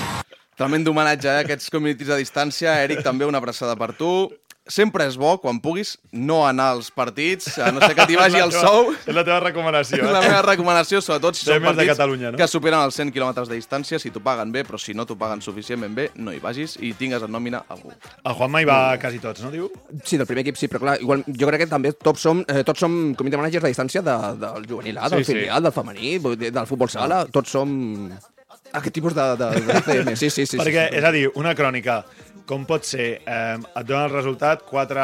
Tremendo 0.58 0.90
homenatge 0.90 1.28
eh, 1.28 1.36
a 1.36 1.46
aquests 1.46 1.70
communities 1.70 2.10
a 2.10 2.18
distància. 2.18 2.80
Eric, 2.82 3.04
també 3.06 3.28
una 3.30 3.38
abraçada 3.38 3.76
per 3.78 3.92
tu. 3.94 4.32
Sempre 4.68 5.06
és 5.08 5.16
bo, 5.16 5.38
quan 5.40 5.62
puguis, 5.64 5.94
no 6.12 6.42
anar 6.48 6.74
als 6.76 6.90
partits, 6.92 7.54
a 7.64 7.70
no 7.72 7.80
ser 7.80 7.94
que 7.96 8.06
t'hi 8.10 8.18
vagi 8.20 8.36
teva- 8.42 8.62
sou. 8.66 8.92
És 9.06 9.16
la 9.16 9.24
teva 9.24 9.40
recomanació. 9.46 10.02
És 10.04 10.12
la 10.12 10.20
eh? 10.22 10.28
meva 10.28 10.42
recomanació, 10.44 11.00
sobretot 11.02 11.38
si 11.40 11.46
són 11.48 11.62
de 11.62 11.66
partits 11.70 11.92
Catalunya, 11.94 12.32
no? 12.34 12.38
que 12.42 12.48
superen 12.52 12.82
els 12.84 12.98
100 13.00 13.14
quilòmetres 13.16 13.48
de 13.48 13.56
distància, 13.56 14.00
si 14.04 14.12
t'ho 14.12 14.20
paguen 14.26 14.52
bé, 14.52 14.66
però 14.68 14.76
si 14.82 14.94
no 14.98 15.06
t'ho 15.08 15.16
paguen 15.18 15.40
suficientment 15.42 15.96
bé, 15.96 16.10
no 16.20 16.36
hi 16.36 16.42
vagis 16.44 16.76
i 16.84 16.92
tingues 17.00 17.24
en 17.24 17.32
nòmina 17.32 17.64
algú. 17.72 17.94
El 18.24 18.36
Juanma 18.36 18.62
hi 18.62 18.68
va 18.68 18.80
quasi 19.00 19.20
tots, 19.24 19.42
no, 19.48 19.52
diu? 19.56 19.72
Sí, 20.04 20.20
del 20.20 20.28
primer 20.28 20.44
equip 20.44 20.60
sí, 20.60 20.68
però 20.68 20.84
clar, 20.84 20.98
igual, 21.02 21.24
jo 21.28 21.48
crec 21.48 21.64
que 21.64 21.72
també 21.72 21.94
tots 21.96 22.22
som, 22.28 22.44
eh, 22.48 22.64
tots 22.68 22.84
som 22.84 22.98
comité 23.16 23.40
managers 23.40 23.64
de 23.64 23.72
distància 23.72 24.04
de, 24.04 24.18
del 24.44 24.68
juvenil 24.68 24.98
A, 25.00 25.08
del 25.10 25.24
Sí, 25.24 25.32
sí. 25.32 25.38
filial, 25.40 25.64
del 25.64 25.72
femení, 25.76 26.18
del 26.52 26.66
futbol 26.68 26.90
sala, 26.92 27.24
tots 27.32 27.56
som 27.56 27.72
aquest 28.74 28.94
tipus 28.94 29.14
de, 29.16 29.24
de, 29.40 29.48
de 29.64 29.74
FM. 29.80 30.16
Sí, 30.20 30.30
sí, 30.30 30.46
sí. 30.46 30.58
Perquè, 30.60 30.90
sí, 30.92 30.98
és 31.00 31.06
a 31.08 31.12
dir, 31.16 31.28
una 31.40 31.54
crònica, 31.56 32.02
com 32.48 32.64
pot 32.68 32.86
ser, 32.88 33.08
eh, 33.28 33.58
et 33.60 33.88
dona 33.88 34.06
el 34.08 34.14
resultat, 34.14 34.64
quatre 34.66 35.04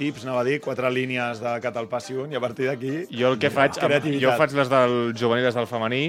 tips, 0.00 0.24
anava 0.26 0.42
a 0.42 0.46
dir, 0.48 0.58
quatre 0.64 0.90
línies 0.90 1.40
de 1.42 1.52
Catal 1.62 1.86
Passion, 1.88 2.32
i 2.32 2.38
a 2.38 2.42
partir 2.42 2.66
d'aquí... 2.68 2.94
Jo 3.14 3.30
el 3.32 3.38
que 3.42 3.52
faig, 3.54 3.78
Creativitat. 3.78 4.24
jo 4.24 4.34
faig 4.40 4.56
les 4.58 4.72
del 4.72 4.96
juvenil 5.16 5.44
i 5.44 5.46
les 5.46 5.58
del 5.58 5.68
femení, 5.70 6.02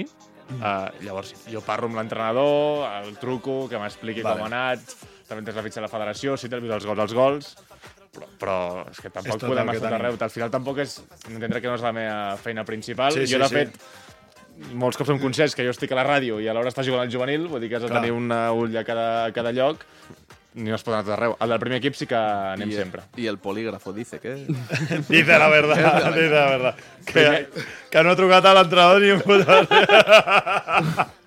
uh, 0.58 0.88
llavors 1.04 1.32
jo 1.46 1.62
parlo 1.64 1.90
amb 1.90 2.00
l'entrenador, 2.00 2.88
el 3.04 3.14
truco, 3.22 3.60
que 3.70 3.78
m'expliqui 3.78 4.26
Vale. 4.26 4.42
com 4.42 4.48
ha 4.48 4.50
anat, 4.50 4.96
també 5.28 5.46
tens 5.46 5.60
la 5.60 5.64
fitxa 5.68 5.80
de 5.80 5.86
la 5.86 5.92
federació, 5.92 6.36
si 6.36 6.50
te'l 6.50 6.66
els 6.66 6.88
gols, 6.90 7.04
els 7.06 7.14
gols, 7.14 7.54
però, 8.18 8.28
però 8.40 8.58
és 8.90 8.98
que 8.98 9.12
tampoc 9.14 9.38
És 9.38 9.46
podem 9.46 9.72
estar 9.76 9.94
arreu. 9.94 10.18
Al 10.18 10.34
final 10.34 10.50
tampoc 10.50 10.82
és... 10.82 10.98
Entendre 11.28 11.62
que 11.62 11.70
no 11.70 11.78
és 11.78 11.84
la 11.84 11.94
meva 11.94 12.36
feina 12.42 12.64
principal. 12.66 13.14
Sí, 13.14 13.26
sí, 13.28 13.36
jo, 13.36 13.44
de 13.44 13.50
sí. 13.52 13.60
fet, 13.60 14.74
molts 14.74 14.98
cops 14.98 15.12
som 15.12 15.20
conscients 15.22 15.54
que 15.54 15.62
jo 15.66 15.70
estic 15.74 15.92
a 15.94 16.00
la 16.00 16.06
ràdio 16.08 16.40
i 16.42 16.48
alhora 16.50 16.72
està 16.72 16.82
jugant 16.82 17.04
al 17.04 17.12
juvenil, 17.12 17.46
vull 17.52 17.62
dir 17.62 17.70
que 17.70 17.78
has 17.78 17.84
de 17.84 17.92
Clar. 17.92 18.02
tenir 18.02 18.16
un 18.16 18.32
ull 18.32 18.74
a 18.80 18.82
cada, 18.88 19.08
a 19.28 19.36
cada 19.36 19.52
lloc, 19.54 19.84
ni 20.54 20.70
no 20.70 20.76
es 20.76 20.84
pot 20.84 20.94
anar 20.94 21.04
tot 21.06 21.14
arreu. 21.14 21.36
El 21.40 21.52
del 21.52 21.60
primer 21.62 21.78
equip 21.82 21.96
sí 21.98 22.06
que 22.08 22.16
anem 22.18 22.72
I, 22.72 22.78
sempre. 22.80 23.04
I 23.16 23.28
el 23.30 23.38
polígrafo 23.42 23.92
dice 23.92 24.18
que... 24.18 24.34
Dice 25.08 25.38
la 25.38 25.48
verdad, 25.48 26.12
dice 26.14 26.30
la 26.30 26.46
verdad. 26.46 26.74
Que, 27.04 27.48
que 27.90 28.02
no 28.02 28.10
ha 28.10 28.16
trucat 28.16 28.44
a 28.44 28.54
l'entrenador 28.58 29.02
ni 29.02 29.12
un 29.14 29.22
puto... 29.22 29.44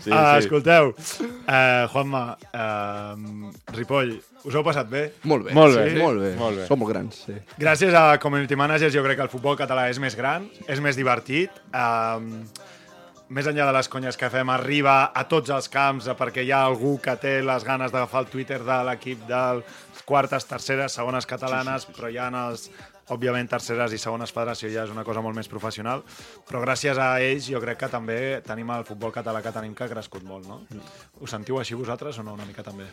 Sí, 0.00 0.10
ah, 0.12 0.36
sí. 0.36 0.44
escolteu, 0.44 0.90
uh, 0.90 1.88
Juanma, 1.88 2.36
uh, 2.52 3.50
Ripoll, 3.72 4.10
us 4.44 4.52
heu 4.52 4.64
passat 4.66 4.90
bé? 4.90 5.06
Molt 5.24 5.46
bé. 5.46 5.54
Molt 5.56 5.78
bé, 5.78 5.86
sí, 5.88 6.02
molt 6.02 6.20
bé. 6.20 6.32
molt 6.36 6.60
bé. 6.60 6.66
Som 6.68 6.82
molt 6.82 6.92
grans, 6.92 7.22
sí. 7.24 7.36
Gràcies 7.56 7.96
a 7.96 8.18
Community 8.20 8.58
Managers 8.60 8.92
jo 8.94 9.04
crec 9.06 9.16
que 9.22 9.24
el 9.24 9.32
futbol 9.32 9.56
català 9.56 9.86
és 9.88 10.00
més 10.02 10.16
gran, 10.18 10.44
és 10.68 10.82
més 10.84 10.98
divertit. 11.00 11.56
Um, 11.72 12.44
més 13.28 13.46
enllà 13.48 13.66
de 13.70 13.72
les 13.76 13.88
conyes 13.88 14.18
que 14.20 14.28
fem, 14.30 14.50
arriba 14.52 15.10
a 15.16 15.24
tots 15.28 15.50
els 15.50 15.68
camps 15.72 16.10
perquè 16.18 16.44
hi 16.44 16.52
ha 16.52 16.64
algú 16.66 16.98
que 17.02 17.16
té 17.16 17.38
les 17.42 17.64
ganes 17.64 17.92
d'agafar 17.92 18.24
el 18.24 18.32
Twitter 18.32 18.60
de 18.64 18.80
l'equip 18.84 19.24
de 19.28 19.44
quartes, 20.04 20.44
terceres, 20.44 20.92
segones 20.92 21.26
catalanes, 21.26 21.86
però 21.88 22.10
hi 22.12 22.18
ha 22.20 22.28
els, 22.28 22.68
òbviament, 23.12 23.48
terceres 23.48 23.92
i 23.92 23.98
segones 24.00 24.32
federació 24.32 24.70
ja 24.72 24.84
és 24.84 24.92
una 24.92 25.04
cosa 25.04 25.20
molt 25.24 25.36
més 25.36 25.48
professional, 25.48 26.04
però 26.48 26.62
gràcies 26.64 27.00
a 27.00 27.14
ells 27.20 27.48
jo 27.52 27.60
crec 27.60 27.82
que 27.84 27.90
també 27.92 28.18
tenim 28.46 28.70
el 28.76 28.84
futbol 28.88 29.12
català 29.12 29.42
que 29.44 29.52
tenim 29.52 29.74
que 29.76 29.84
ha 29.84 29.92
crescut 29.92 30.24
molt, 30.24 30.48
no? 30.48 30.62
Us 31.20 31.32
sentiu 31.32 31.58
així 31.60 31.76
vosaltres 31.76 32.18
o 32.18 32.24
no 32.24 32.36
una 32.36 32.46
mica 32.48 32.64
també? 32.64 32.88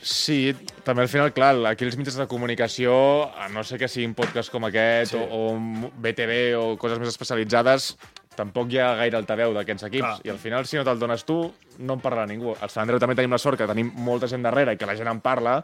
Sí, 0.00 0.54
també 0.84 1.04
al 1.04 1.10
final, 1.12 1.32
clar, 1.36 1.52
aquí 1.68 1.84
els 1.84 1.98
mitjans 2.00 2.16
de 2.22 2.28
comunicació, 2.28 2.94
a 3.36 3.50
no 3.52 3.64
sé 3.64 3.76
que 3.76 3.88
siguin 3.88 4.14
podcasts 4.16 4.52
com 4.52 4.64
aquest 4.64 5.12
Sí. 5.12 5.18
sí. 5.18 5.26
o, 5.28 5.52
o 5.52 5.90
BTV 6.00 6.56
o 6.56 6.64
coses 6.80 6.98
més 6.98 7.12
especialitzades, 7.12 7.96
tampoc 8.40 8.72
hi 8.72 8.80
ha 8.82 8.90
gaire 9.04 9.20
altaveu 9.20 9.52
d'aquests 9.56 9.86
equips. 9.90 10.06
Clar. 10.06 10.26
I 10.26 10.34
al 10.34 10.40
final, 10.42 10.66
si 10.66 10.80
no 10.80 10.84
te'l 10.88 10.98
dones 11.00 11.24
tu, 11.28 11.40
no 11.84 11.96
en 11.98 12.04
parlarà 12.04 12.26
ningú. 12.30 12.56
Al 12.58 12.72
Sant 12.72 12.86
Andreu 12.88 12.98
també 13.02 13.14
tenim 13.18 13.36
la 13.36 13.42
sort 13.42 13.60
que 13.60 13.68
tenim 13.70 13.92
molta 14.00 14.28
gent 14.30 14.42
darrere 14.46 14.74
i 14.74 14.80
que 14.80 14.88
la 14.88 14.96
gent 14.98 15.08
en 15.12 15.20
parla, 15.24 15.58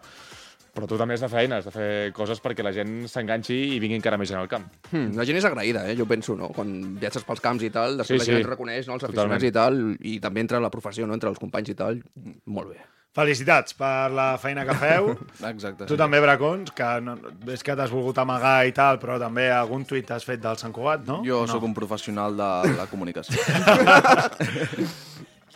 però 0.76 0.84
tu 0.84 0.98
també 1.00 1.14
has 1.16 1.22
de 1.24 1.28
fer 1.32 1.46
eines, 1.46 1.64
de 1.64 1.70
fer 1.72 1.86
coses 2.12 2.36
perquè 2.44 2.60
la 2.62 2.68
gent 2.76 3.06
s'enganxi 3.08 3.54
i 3.72 3.78
vingui 3.80 3.96
encara 3.96 4.18
més 4.20 4.28
gent 4.28 4.42
al 4.42 4.50
camp. 4.50 4.66
Hmm, 4.90 5.14
la 5.16 5.24
gent 5.24 5.38
és 5.40 5.46
agraïda, 5.48 5.86
eh? 5.88 5.94
jo 5.96 6.04
penso, 6.04 6.34
no? 6.36 6.50
Quan 6.52 6.74
viatges 7.00 7.24
pels 7.24 7.40
camps 7.40 7.64
i 7.64 7.70
tal, 7.72 7.96
després 7.96 8.20
Sí, 8.20 8.26
la 8.26 8.28
gent 8.34 8.42
sí. 8.42 8.44
et 8.44 8.50
reconeix, 8.50 8.86
no? 8.90 8.98
els 8.98 9.06
Totalment. 9.06 9.38
aficionats 9.38 9.48
i 9.48 9.54
tal, 9.56 9.80
i 10.12 10.18
també 10.20 10.44
entre 10.44 10.60
la 10.60 10.68
professió, 10.74 11.06
no? 11.08 11.16
entre 11.16 11.32
els 11.32 11.40
companys 11.40 11.72
i 11.72 11.78
tal, 11.80 12.02
molt 12.44 12.74
bé. 12.74 12.84
Felicitats 13.16 13.72
per 13.78 14.10
la 14.12 14.26
feina 14.36 14.66
que 14.68 14.74
feu. 14.76 15.06
Exacte. 15.52 15.86
Tu 15.88 15.96
també, 15.96 16.18
Bracons, 16.20 16.68
que 16.76 16.88
no, 17.00 17.14
és 17.54 17.62
que 17.64 17.72
t'has 17.78 17.88
volgut 17.94 18.18
amagar 18.20 18.58
i 18.68 18.74
tal, 18.76 18.98
però 19.00 19.16
també 19.22 19.46
algun 19.50 19.86
tuit 19.88 20.10
has 20.12 20.26
fet 20.28 20.42
del 20.42 20.58
Sant 20.60 20.74
Cugat, 20.76 21.06
no? 21.08 21.22
Jo 21.24 21.40
no? 21.46 21.52
sóc 21.54 21.64
un 21.64 21.72
professional 21.76 22.36
de 22.36 22.50
la 22.76 22.84
comunicació. 22.92 23.40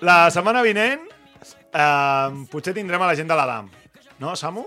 La 0.01 0.31
setmana 0.33 0.63
vinent 0.65 1.03
eh, 1.05 2.29
potser 2.49 2.73
tindrem 2.77 3.03
a 3.05 3.11
la 3.11 3.17
gent 3.19 3.29
de 3.29 3.37
l'Adam. 3.37 3.67
No, 4.21 4.33
Samu? 4.37 4.65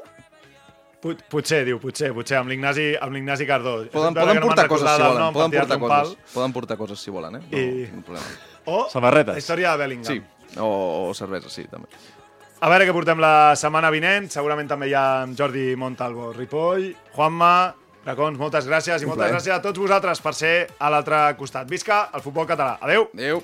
Pot, 1.04 1.20
potser, 1.28 1.64
diu, 1.68 1.80
potser, 1.84 2.14
potser, 2.16 2.38
amb 2.40 2.52
l'Ignasi 2.54 2.92
amb 2.96 3.18
l'Ignasi 3.18 3.48
Cardó. 3.50 3.74
Poden, 3.92 4.14
poden 4.16 4.38
no 4.40 4.46
portar 4.46 4.68
coses 4.72 4.88
si 4.88 5.02
volen. 5.02 5.20
nom 5.20 5.34
Poden 5.36 5.52
portar 5.58 5.80
coses. 5.82 6.14
Poden 6.36 6.54
portar 6.56 6.78
coses 6.80 7.02
si 7.04 7.12
volen, 7.12 7.40
eh? 7.42 7.44
No, 7.50 7.58
I- 7.60 7.90
no 7.92 8.06
problema. 8.06 8.38
O 8.70 8.78
Samarretes. 8.94 9.34
la 9.36 9.42
història 9.42 9.74
de 9.74 9.82
Bellingham. 9.82 10.14
Sí, 10.14 10.22
o, 10.62 10.70
o 11.10 11.14
cervesa, 11.18 11.50
sí, 11.52 11.66
també. 11.68 11.90
A 12.64 12.70
veure 12.72 12.86
què 12.88 12.94
portem 12.96 13.20
la 13.20 13.58
setmana 13.60 13.90
vinent. 13.92 14.30
Segurament 14.32 14.70
també 14.72 14.88
hi 14.88 14.94
ha 14.96 15.26
Jordi 15.36 15.74
Montalvo, 15.76 16.30
Ripoll, 16.32 16.86
Juanma, 17.12 17.74
Bracons, 18.06 18.40
moltes 18.40 18.70
gràcies 18.72 19.04
i 19.04 19.10
moltes 19.10 19.34
gràcies 19.36 19.52
a 19.52 19.60
tots 19.66 19.84
vosaltres 19.84 20.24
per 20.24 20.32
ser 20.38 20.54
a 20.80 20.94
l'altre 20.94 21.20
costat. 21.36 21.68
Visca 21.68 22.06
el 22.16 22.24
futbol 22.24 22.48
català. 22.48 22.78
Adeu. 22.88 23.10
Adeu. 23.20 23.44